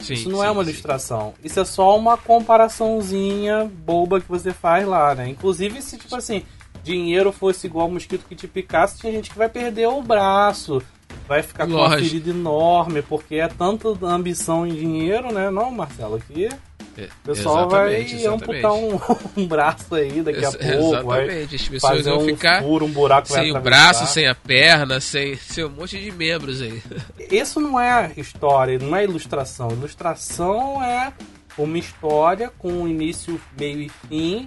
Sim, 0.00 0.14
isso 0.14 0.28
não 0.28 0.40
é 0.40 0.42
sim, 0.42 0.48
é 0.48 0.50
uma 0.50 0.62
ilustração. 0.62 1.34
Isso 1.42 1.58
é 1.58 1.64
só 1.64 1.96
uma 1.96 2.16
comparaçãozinha 2.16 3.64
boba 3.64 4.20
que 4.20 4.28
você 4.28 4.52
faz 4.52 4.86
lá, 4.86 5.14
né? 5.14 5.28
Inclusive, 5.28 5.80
se, 5.80 5.96
tipo 5.96 6.14
assim, 6.14 6.42
dinheiro 6.82 7.32
fosse 7.32 7.66
igual 7.66 7.86
ao 7.86 7.92
mosquito 7.92 8.26
que 8.28 8.36
te 8.36 8.46
picasse, 8.46 8.98
tinha 8.98 9.12
gente 9.12 9.30
que 9.30 9.38
vai 9.38 9.48
perder 9.48 9.86
o 9.88 10.02
braço, 10.02 10.82
vai 11.26 11.42
ficar 11.42 11.66
com 11.66 11.74
uma 11.74 11.90
ferida 11.90 12.30
enorme, 12.30 13.00
porque 13.00 13.36
é 13.36 13.48
tanto 13.48 13.98
ambição 14.02 14.66
em 14.66 14.74
dinheiro, 14.74 15.32
né? 15.32 15.50
Não, 15.50 15.70
Marcelo, 15.70 16.16
aqui 16.16 16.46
é, 16.46 16.58
o 17.02 17.26
pessoal 17.26 17.68
vai 17.68 18.02
exatamente. 18.02 18.26
amputar 18.26 18.72
um, 18.72 19.00
um, 19.42 19.46
braço 19.46 19.94
aí 19.94 20.22
daqui 20.22 20.44
a 20.44 20.52
pouco. 20.52 20.64
Exatamente, 20.64 21.56
as 21.56 21.68
pessoas 21.68 22.04
vão 22.04 22.18
um 22.18 22.24
ficar 22.24 22.62
furo, 22.62 22.86
um 22.86 22.90
buraco 22.90 23.28
sem 23.28 23.56
o 23.56 23.60
braço, 23.60 24.06
sem 24.06 24.26
a 24.26 24.34
perna, 24.34 25.00
sem, 25.00 25.36
sem 25.36 25.64
um 25.64 25.70
monte 25.70 25.98
de 25.98 26.12
membros 26.12 26.60
aí. 26.60 26.82
Isso 27.30 27.60
não 27.60 27.78
é 27.78 28.12
história, 28.16 28.78
não 28.78 28.96
é 28.96 29.04
ilustração. 29.04 29.70
Ilustração 29.70 30.82
é 30.82 31.12
uma 31.58 31.78
história 31.78 32.50
com 32.58 32.86
início, 32.86 33.40
meio 33.58 33.80
e 33.80 33.88
fim 33.88 34.46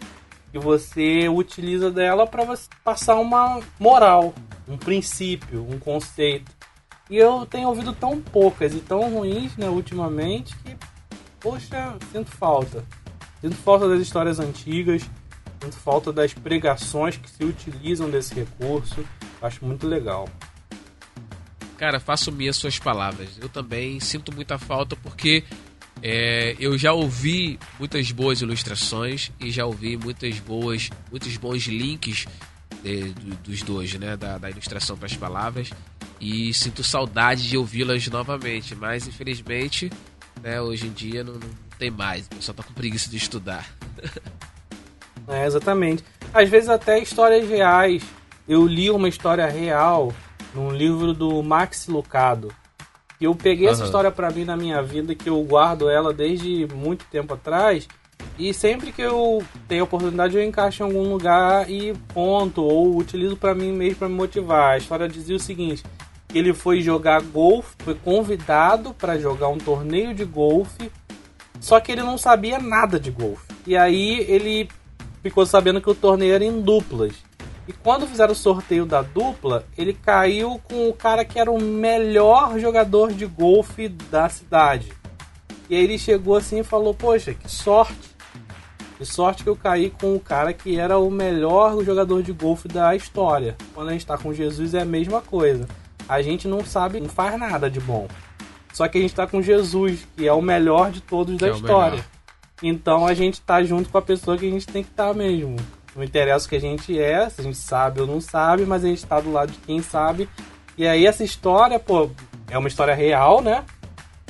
que 0.51 0.59
você 0.59 1.27
utiliza 1.27 1.91
dela 1.91 2.25
para 2.25 2.45
passar 2.83 3.15
uma 3.15 3.59
moral, 3.79 4.33
um 4.67 4.77
princípio, 4.77 5.65
um 5.69 5.77
conceito. 5.77 6.51
E 7.09 7.17
eu 7.17 7.45
tenho 7.45 7.69
ouvido 7.69 7.93
tão 7.93 8.19
poucas 8.19 8.73
e 8.73 8.79
tão 8.79 9.09
ruins, 9.09 9.55
né, 9.55 9.69
ultimamente, 9.69 10.55
que, 10.57 10.75
poxa, 11.39 11.95
sinto 12.11 12.31
falta. 12.31 12.83
Sinto 13.41 13.55
falta 13.55 13.88
das 13.88 14.01
histórias 14.01 14.39
antigas, 14.39 15.03
sinto 15.61 15.75
falta 15.77 16.11
das 16.11 16.33
pregações 16.33 17.17
que 17.17 17.29
se 17.29 17.43
utilizam 17.43 18.09
desse 18.09 18.33
recurso. 18.33 19.05
Acho 19.41 19.63
muito 19.65 19.88
legal. 19.88 20.27
Cara, 21.77 21.99
faço 21.99 22.31
minhas 22.31 22.57
suas 22.57 22.79
palavras. 22.79 23.38
Eu 23.39 23.49
também 23.49 23.99
sinto 23.99 24.33
muita 24.33 24.57
falta 24.57 24.95
porque 24.95 25.43
é, 26.01 26.55
eu 26.59 26.77
já 26.77 26.91
ouvi 26.91 27.59
muitas 27.79 28.11
boas 28.11 28.41
ilustrações 28.41 29.31
e 29.39 29.51
já 29.51 29.65
ouvi 29.65 29.95
muitas 29.95 30.39
boas, 30.39 30.89
muitos 31.11 31.38
bons 31.38 31.63
links 31.67 32.25
de, 32.83 33.13
do, 33.13 33.35
dos 33.43 33.61
dois, 33.61 33.93
né? 33.93 34.17
Da, 34.17 34.39
da 34.39 34.49
ilustração 34.49 34.97
para 34.97 35.05
as 35.05 35.15
palavras 35.15 35.69
e 36.19 36.53
sinto 36.53 36.83
saudade 36.83 37.47
de 37.47 37.57
ouvi-las 37.57 38.07
novamente, 38.07 38.75
mas 38.75 39.07
infelizmente, 39.07 39.91
né, 40.41 40.61
hoje 40.61 40.88
em 40.88 40.91
dia 40.91 41.23
não, 41.23 41.33
não 41.33 41.49
tem 41.77 41.91
mais, 41.91 42.25
o 42.25 42.29
pessoal 42.29 42.55
tá 42.55 42.63
com 42.63 42.73
preguiça 42.73 43.09
de 43.09 43.17
estudar. 43.17 43.67
é, 45.27 45.45
exatamente. 45.45 46.03
Às 46.33 46.49
vezes 46.49 46.69
até 46.69 46.99
histórias 46.99 47.47
reais. 47.47 48.03
Eu 48.47 48.65
li 48.65 48.89
uma 48.89 49.09
história 49.09 49.45
real 49.47 50.13
num 50.53 50.71
livro 50.71 51.13
do 51.13 51.43
Max 51.43 51.88
Lucado. 51.88 52.53
E 53.19 53.25
eu 53.25 53.35
peguei 53.35 53.65
uhum. 53.67 53.73
essa 53.73 53.83
história 53.83 54.11
para 54.11 54.29
mim 54.29 54.45
na 54.45 54.55
minha 54.55 54.81
vida, 54.81 55.15
que 55.15 55.29
eu 55.29 55.41
guardo 55.43 55.89
ela 55.89 56.13
desde 56.13 56.67
muito 56.73 57.05
tempo 57.05 57.33
atrás. 57.33 57.88
E 58.38 58.53
sempre 58.53 58.91
que 58.91 59.01
eu 59.01 59.43
tenho 59.67 59.83
oportunidade, 59.83 60.38
eu 60.38 60.43
encaixo 60.43 60.83
em 60.83 60.85
algum 60.85 61.09
lugar 61.09 61.69
e 61.69 61.93
ponto, 62.13 62.61
ou 62.61 62.95
utilizo 62.95 63.35
para 63.35 63.55
mim 63.55 63.71
mesmo 63.71 63.97
para 63.97 64.09
me 64.09 64.15
motivar. 64.15 64.73
A 64.73 64.77
história 64.77 65.07
dizia 65.07 65.35
o 65.35 65.39
seguinte: 65.39 65.83
ele 66.38 66.53
foi 66.53 66.81
jogar 66.81 67.21
golfe, 67.21 67.75
foi 67.79 67.95
convidado 67.95 68.93
para 68.93 69.17
jogar 69.17 69.47
um 69.47 69.57
torneio 69.57 70.13
de 70.13 70.25
golfe, 70.25 70.91
só 71.59 71.79
que 71.79 71.91
ele 71.91 72.03
não 72.03 72.17
sabia 72.17 72.59
nada 72.59 72.99
de 72.99 73.11
golfe. 73.11 73.47
E 73.65 73.75
aí 73.75 74.19
ele 74.27 74.69
ficou 75.21 75.45
sabendo 75.45 75.81
que 75.81 75.89
o 75.89 75.95
torneio 75.95 76.33
era 76.33 76.43
em 76.43 76.61
duplas. 76.61 77.13
E 77.67 77.73
quando 77.73 78.07
fizeram 78.07 78.31
o 78.31 78.35
sorteio 78.35 78.85
da 78.85 79.01
dupla, 79.01 79.65
ele 79.77 79.93
caiu 79.93 80.61
com 80.63 80.88
o 80.88 80.93
cara 80.93 81.25
que 81.25 81.38
era 81.38 81.51
o 81.51 81.61
melhor 81.61 82.57
jogador 82.59 83.11
de 83.11 83.25
golfe 83.25 83.89
da 83.89 84.29
cidade. 84.29 84.93
E 85.69 85.75
aí 85.75 85.83
ele 85.83 85.97
chegou 85.97 86.38
assim 86.38 86.59
e 86.59 86.63
falou: 86.63 86.93
Poxa, 86.93 87.33
que 87.33 87.51
sorte! 87.51 88.15
Que 88.97 89.05
sorte 89.05 89.43
que 89.43 89.49
eu 89.49 89.55
caí 89.55 89.91
com 89.91 90.15
o 90.15 90.19
cara 90.19 90.53
que 90.53 90.79
era 90.79 90.97
o 90.97 91.11
melhor 91.11 91.83
jogador 91.83 92.23
de 92.23 92.31
golfe 92.31 92.67
da 92.67 92.95
história. 92.95 93.55
Quando 93.73 93.89
a 93.89 93.91
gente 93.91 94.01
está 94.01 94.17
com 94.17 94.33
Jesus 94.33 94.73
é 94.73 94.81
a 94.81 94.85
mesma 94.85 95.21
coisa 95.21 95.67
a 96.08 96.22
gente 96.22 96.47
não 96.47 96.64
sabe, 96.64 96.99
não 96.99 97.10
faz 97.10 97.38
nada 97.39 97.70
de 97.70 97.80
bom. 97.80 98.08
Só 98.74 98.88
que 98.88 98.97
a 98.97 99.01
gente 99.01 99.16
tá 99.16 99.26
com 99.26 99.41
Jesus, 99.41 100.08
que 100.16 100.28
é 100.28 100.34
o 100.34 100.41
melhor 100.41 100.91
de 100.91 101.01
todos 101.01 101.36
que 101.36 101.41
da 101.41 101.47
é 101.47 101.51
história. 101.51 102.05
Então 102.62 103.05
a 103.05 103.14
gente 103.14 103.41
tá 103.41 103.64
junto 103.64 103.89
com 103.89 103.97
a 103.97 104.01
pessoa 104.01 104.38
que 104.38 104.47
a 104.47 104.51
gente 104.51 104.68
tem 104.68 104.84
que 104.84 104.89
estar 104.89 105.08
tá 105.08 105.14
mesmo. 105.14 105.55
Não 105.95 106.03
interessa 106.03 106.45
o 106.45 106.49
que 106.49 106.55
a 106.55 106.62
gente 106.62 106.99
é, 106.99 107.28
se 107.30 107.41
a 107.41 107.43
gente 107.43 107.58
sabe 107.58 108.01
ou 108.01 108.08
não 108.08 108.22
sabe, 108.22 108.66
mas 108.66 108.84
a 108.84 108.88
gente 108.88 109.05
tá 109.05 109.20
do 109.20 109.32
lado 109.32 109.51
de 109.51 109.58
quem 109.60 109.82
sabe. 109.82 110.30
E 110.78 110.86
aí 110.88 111.08
essa 111.08 111.24
história, 111.24 111.80
pô, 111.80 112.10
é 112.49 112.58
uma 112.58 112.68
história 112.68 112.93
real, 112.93 113.41
né? 113.41 113.66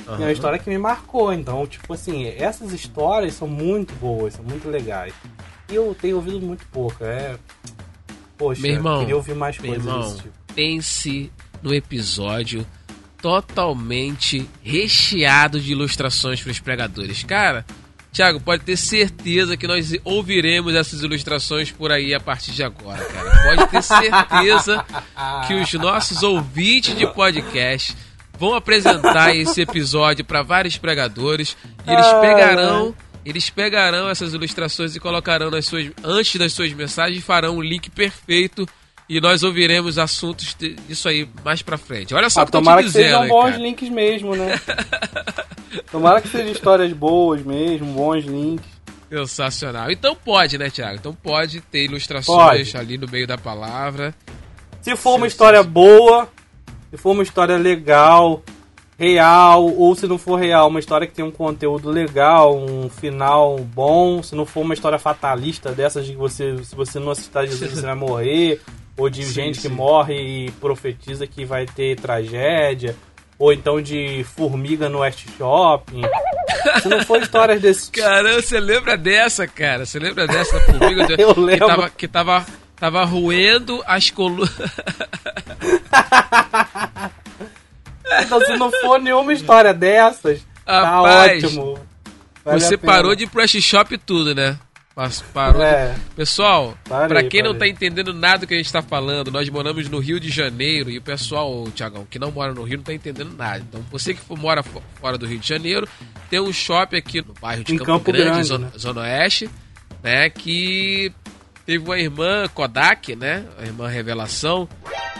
Uhum. 0.06 0.14
É 0.14 0.18
uma 0.18 0.32
história 0.32 0.58
que 0.58 0.70
me 0.70 0.78
marcou. 0.78 1.32
Então, 1.32 1.66
tipo 1.66 1.92
assim, 1.92 2.26
essas 2.26 2.72
histórias 2.72 3.34
são 3.34 3.46
muito 3.46 3.94
boas, 3.96 4.34
são 4.34 4.44
muito 4.44 4.68
legais. 4.68 5.12
E 5.70 5.74
eu 5.74 5.94
tenho 6.00 6.16
ouvido 6.16 6.40
muito 6.40 6.66
pouco. 6.68 7.04
É. 7.04 7.36
Poxa, 8.38 8.62
meu 8.62 8.70
irmão, 8.70 9.00
queria 9.00 9.16
ouvir 9.16 9.34
mais 9.34 9.58
coisas 9.58 9.84
irmão, 9.84 10.00
desse 10.00 10.22
tipo. 10.22 10.34
Pense 10.54 11.30
no 11.62 11.74
episódio 11.74 12.66
totalmente 13.20 14.48
recheado 14.62 15.60
de 15.60 15.72
ilustrações 15.72 16.40
para 16.40 16.52
os 16.52 16.60
pregadores. 16.60 17.22
Cara, 17.24 17.64
Thiago, 18.12 18.40
pode 18.40 18.64
ter 18.64 18.76
certeza 18.76 19.56
que 19.56 19.66
nós 19.66 19.92
ouviremos 20.04 20.74
essas 20.74 21.02
ilustrações 21.02 21.70
por 21.70 21.92
aí 21.92 22.14
a 22.14 22.20
partir 22.20 22.52
de 22.52 22.62
agora, 22.62 23.04
cara. 23.04 23.42
Pode 23.42 23.70
ter 23.70 23.82
certeza 23.82 24.84
que 25.46 25.54
os 25.54 25.72
nossos 25.74 26.22
ouvintes 26.22 26.96
de 26.96 27.06
podcast 27.06 27.94
vão 28.38 28.54
apresentar 28.54 29.34
esse 29.34 29.60
episódio 29.60 30.24
para 30.24 30.42
vários 30.42 30.78
pregadores 30.78 31.56
e 31.86 31.92
eles 31.92 32.06
pegarão, 32.20 32.94
eles 33.24 33.50
pegarão 33.50 34.08
essas 34.08 34.32
ilustrações 34.32 34.94
e 34.94 35.00
colocarão 35.00 35.50
nas 35.50 35.66
suas 35.66 35.90
antes 36.02 36.36
das 36.36 36.52
suas 36.52 36.72
mensagens 36.72 37.18
e 37.18 37.22
farão 37.22 37.56
um 37.56 37.62
link 37.62 37.90
perfeito 37.90 38.66
e 39.08 39.20
nós 39.20 39.42
ouviremos 39.42 39.98
assuntos 39.98 40.54
disso 40.86 41.08
aí 41.08 41.28
mais 41.44 41.62
pra 41.62 41.78
frente. 41.78 42.14
Olha 42.14 42.28
só 42.28 42.42
ah, 42.42 42.46
que 42.46 42.52
tomara 42.52 42.82
que 42.82 42.90
sejam 42.90 43.26
bons 43.26 43.50
cara. 43.50 43.56
links 43.56 43.88
mesmo, 43.88 44.36
né? 44.36 44.60
tomara 45.90 46.20
que 46.20 46.28
sejam 46.28 46.52
histórias 46.52 46.92
boas 46.92 47.42
mesmo, 47.42 47.92
bons 47.94 48.24
links. 48.24 48.66
Sensacional. 49.10 49.90
Então 49.90 50.14
pode, 50.14 50.58
né, 50.58 50.68
Thiago? 50.68 50.96
Então 50.96 51.14
pode 51.14 51.62
ter 51.62 51.84
ilustrações 51.84 52.72
pode. 52.72 52.76
ali 52.76 52.98
no 52.98 53.08
meio 53.08 53.26
da 53.26 53.38
palavra. 53.38 54.14
Se 54.82 54.94
for 54.94 55.16
uma 55.16 55.26
história 55.26 55.62
boa, 55.62 56.28
se 56.90 56.96
for 56.98 57.12
uma 57.12 57.22
história 57.22 57.56
legal, 57.56 58.42
real, 58.98 59.64
ou 59.64 59.94
se 59.94 60.06
não 60.06 60.18
for 60.18 60.36
real, 60.36 60.68
uma 60.68 60.80
história 60.80 61.06
que 61.06 61.14
tem 61.14 61.24
um 61.24 61.30
conteúdo 61.30 61.88
legal, 61.88 62.56
um 62.56 62.90
final 62.90 63.58
bom, 63.58 64.22
se 64.22 64.34
não 64.34 64.44
for 64.44 64.60
uma 64.60 64.74
história 64.74 64.98
fatalista 64.98 65.72
dessas 65.72 66.04
de 66.04 66.12
que 66.12 66.18
você, 66.18 66.62
se 66.64 66.74
você 66.74 66.98
não 66.98 67.12
assistir 67.12 67.46
Jesus, 67.46 67.70
você 67.70 67.82
vai 67.82 67.94
morrer, 67.94 68.60
ou 68.98 69.08
de 69.08 69.24
sim, 69.24 69.32
gente 69.32 69.60
sim. 69.60 69.68
que 69.68 69.74
morre 69.74 70.14
e 70.14 70.50
profetiza 70.52 71.26
que 71.26 71.44
vai 71.44 71.64
ter 71.64 71.98
tragédia, 71.98 72.96
ou 73.38 73.52
então 73.52 73.80
de 73.80 74.24
formiga 74.24 74.88
no 74.88 74.98
West 74.98 75.24
Shopping. 75.38 76.02
Se 76.82 76.88
não 76.88 77.04
for 77.04 77.22
histórias 77.22 77.62
desse 77.62 77.92
tipo. 77.92 78.04
Caramba, 78.04 78.42
você 78.42 78.58
lembra 78.58 78.96
dessa, 78.96 79.46
cara? 79.46 79.86
Você 79.86 80.00
lembra 80.00 80.26
dessa 80.26 80.60
formiga? 80.60 81.06
Eu 81.16 81.38
lembro. 81.38 81.66
Que 81.66 81.74
tava, 81.76 81.90
que 81.90 82.08
tava, 82.08 82.44
tava 82.76 83.04
roendo 83.04 83.80
as 83.86 84.10
colunas. 84.10 84.50
então, 88.22 88.40
se 88.40 88.56
não 88.56 88.72
for 88.80 89.00
nenhuma 89.00 89.32
história 89.32 89.72
dessas, 89.72 90.44
tá 90.64 90.82
Rapaz, 90.82 91.42
tá 91.42 91.46
ótimo. 91.46 91.78
Vale 92.44 92.60
você 92.60 92.76
parou 92.76 93.14
de 93.14 93.24
ir 93.24 93.28
pro 93.28 93.46
Shop 93.46 93.94
e 93.94 93.98
tudo, 93.98 94.34
né? 94.34 94.58
Mas 94.98 95.22
parou. 95.32 95.62
É. 95.62 95.94
Pessoal, 96.16 96.76
para 96.82 97.22
quem 97.22 97.40
parei. 97.40 97.42
não 97.42 97.56
tá 97.56 97.68
entendendo 97.68 98.12
nada 98.12 98.38
do 98.38 98.46
que 98.48 98.54
a 98.54 98.56
gente 98.56 98.72
tá 98.72 98.82
falando, 98.82 99.30
nós 99.30 99.48
moramos 99.48 99.88
no 99.88 100.00
Rio 100.00 100.18
de 100.18 100.28
Janeiro 100.28 100.90
e 100.90 100.98
o 100.98 101.00
pessoal, 101.00 101.68
Tiagão, 101.72 102.04
que 102.04 102.18
não 102.18 102.32
mora 102.32 102.52
no 102.52 102.64
Rio 102.64 102.78
não 102.78 102.84
tá 102.84 102.92
entendendo 102.92 103.32
nada. 103.36 103.60
Então, 103.60 103.80
você 103.92 104.12
que 104.12 104.20
mora 104.30 104.60
fora 104.60 105.16
do 105.16 105.24
Rio 105.24 105.38
de 105.38 105.46
Janeiro, 105.46 105.86
tem 106.28 106.40
um 106.40 106.52
shopping 106.52 106.96
aqui 106.96 107.24
no 107.24 107.32
bairro 107.40 107.62
de 107.62 107.74
em 107.74 107.78
Campo, 107.78 107.92
Campo 107.92 108.10
Grande, 108.10 108.24
Grande 108.24 108.42
Zona, 108.48 108.66
né? 108.66 108.72
Zona 108.76 109.00
Oeste, 109.02 109.48
né, 110.02 110.30
que 110.30 111.12
teve 111.64 111.84
uma 111.84 111.96
irmã 111.96 112.48
Kodak, 112.52 113.14
né, 113.14 113.44
a 113.56 113.66
irmã 113.66 113.86
Revelação, 113.86 114.68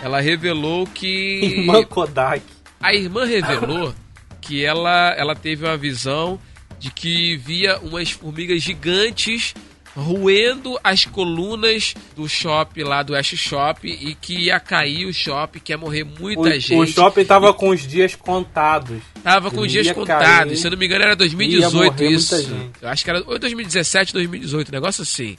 ela 0.02 0.20
revelou 0.20 0.88
que... 0.88 1.38
Irmã 1.60 1.84
Kodak. 1.84 2.42
A 2.80 2.92
irmã 2.92 3.24
revelou 3.24 3.94
que 4.42 4.64
ela, 4.64 5.14
ela 5.16 5.36
teve 5.36 5.64
uma 5.64 5.76
visão 5.76 6.36
de 6.80 6.90
que 6.90 7.36
via 7.36 7.78
umas 7.78 8.10
formigas 8.10 8.60
gigantes 8.60 9.54
roendo 9.98 10.78
as 10.82 11.04
colunas 11.04 11.94
do 12.14 12.28
shopping 12.28 12.84
lá 12.84 13.02
do 13.02 13.16
Ash 13.16 13.34
Shop 13.36 13.86
e 13.86 14.14
que 14.14 14.44
ia 14.44 14.60
cair 14.60 15.06
o 15.06 15.12
shopping, 15.12 15.58
que 15.58 15.72
ia 15.72 15.78
morrer 15.78 16.04
muita 16.04 16.40
o, 16.40 16.60
gente. 16.60 16.74
O 16.74 16.86
shopping 16.86 17.24
tava 17.24 17.50
e... 17.50 17.54
com 17.54 17.70
os 17.70 17.86
dias 17.86 18.14
contados. 18.14 19.02
Tava 19.22 19.50
com 19.50 19.60
os 19.60 19.72
dias 19.72 19.90
contados. 19.90 20.24
Cair, 20.24 20.56
Se 20.56 20.66
eu 20.66 20.70
não 20.70 20.78
me 20.78 20.86
engano, 20.86 21.04
era 21.04 21.16
2018 21.16 22.04
isso. 22.04 22.34
Eu 22.80 22.88
acho 22.88 23.04
que 23.04 23.10
era 23.10 23.22
ou 23.26 23.38
2017, 23.38 24.12
2018, 24.12 24.70
negócio 24.70 25.02
assim. 25.02 25.36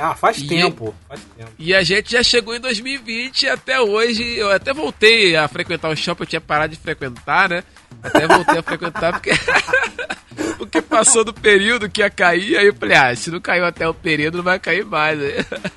Ah, 0.00 0.14
faz 0.14 0.38
e, 0.38 0.46
tempo, 0.46 0.94
faz 1.06 1.20
tempo. 1.36 1.50
E 1.58 1.74
a 1.74 1.82
gente 1.82 2.12
já 2.12 2.22
chegou 2.22 2.54
em 2.54 2.60
2020 2.60 3.42
e 3.42 3.48
até 3.48 3.80
hoje. 3.80 4.22
Eu 4.36 4.50
até 4.50 4.72
voltei 4.72 5.36
a 5.36 5.46
frequentar 5.46 5.90
o 5.90 5.96
shopping, 5.96 6.22
eu 6.22 6.26
tinha 6.26 6.40
parado 6.40 6.74
de 6.74 6.80
frequentar, 6.80 7.50
né? 7.50 7.62
Até 8.02 8.26
voltei 8.26 8.58
a 8.58 8.62
frequentar 8.62 9.12
porque. 9.12 9.30
porque 10.56 10.82
passou 10.82 11.24
do 11.24 11.34
período 11.34 11.88
que 11.88 12.00
ia 12.00 12.10
cair, 12.10 12.56
aí 12.56 12.66
eu 12.66 12.74
falei, 12.74 12.96
ah, 12.96 13.14
se 13.14 13.30
não 13.30 13.40
caiu 13.40 13.64
até 13.64 13.88
o 13.88 13.94
período, 13.94 14.38
não 14.38 14.44
vai 14.44 14.58
cair 14.58 14.84
mais. 14.84 15.18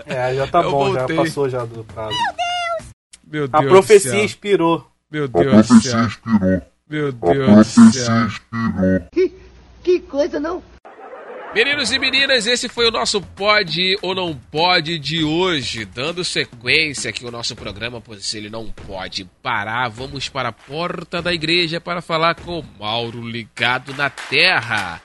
É, 0.05 0.35
já 0.35 0.47
tá 0.47 0.61
eu 0.61 0.71
bom, 0.71 0.93
voltei. 0.93 1.15
já 1.15 1.23
passou 1.23 1.49
já 1.49 1.65
do 1.65 1.83
prazo. 1.83 2.15
Meu 3.25 3.47
Deus 3.47 3.63
A 3.63 3.67
profecia 3.67 4.23
inspirou. 4.23 4.87
Meu 5.09 5.27
Deus 5.27 5.67
do 5.67 5.81
céu. 5.81 6.03
Inspirou. 6.03 6.61
Meu 6.89 7.11
Deus 7.11 7.75
do 7.75 7.93
céu. 7.93 8.27
Que, 9.11 9.33
que 9.83 9.99
coisa, 10.01 10.39
não? 10.39 10.61
Meninos 11.53 11.91
e 11.91 11.99
meninas, 11.99 12.47
esse 12.47 12.67
foi 12.67 12.87
o 12.87 12.91
nosso 12.91 13.21
Pode 13.21 13.95
ou 14.01 14.15
Não 14.15 14.35
Pode 14.35 14.97
de 14.97 15.23
hoje. 15.23 15.85
Dando 15.85 16.23
sequência 16.23 17.11
aqui 17.11 17.23
o 17.23 17.29
nosso 17.29 17.55
programa, 17.55 18.01
pois 18.01 18.33
ele 18.33 18.49
não 18.49 18.71
pode 18.71 19.23
parar. 19.43 19.87
Vamos 19.87 20.27
para 20.27 20.49
a 20.49 20.51
porta 20.51 21.21
da 21.21 21.31
igreja 21.31 21.79
para 21.79 22.01
falar 22.01 22.33
com 22.33 22.63
Mauro 22.79 23.21
ligado 23.21 23.93
na 23.93 24.09
terra. 24.09 24.99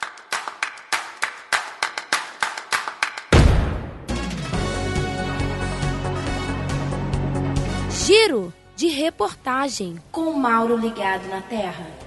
Giro 8.07 8.55
de 8.75 8.89
reportagem 8.89 9.99
com 10.11 10.33
Mauro 10.33 10.79
ligado 10.79 11.29
na 11.29 11.43
terra. 11.43 11.98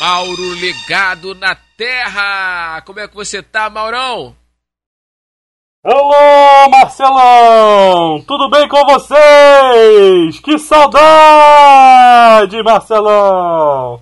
Mauro 0.00 0.54
ligado 0.54 1.34
na 1.34 1.54
terra. 1.76 2.80
Como 2.82 3.00
é 3.00 3.08
que 3.08 3.14
você 3.14 3.42
tá, 3.42 3.70
Maurão? 3.70 4.36
Alô, 5.84 6.70
Marcelão! 6.70 8.22
Tudo 8.22 8.48
bem 8.48 8.68
com 8.68 8.84
vocês? 8.84 10.38
Que 10.38 10.56
saudade, 10.58 11.02
Marcelão! 12.62 14.00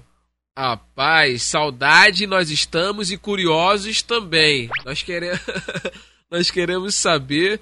Rapaz, 0.57 1.43
saudade 1.43 2.27
nós 2.27 2.51
estamos 2.51 3.11
e 3.11 3.17
curiosos 3.17 4.03
também. 4.03 4.69
Nós 4.85 5.03
queremos, 5.03 5.41
nós 6.31 6.51
queremos 6.51 6.95
saber 6.95 7.59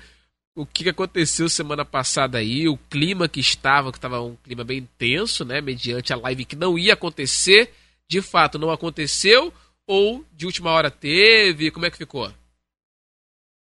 o 0.56 0.66
que 0.66 0.88
aconteceu 0.88 1.48
semana 1.48 1.84
passada 1.84 2.38
aí, 2.38 2.68
o 2.68 2.76
clima 2.90 3.28
que 3.28 3.38
estava, 3.38 3.92
que 3.92 3.98
estava 3.98 4.20
um 4.20 4.34
clima 4.42 4.64
bem 4.64 4.88
tenso, 4.98 5.44
né? 5.44 5.60
Mediante 5.60 6.12
a 6.12 6.16
live 6.16 6.44
que 6.44 6.56
não 6.56 6.76
ia 6.76 6.94
acontecer 6.94 7.72
de 8.08 8.22
fato 8.22 8.58
não 8.58 8.70
aconteceu 8.70 9.52
ou 9.86 10.24
de 10.32 10.46
última 10.46 10.70
hora 10.70 10.90
teve? 10.90 11.70
Como 11.70 11.84
é 11.84 11.90
que 11.90 11.98
ficou? 11.98 12.32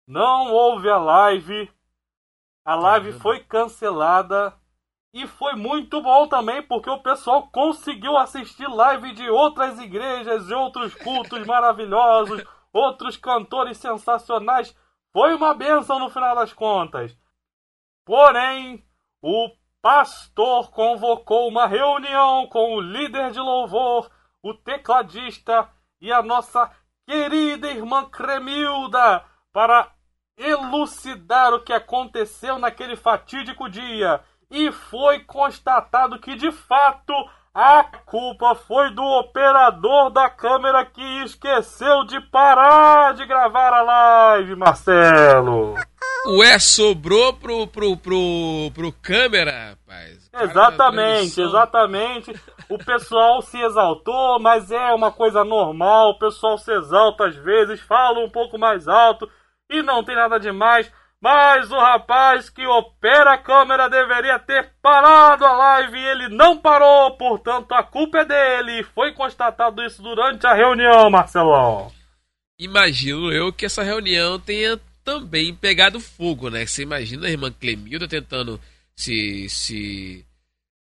Não 0.07 0.53
houve 0.53 0.89
a 0.91 0.99
live. 0.99 1.71
A 2.65 2.75
live 2.75 3.13
foi 3.15 3.41
cancelada. 3.41 4.55
E 5.15 5.27
foi 5.29 5.55
muito 5.55 6.03
bom 6.03 6.27
também, 6.27 6.61
porque 6.63 6.91
o 6.91 7.01
pessoal 7.01 7.47
conseguiu 7.49 8.17
assistir 8.17 8.67
live 8.67 9.13
de 9.13 9.31
outras 9.31 9.79
igrejas 9.79 10.51
e 10.51 10.55
outros 10.55 10.93
cultos 10.93 11.47
maravilhosos, 11.47 12.43
outros 12.73 13.17
cantores 13.17 13.79
sensacionais. 13.79 14.77
Foi 15.13 15.33
uma 15.35 15.55
benção 15.55 16.01
no 16.01 16.11
final 16.11 16.35
das 16.35 16.53
contas. 16.53 17.17
Porém, 18.05 18.85
o 19.23 19.51
pastor 19.81 20.71
convocou 20.73 21.49
uma 21.49 21.67
reunião 21.67 22.49
com 22.49 22.75
o 22.75 22.81
líder 22.81 23.31
de 23.31 23.39
louvor 23.39 24.11
o 24.45 24.53
tecladista 24.53 25.67
e 26.03 26.13
a 26.13 26.23
nossa 26.23 26.71
querida 27.09 27.71
irmã 27.71 28.05
Cremilda 28.05 29.25
para 29.51 29.91
elucidar 30.37 31.55
o 31.55 31.65
que 31.65 31.73
aconteceu 31.73 32.59
naquele 32.59 32.95
fatídico 32.95 33.71
dia. 33.71 34.21
E 34.51 34.71
foi 34.71 35.21
constatado 35.21 36.21
que 36.21 36.37
de 36.37 36.53
fato 36.53 37.15
a 37.55 37.85
culpa 38.05 38.55
foi 38.55 38.91
do 38.91 39.03
operador 39.03 40.11
da 40.11 40.29
câmera 40.29 40.85
que 40.85 41.25
esqueceu 41.25 42.05
de 42.05 42.21
parar 42.21 43.15
de 43.15 43.25
gravar 43.25 43.73
a 43.73 43.83
live, 43.83 44.57
Marcelo. 44.57 45.75
Ué, 46.27 46.59
sobrou 46.59 47.33
pro, 47.33 47.67
pro, 47.67 47.97
pro, 47.97 48.71
pro 48.75 48.93
câmera, 49.01 49.71
rapaz. 49.71 50.24
Exatamente, 50.41 51.41
exatamente. 51.41 52.33
O 52.69 52.79
pessoal 52.79 53.41
se 53.43 53.61
exaltou, 53.61 54.41
mas 54.41 54.71
é 54.71 54.93
uma 54.93 55.13
coisa 55.13 55.45
normal. 55.45 56.11
O 56.11 56.19
pessoal 56.19 56.59
se 56.59 56.73
exalta 56.73 57.27
às 57.27 57.37
vezes, 57.37 57.81
fala 57.81 58.21
um 58.25 58.31
pouco 58.31 58.59
mais 58.59 58.89
alto 58.89 59.31
e 59.71 59.83
não 59.83 60.03
tem 60.03 60.17
nada 60.17 60.39
demais. 60.39 60.91
Mas 61.21 61.71
o 61.71 61.79
rapaz 61.79 62.51
que 62.51 62.67
opera 62.67 63.33
a 63.33 63.39
câmera 63.39 63.89
deveria 63.89 64.39
ter 64.39 64.73
parado 64.83 65.47
a 65.47 65.53
live 65.53 65.99
e 65.99 66.07
ele 66.07 66.29
não 66.29 66.59
parou, 66.59 67.17
portanto 67.17 67.73
a 67.73 67.83
culpa 67.83 68.19
é 68.19 68.25
dele. 68.27 68.83
Foi 68.95 69.13
constatado 69.13 69.83
isso 69.83 70.03
durante 70.03 70.47
a 70.47 70.53
reunião, 70.53 71.09
Marcelão. 71.09 71.91
Imagino 72.59 73.33
eu 73.33 73.53
que 73.53 73.65
essa 73.65 73.83
reunião 73.83 74.39
tenha 74.39 74.79
também 75.03 75.55
pegado 75.55 75.99
fogo, 75.99 76.51
né? 76.51 76.67
Você 76.67 76.83
imagina 76.83 77.27
a 77.27 77.31
irmã 77.31 77.51
Clemilda 77.51 78.07
tentando 78.07 78.61
se, 78.97 79.49
se, 79.49 80.27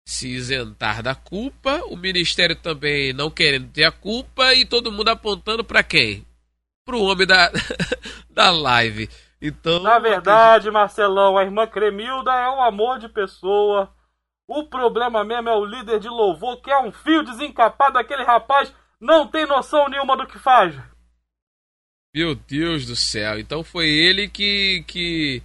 se 0.06 0.28
isentar 0.30 1.04
da 1.04 1.16
culpa, 1.16 1.82
o 1.86 1.96
ministério 1.96 2.56
também 2.56 3.14
não 3.14 3.30
querendo 3.30 3.72
ter 3.72 3.84
a 3.84 3.92
culpa 3.92 4.54
e 4.54 4.66
todo 4.66 4.92
mundo 4.92 5.10
apontando 5.10 5.64
para 5.64 5.84
quem? 5.84 6.26
Para 6.86 6.96
o 6.96 7.04
homem 7.04 7.28
da, 7.28 7.52
da 8.30 8.52
live. 8.52 9.10
Então, 9.42 9.82
Na 9.82 9.98
verdade, 9.98 10.70
Marcelão, 10.70 11.38
a 11.38 11.44
irmã 11.44 11.66
Cremilda 11.66 12.32
é 12.32 12.50
um 12.50 12.62
amor 12.62 13.00
de 13.00 13.10
pessoa. 13.10 13.92
O 14.48 14.66
problema 14.66 15.24
mesmo 15.24 15.50
é 15.50 15.56
o 15.56 15.66
líder 15.66 16.00
de 16.00 16.10
louvor, 16.10 16.62
que 16.62 16.70
é 16.70 16.80
um 16.80 16.92
fio 16.92 17.24
desencapado. 17.24 17.98
Aquele 17.98 18.24
rapaz 18.24 18.72
não 19.00 19.28
tem 19.28 19.48
noção 19.48 19.90
nenhuma 19.90 20.16
do 20.16 20.28
que 20.28 20.38
faz. 20.38 20.76
Meu 22.14 22.36
Deus 22.36 22.86
do 22.86 22.96
céu. 22.96 23.40
Então 23.40 23.64
foi 23.64 23.88
ele 23.88 24.28
que, 24.28 24.84
que 24.86 25.42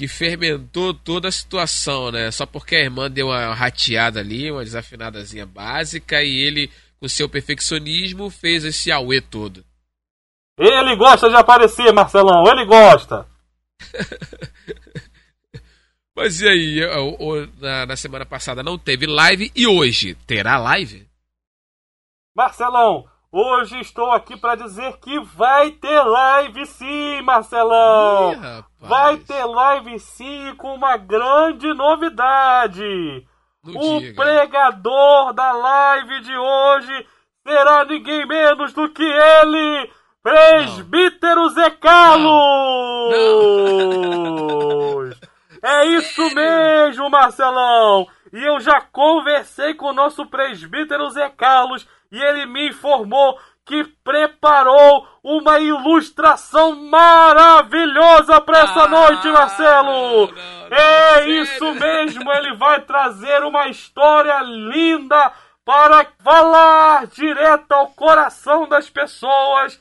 que 0.00 0.08
fermentou 0.08 0.94
toda 0.94 1.28
a 1.28 1.30
situação, 1.30 2.10
né? 2.10 2.30
Só 2.30 2.46
porque 2.46 2.74
a 2.74 2.80
irmã 2.80 3.10
deu 3.10 3.26
uma 3.26 3.52
rateada 3.52 4.20
ali, 4.20 4.50
uma 4.50 4.64
desafinadazinha 4.64 5.44
básica, 5.44 6.22
e 6.22 6.38
ele, 6.38 6.70
com 6.98 7.06
seu 7.06 7.28
perfeccionismo, 7.28 8.30
fez 8.30 8.64
esse 8.64 8.90
auê 8.90 9.20
todo. 9.20 9.62
Ele 10.58 10.96
gosta 10.96 11.28
de 11.28 11.36
aparecer, 11.36 11.92
Marcelão, 11.92 12.44
ele 12.46 12.64
gosta. 12.64 13.26
Mas 16.16 16.40
e 16.40 16.48
aí, 16.48 16.80
na, 17.60 17.84
na 17.84 17.96
semana 17.96 18.24
passada 18.24 18.62
não 18.62 18.78
teve 18.78 19.06
live 19.06 19.52
e 19.54 19.66
hoje 19.66 20.14
terá 20.26 20.56
live? 20.56 21.06
Marcelão, 22.34 23.04
Hoje 23.32 23.78
estou 23.78 24.10
aqui 24.10 24.36
para 24.36 24.56
dizer 24.56 24.96
que 24.98 25.20
vai 25.20 25.70
ter 25.70 26.02
live 26.02 26.66
sim, 26.66 27.22
Marcelão! 27.22 28.32
Ih, 28.32 28.64
vai 28.80 29.18
ter 29.18 29.44
live 29.44 30.00
sim 30.00 30.52
com 30.56 30.74
uma 30.74 30.96
grande 30.96 31.72
novidade! 31.72 33.24
Não 33.64 33.80
o 33.80 34.00
diga. 34.00 34.20
pregador 34.20 35.32
da 35.32 35.52
live 35.52 36.22
de 36.22 36.36
hoje 36.36 37.06
será 37.46 37.84
ninguém 37.84 38.26
menos 38.26 38.72
do 38.72 38.88
que 38.88 39.04
ele, 39.04 39.92
Presbítero 40.24 41.48
Zé 41.50 41.70
Carlos! 41.70 43.12
Não. 43.12 43.90
Não. 44.00 45.10
É 45.62 45.84
isso 45.88 46.34
mesmo, 46.34 47.10
Marcelão! 47.10 48.08
E 48.32 48.42
eu 48.42 48.60
já 48.60 48.80
conversei 48.80 49.74
com 49.74 49.86
o 49.86 49.92
nosso 49.92 50.26
presbítero 50.26 51.10
Zé 51.10 51.28
Carlos 51.30 51.86
e 52.12 52.18
ele 52.18 52.46
me 52.46 52.68
informou 52.68 53.38
que 53.64 53.84
preparou 54.02 55.06
uma 55.22 55.60
ilustração 55.60 56.74
maravilhosa 56.74 58.40
para 58.40 58.60
essa 58.60 58.82
ah, 58.84 58.88
noite, 58.88 59.28
Marcelo! 59.28 60.26
Não, 60.26 60.68
não, 60.70 60.76
é 60.76 61.28
isso 61.28 61.74
mesmo, 61.74 62.32
ele 62.32 62.56
vai 62.56 62.80
trazer 62.80 63.44
uma 63.44 63.68
história 63.68 64.40
linda 64.42 65.32
para 65.64 66.06
falar 66.20 67.06
direto 67.06 67.70
ao 67.70 67.88
coração 67.88 68.68
das 68.68 68.90
pessoas 68.90 69.80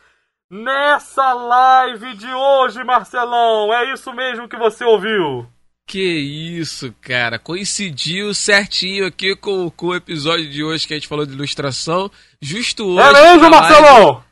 nessa 0.49 1.33
live 1.33 2.13
de 2.15 2.31
hoje, 2.31 2.83
Marcelão. 2.83 3.73
É 3.73 3.91
isso 3.91 4.13
mesmo 4.13 4.47
que 4.47 4.57
você 4.57 4.83
ouviu. 4.83 5.47
Que 5.89 5.99
isso, 5.99 6.93
cara. 7.01 7.39
Coincidiu 7.39 8.31
certinho 8.31 9.07
aqui 9.07 9.35
com, 9.35 9.71
com 9.71 9.87
o 9.87 9.95
episódio 9.95 10.47
de 10.47 10.63
hoje 10.63 10.85
que 10.85 10.93
a 10.93 10.97
gente 10.97 11.07
falou 11.07 11.25
de 11.25 11.33
ilustração. 11.33 12.11
Justo 12.39 12.85
hoje. 12.85 13.17
É 13.17 13.33
mesmo, 13.33 13.49
Marcelão? 13.49 14.23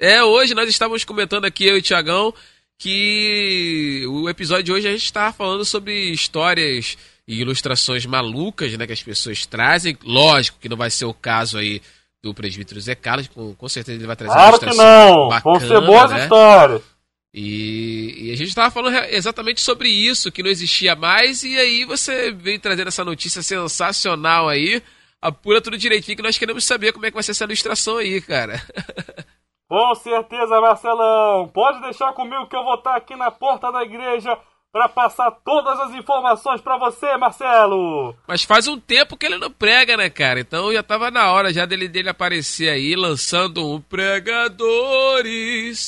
É, 0.00 0.24
hoje 0.24 0.54
nós 0.54 0.66
estávamos 0.66 1.04
comentando 1.04 1.44
aqui, 1.44 1.66
eu 1.66 1.76
e 1.76 1.80
o 1.80 1.82
Tiagão, 1.82 2.32
que 2.78 4.06
o 4.08 4.26
episódio 4.26 4.64
de 4.64 4.72
hoje 4.72 4.88
a 4.88 4.92
gente 4.92 5.04
estava 5.04 5.34
falando 5.34 5.66
sobre 5.66 6.10
histórias 6.10 6.96
e 7.28 7.42
ilustrações 7.42 8.06
malucas, 8.06 8.72
né, 8.78 8.86
que 8.86 8.92
as 8.94 9.02
pessoas 9.02 9.44
trazem. 9.44 9.98
Lógico 10.02 10.56
que 10.58 10.68
não 10.70 10.78
vai 10.78 10.88
ser 10.88 11.04
o 11.04 11.12
caso 11.12 11.58
aí 11.58 11.82
do 12.22 12.32
presbítero 12.32 12.80
Zé 12.80 12.94
Carlos, 12.94 13.28
com, 13.28 13.54
com 13.54 13.68
certeza 13.68 13.98
ele 13.98 14.06
vai 14.06 14.16
trazer 14.16 14.32
claro 14.32 14.56
ilustração 14.56 14.78
que 14.78 15.12
não. 15.12 15.28
Bacana, 15.28 15.58
Vão 15.58 15.68
ser 15.68 15.80
boas 15.82 16.10
né? 16.10 16.22
histórias. 16.22 16.93
E, 17.36 18.28
e, 18.28 18.32
a 18.32 18.36
gente 18.36 18.50
estava 18.50 18.70
falando 18.70 18.96
exatamente 19.10 19.60
sobre 19.60 19.88
isso, 19.88 20.30
que 20.30 20.40
não 20.40 20.48
existia 20.48 20.94
mais, 20.94 21.42
e 21.42 21.58
aí 21.58 21.84
você 21.84 22.30
veio 22.30 22.60
trazendo 22.60 22.86
essa 22.86 23.04
notícia 23.04 23.42
sensacional 23.42 24.48
aí. 24.48 24.80
Apura 25.20 25.60
tudo 25.60 25.76
direitinho 25.76 26.16
que 26.16 26.22
nós 26.22 26.38
queremos 26.38 26.64
saber 26.64 26.92
como 26.92 27.06
é 27.06 27.10
que 27.10 27.14
vai 27.14 27.24
ser 27.24 27.32
essa 27.32 27.42
ilustração 27.42 27.96
aí, 27.96 28.20
cara. 28.20 28.62
Com 29.68 29.94
certeza, 29.96 30.60
Marcelão. 30.60 31.48
Pode 31.48 31.80
deixar 31.80 32.12
comigo 32.12 32.46
que 32.46 32.54
eu 32.54 32.62
vou 32.62 32.76
estar 32.76 32.94
aqui 32.94 33.16
na 33.16 33.32
porta 33.32 33.72
da 33.72 33.82
igreja 33.82 34.38
para 34.74 34.88
passar 34.88 35.30
todas 35.44 35.78
as 35.78 35.94
informações 35.94 36.60
para 36.60 36.76
você, 36.76 37.16
Marcelo. 37.16 38.12
Mas 38.26 38.42
faz 38.42 38.66
um 38.66 38.76
tempo 38.76 39.16
que 39.16 39.24
ele 39.24 39.38
não 39.38 39.48
prega, 39.48 39.96
né, 39.96 40.10
cara? 40.10 40.40
Então 40.40 40.72
já 40.72 40.82
tava 40.82 41.12
na 41.12 41.30
hora 41.30 41.52
já 41.52 41.64
dele, 41.64 41.86
dele 41.86 42.08
aparecer 42.08 42.70
aí 42.70 42.96
lançando 42.96 43.64
um 43.64 43.80
Pregadores 43.80 44.32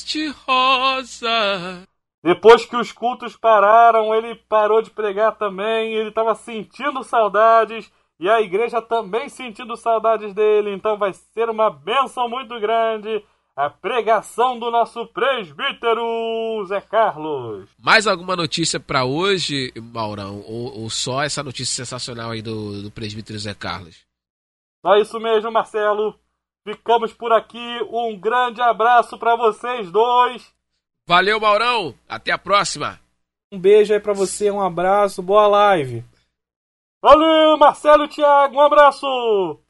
de 0.05 0.29
Rosa. 0.29 1.83
Depois 2.23 2.65
que 2.65 2.77
os 2.77 2.93
cultos 2.93 3.37
pararam, 3.37 4.15
ele 4.15 4.37
parou 4.49 4.81
de 4.81 4.91
pregar 4.91 5.33
também, 5.33 5.93
ele 5.93 6.11
estava 6.11 6.37
sentindo 6.37 7.03
saudades 7.03 7.91
e 8.21 8.29
a 8.31 8.41
igreja 8.41 8.81
também 8.81 9.29
sentindo 9.29 9.77
saudades 9.77 10.33
dele, 10.33 10.73
então 10.73 10.97
vai 10.97 11.13
ser 11.13 11.51
uma 11.51 11.69
benção 11.71 12.29
muito 12.29 12.57
grande 12.61 13.21
a 13.57 13.71
pregação 13.71 14.59
do 14.59 14.71
nosso 14.71 15.07
presbítero 15.07 16.63
Zé 16.67 16.79
Carlos. 16.83 17.67
Mais 17.79 18.07
alguma 18.07 18.37
notícia 18.37 18.79
para 18.79 19.07
hoje, 19.07 19.73
Maurão? 19.75 20.43
Ou, 20.47 20.83
ou, 20.83 20.91
só 20.91 21.23
essa 21.23 21.43
notícia 21.43 21.75
sensacional 21.75 22.33
aí 22.33 22.43
do, 22.43 22.83
do 22.83 22.91
presbítero 22.91 23.39
Zé 23.39 23.55
Carlos? 23.55 24.05
Só 24.85 24.97
isso 24.99 25.19
mesmo, 25.19 25.51
Marcelo. 25.51 26.15
Ficamos 26.69 27.15
por 27.15 27.33
aqui. 27.33 27.81
Um 27.91 28.19
grande 28.21 28.61
abraço 28.61 29.19
para 29.19 29.35
vocês 29.35 29.91
dois. 29.91 30.55
Valeu, 31.07 31.41
Maurão. 31.41 31.95
Até 32.07 32.33
a 32.33 32.39
próxima. 32.39 33.01
Um 33.51 33.59
beijo 33.59 33.95
aí 33.95 34.01
para 34.01 34.13
você, 34.13 34.51
um 34.51 34.61
abraço, 34.61 35.23
boa 35.23 35.47
live. 35.47 36.05
Valeu, 37.01 37.57
Marcelo 37.57 38.05
e 38.05 38.09
Thiago, 38.09 38.57
um 38.57 38.61
abraço. 38.61 39.61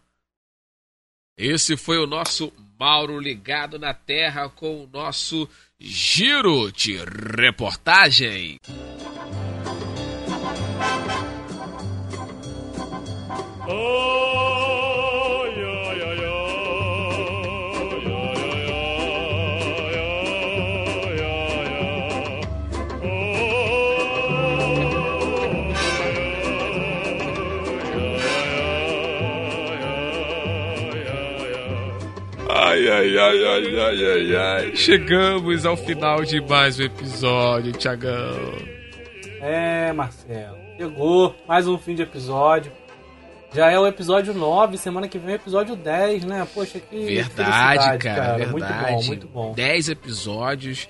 Esse 1.36 1.76
foi 1.76 1.98
o 1.98 2.06
nosso 2.06 2.50
Mauro 2.78 3.18
ligado 3.18 3.78
na 3.78 3.94
terra 3.94 4.48
com 4.48 4.84
o 4.84 4.88
nosso 4.92 5.48
giro 5.78 6.70
de 6.72 6.98
reportagem. 7.38 8.58
Ai, 13.68 14.05
ai, 33.06 33.18
ai, 33.18 33.44
ai, 33.46 33.78
ai, 33.78 34.04
ai, 34.04 34.36
ai. 34.36 34.76
Chegamos 34.76 35.64
ao 35.64 35.76
final 35.76 36.24
de 36.24 36.40
mais 36.40 36.80
um 36.80 36.82
episódio, 36.82 37.72
Tiagão. 37.72 38.52
É, 39.40 39.92
Marcelo. 39.92 40.56
Chegou 40.76 41.34
mais 41.46 41.68
um 41.68 41.78
fim 41.78 41.94
de 41.94 42.02
episódio. 42.02 42.72
Já 43.54 43.70
é 43.70 43.78
o 43.78 43.86
episódio 43.86 44.34
9, 44.34 44.76
semana 44.76 45.08
que 45.08 45.18
vem 45.18 45.30
é 45.30 45.32
o 45.34 45.40
episódio 45.40 45.76
10, 45.76 46.24
né? 46.24 46.46
Poxa, 46.52 46.80
que 46.80 47.06
Verdade, 47.06 47.98
cara, 47.98 47.98
cara, 47.98 48.36
verdade. 48.38 48.50
Muito 48.50 48.66
bom, 48.66 49.06
muito 49.06 49.28
bom. 49.28 49.52
10 49.54 49.88
episódios. 49.88 50.88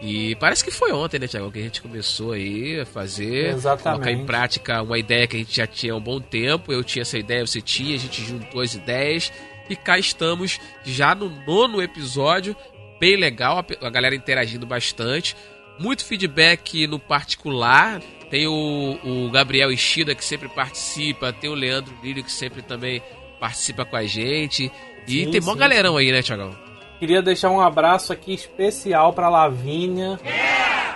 E 0.00 0.34
parece 0.36 0.64
que 0.64 0.70
foi 0.70 0.92
ontem, 0.92 1.18
né, 1.18 1.26
Tiago, 1.26 1.50
que 1.50 1.58
a 1.58 1.62
gente 1.62 1.82
começou 1.82 2.32
aí 2.32 2.80
a 2.80 2.86
fazer, 2.86 3.50
Exatamente. 3.50 4.02
colocar 4.04 4.12
em 4.12 4.24
prática 4.24 4.82
uma 4.82 4.98
ideia 4.98 5.26
que 5.26 5.36
a 5.36 5.38
gente 5.40 5.56
já 5.56 5.66
tinha 5.66 5.92
há 5.92 5.96
um 5.96 6.00
bom 6.00 6.20
tempo. 6.20 6.72
Eu 6.72 6.82
tinha 6.82 7.02
essa 7.02 7.18
ideia, 7.18 7.46
você 7.46 7.60
tinha, 7.60 7.96
a 7.96 7.98
gente 7.98 8.22
juntou 8.22 8.60
as 8.62 8.74
ideias 8.74 9.32
e 9.68 9.76
cá 9.76 9.98
estamos 9.98 10.60
já 10.84 11.14
no 11.14 11.28
nono 11.46 11.82
episódio, 11.82 12.56
bem 12.98 13.16
legal, 13.16 13.64
a 13.80 13.90
galera 13.90 14.14
interagindo 14.14 14.66
bastante. 14.66 15.36
Muito 15.78 16.04
feedback 16.04 16.86
no 16.86 16.98
particular. 16.98 18.00
Tem 18.30 18.46
o, 18.46 18.98
o 19.04 19.30
Gabriel 19.30 19.70
Ishida 19.72 20.14
que 20.14 20.24
sempre 20.24 20.48
participa, 20.48 21.32
tem 21.32 21.48
o 21.48 21.54
Leandro 21.54 21.94
Lírio 22.02 22.24
que 22.24 22.32
sempre 22.32 22.62
também 22.62 23.02
participa 23.38 23.84
com 23.84 23.96
a 23.96 24.04
gente. 24.04 24.70
E 25.06 25.24
sim, 25.24 25.30
tem 25.30 25.40
mó 25.40 25.54
galerão 25.54 25.96
aí, 25.96 26.12
né, 26.12 26.20
Tiagão? 26.20 26.54
Queria 26.98 27.22
deixar 27.22 27.50
um 27.50 27.60
abraço 27.60 28.12
aqui 28.12 28.34
especial 28.34 29.12
para 29.12 29.28
Lavínia. 29.28 30.18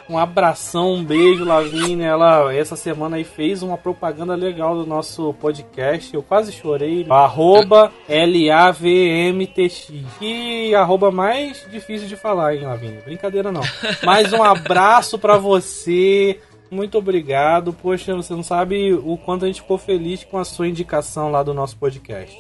Um 0.08 0.18
abração, 0.18 0.94
um 0.94 1.04
beijo, 1.04 1.44
Lavínia. 1.44 2.06
Ela 2.06 2.54
essa 2.54 2.76
semana 2.76 3.16
aí 3.16 3.24
fez 3.24 3.62
uma 3.62 3.78
propaganda 3.78 4.34
legal 4.34 4.74
do 4.76 4.86
nosso 4.86 5.32
podcast. 5.34 6.12
Eu 6.14 6.22
quase 6.22 6.52
chorei. 6.52 7.06
Arroba 7.08 7.92
LAVMTX. 8.08 9.92
Que 10.18 10.74
arroba 10.74 11.10
mais 11.10 11.66
difícil 11.70 12.08
de 12.08 12.16
falar, 12.16 12.54
hein, 12.54 12.62
Lavínia? 12.62 13.00
Brincadeira 13.04 13.50
não. 13.50 13.62
Mais 14.04 14.32
um 14.32 14.42
abraço 14.42 15.18
para 15.18 15.36
você. 15.38 16.38
Muito 16.70 16.96
obrigado. 16.96 17.72
Poxa, 17.72 18.14
você 18.14 18.32
não 18.32 18.42
sabe 18.42 18.94
o 18.94 19.16
quanto 19.18 19.44
a 19.44 19.48
gente 19.48 19.60
ficou 19.60 19.78
feliz 19.78 20.24
com 20.24 20.38
a 20.38 20.44
sua 20.44 20.66
indicação 20.66 21.30
lá 21.30 21.42
do 21.42 21.52
nosso 21.52 21.76
podcast. 21.76 22.34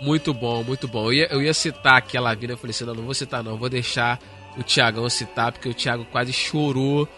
Muito 0.00 0.34
bom, 0.34 0.62
muito 0.62 0.86
bom. 0.86 1.06
Eu 1.06 1.12
ia, 1.12 1.26
eu 1.32 1.42
ia 1.42 1.54
citar 1.54 1.96
aqui 1.96 2.16
a 2.16 2.20
Lavínia, 2.20 2.54
eu 2.54 2.58
falei 2.58 2.70
assim, 2.70 2.84
não, 2.84 2.94
não 2.94 3.04
vou 3.04 3.14
citar 3.14 3.42
não, 3.42 3.56
vou 3.56 3.68
deixar 3.68 4.20
o 4.56 4.62
Tiagão 4.62 5.08
citar, 5.08 5.52
porque 5.52 5.68
o 5.68 5.74
Thiago 5.74 6.04
quase 6.06 6.32
chorou, 6.32 7.08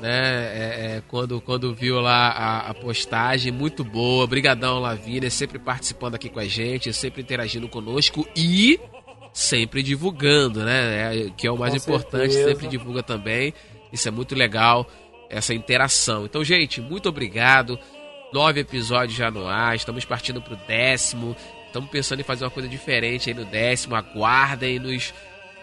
né, 0.00 0.08
é, 0.08 0.96
é, 0.96 1.02
quando, 1.08 1.40
quando 1.40 1.74
viu 1.74 2.00
lá 2.00 2.28
a, 2.28 2.70
a, 2.70 2.74
postagem, 2.74 3.52
muito 3.52 3.84
boa, 3.84 4.26
brigadão 4.26 4.78
Lavínia, 4.78 5.30
sempre 5.30 5.58
participando 5.58 6.14
aqui 6.14 6.28
com 6.28 6.40
a 6.40 6.46
gente, 6.46 6.92
sempre 6.92 7.22
interagindo 7.22 7.68
conosco 7.68 8.26
e 8.34 8.80
sempre 9.32 9.82
divulgando, 9.82 10.64
né, 10.64 11.26
é, 11.26 11.30
que 11.36 11.46
é 11.46 11.50
o 11.50 11.58
mais 11.58 11.72
com 11.72 11.78
importante, 11.78 12.32
certeza. 12.32 12.48
sempre 12.48 12.68
divulga 12.68 13.02
também, 13.02 13.52
isso 13.92 14.08
é 14.08 14.10
muito 14.10 14.34
legal, 14.34 14.86
essa 15.28 15.54
interação. 15.54 16.24
Então, 16.24 16.42
gente, 16.42 16.80
muito 16.80 17.08
obrigado, 17.08 17.78
nove 18.32 18.60
episódios 18.60 19.16
já 19.16 19.30
no 19.30 19.46
ar, 19.46 19.76
estamos 19.76 20.04
partindo 20.04 20.40
pro 20.40 20.56
décimo, 20.66 21.36
Estamos 21.70 21.88
pensando 21.88 22.18
em 22.18 22.24
fazer 22.24 22.42
uma 22.42 22.50
coisa 22.50 22.68
diferente 22.68 23.30
aí 23.30 23.34
no 23.34 23.44
décimo. 23.44 23.94
Aguardem-nos. 23.94 25.14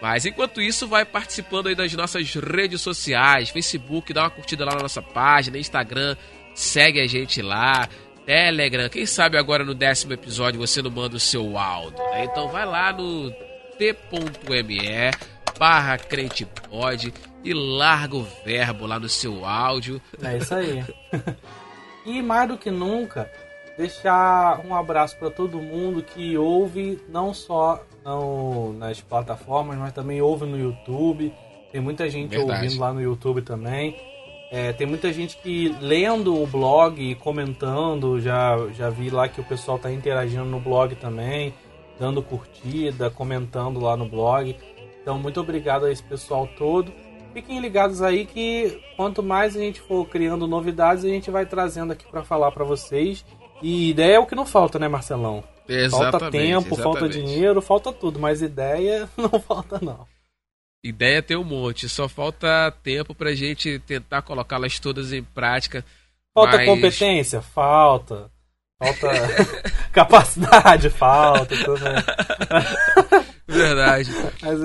Mas 0.01 0.25
enquanto 0.25 0.61
isso, 0.61 0.87
vai 0.87 1.05
participando 1.05 1.67
aí 1.67 1.75
das 1.75 1.93
nossas 1.93 2.33
redes 2.33 2.81
sociais, 2.81 3.49
Facebook, 3.49 4.13
dá 4.13 4.23
uma 4.23 4.29
curtida 4.29 4.63
lá 4.63 4.75
na 4.75 4.81
nossa 4.81 5.01
página, 5.01 5.57
Instagram, 5.57 6.15
segue 6.53 6.99
a 6.99 7.07
gente 7.07 7.41
lá, 7.41 7.89
Telegram. 8.25 8.89
Quem 8.89 9.05
sabe 9.05 9.37
agora 9.37 9.63
no 9.63 9.73
décimo 9.73 10.13
episódio 10.13 10.59
você 10.59 10.81
não 10.81 10.91
manda 10.91 11.15
o 11.15 11.19
seu 11.19 11.57
áudio, 11.57 11.97
né? 12.11 12.25
Então 12.25 12.49
vai 12.49 12.65
lá 12.65 12.93
no 12.93 13.31
t.me 13.77 15.11
barra 15.57 15.97
crentepod 15.97 17.13
e 17.43 17.53
larga 17.53 18.15
o 18.15 18.27
verbo 18.45 18.85
lá 18.85 18.99
no 18.99 19.09
seu 19.09 19.45
áudio. 19.45 20.01
É 20.21 20.37
isso 20.37 20.53
aí. 20.53 20.83
e 22.05 22.21
mais 22.21 22.47
do 22.47 22.57
que 22.57 22.69
nunca, 22.69 23.31
deixar 23.77 24.59
um 24.65 24.75
abraço 24.75 25.17
para 25.17 25.31
todo 25.31 25.61
mundo 25.61 26.03
que 26.03 26.37
ouve, 26.37 27.01
não 27.09 27.33
só 27.33 27.83
no, 28.07 28.73
nas 28.73 29.01
plataformas, 29.01 29.77
mas 29.77 29.91
também 29.91 30.21
ouve 30.21 30.45
no 30.45 30.57
YouTube. 30.57 31.33
Tem 31.71 31.81
muita 31.81 32.09
gente 32.09 32.29
Verdade. 32.29 32.63
ouvindo 32.63 32.79
lá 32.79 32.93
no 32.93 33.01
YouTube 33.01 33.41
também. 33.41 33.97
É, 34.49 34.71
tem 34.71 34.87
muita 34.87 35.11
gente 35.11 35.35
que 35.37 35.75
lendo 35.81 36.41
o 36.41 36.47
blog 36.47 37.01
e 37.01 37.15
comentando, 37.15 38.19
já, 38.21 38.55
já 38.73 38.89
vi 38.89 39.09
lá 39.09 39.27
que 39.27 39.41
o 39.41 39.43
pessoal 39.43 39.75
está 39.75 39.91
interagindo 39.91 40.45
no 40.45 40.57
blog 40.57 40.95
também, 40.95 41.53
dando 41.99 42.23
curtida, 42.23 43.09
comentando 43.09 43.81
lá 43.81 43.97
no 43.97 44.07
blog. 44.07 44.55
Então, 45.01 45.19
muito 45.19 45.41
obrigado 45.41 45.85
a 45.85 45.91
esse 45.91 46.01
pessoal 46.01 46.47
todo. 46.57 46.93
Fiquem 47.33 47.59
ligados 47.59 48.01
aí 48.01 48.25
que 48.25 48.81
quanto 48.95 49.21
mais 49.21 49.55
a 49.55 49.59
gente 49.59 49.81
for 49.81 50.07
criando 50.07 50.47
novidades, 50.47 51.03
a 51.03 51.09
gente 51.09 51.29
vai 51.29 51.45
trazendo 51.45 51.91
aqui 51.91 52.05
para 52.09 52.23
falar 52.23 52.51
para 52.51 52.63
vocês. 52.63 53.25
E 53.61 53.89
ideia 53.89 54.15
é 54.15 54.19
o 54.19 54.25
que 54.25 54.35
não 54.35 54.45
falta, 54.45 54.79
né, 54.79 54.87
Marcelão? 54.87 55.43
Exatamente, 55.67 56.11
falta 56.11 56.31
tempo, 56.31 56.75
falta 56.75 56.99
exatamente. 57.05 57.25
dinheiro, 57.25 57.61
falta 57.61 57.91
tudo, 57.93 58.19
mas 58.19 58.41
ideia 58.41 59.09
não 59.17 59.39
falta 59.39 59.79
não. 59.81 60.07
Ideia 60.83 61.21
tem 61.21 61.35
um 61.35 61.43
monte, 61.43 61.89
só 61.89 62.07
falta 62.07 62.71
tempo 62.83 63.13
pra 63.13 63.33
gente 63.35 63.79
tentar 63.79 64.21
colocá-las 64.21 64.79
todas 64.79 65.11
em 65.11 65.23
prática. 65.23 65.83
Falta 66.33 66.57
Mas- 66.57 66.65
competência? 66.67 67.41
Falta. 67.41 68.31
Falta 68.79 69.07
capacidade? 69.91 70.89
Falta. 70.91 71.55
Verdade. 73.47 74.11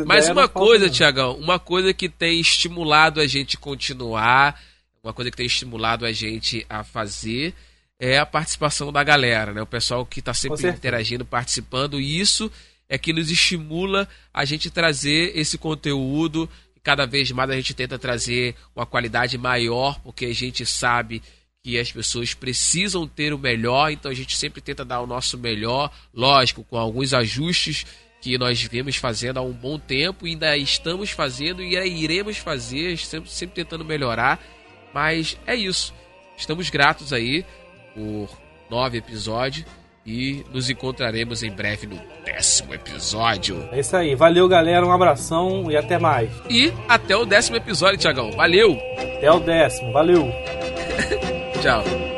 Mas, 0.06 0.26
uma 0.28 0.42
falta, 0.42 0.48
coisa. 0.48 0.90
Tiagão, 0.90 1.36
uma 1.36 1.58
coisa 1.58 1.94
que 1.94 2.08
tem 2.08 2.38
estimulado 2.40 3.20
a 3.20 3.26
gente 3.26 3.56
continuar, 3.56 4.60
uma 5.02 5.12
coisa 5.14 5.30
que 5.30 5.36
tem 5.36 5.46
estimulado 5.46 6.04
a 6.04 6.12
gente 6.12 6.66
a 6.68 6.84
fazer 6.84 7.54
é 8.04 8.18
a 8.18 8.26
participação 8.26 8.90
da 8.90 9.04
galera, 9.04 9.52
né? 9.52 9.62
O 9.62 9.66
pessoal 9.66 10.04
que 10.04 10.18
está 10.18 10.34
sempre 10.34 10.68
interagindo, 10.68 11.24
participando, 11.24 12.00
e 12.00 12.18
isso 12.18 12.50
é 12.88 12.98
que 12.98 13.12
nos 13.12 13.30
estimula 13.30 14.08
a 14.34 14.44
gente 14.44 14.68
trazer 14.70 15.38
esse 15.38 15.56
conteúdo. 15.56 16.50
Cada 16.82 17.06
vez 17.06 17.30
mais 17.30 17.48
a 17.48 17.54
gente 17.54 17.72
tenta 17.74 17.96
trazer 18.00 18.56
uma 18.74 18.84
qualidade 18.84 19.38
maior, 19.38 20.00
porque 20.00 20.26
a 20.26 20.34
gente 20.34 20.66
sabe 20.66 21.22
que 21.62 21.78
as 21.78 21.92
pessoas 21.92 22.34
precisam 22.34 23.06
ter 23.06 23.32
o 23.32 23.38
melhor, 23.38 23.92
então 23.92 24.10
a 24.10 24.14
gente 24.14 24.36
sempre 24.36 24.60
tenta 24.60 24.84
dar 24.84 25.00
o 25.00 25.06
nosso 25.06 25.38
melhor, 25.38 25.88
lógico, 26.12 26.64
com 26.64 26.76
alguns 26.76 27.14
ajustes 27.14 27.86
que 28.20 28.36
nós 28.36 28.60
viemos 28.60 28.96
fazendo 28.96 29.36
há 29.38 29.42
um 29.42 29.52
bom 29.52 29.78
tempo, 29.78 30.26
e 30.26 30.30
ainda 30.30 30.56
estamos 30.56 31.10
fazendo 31.10 31.62
e 31.62 31.76
iremos 31.76 32.36
fazer, 32.36 32.98
sempre, 32.98 33.30
sempre 33.30 33.54
tentando 33.54 33.84
melhorar. 33.84 34.44
Mas 34.92 35.38
é 35.46 35.54
isso. 35.54 35.94
Estamos 36.36 36.68
gratos 36.68 37.12
aí 37.12 37.44
por 37.94 38.28
nove 38.70 38.98
episódios 38.98 39.66
e 40.04 40.44
nos 40.52 40.68
encontraremos 40.68 41.42
em 41.42 41.50
breve 41.50 41.86
no 41.86 41.98
décimo 42.24 42.74
episódio. 42.74 43.68
É 43.70 43.80
isso 43.80 43.96
aí. 43.96 44.14
Valeu, 44.14 44.48
galera. 44.48 44.84
Um 44.84 44.92
abração 44.92 45.70
e 45.70 45.76
até 45.76 45.98
mais. 45.98 46.30
E 46.50 46.72
até 46.88 47.16
o 47.16 47.24
décimo 47.24 47.56
episódio, 47.56 47.98
Tiagão. 47.98 48.32
Valeu! 48.32 48.76
Até 49.16 49.30
o 49.30 49.40
décimo. 49.40 49.92
Valeu. 49.92 50.28
Tchau. 51.62 52.11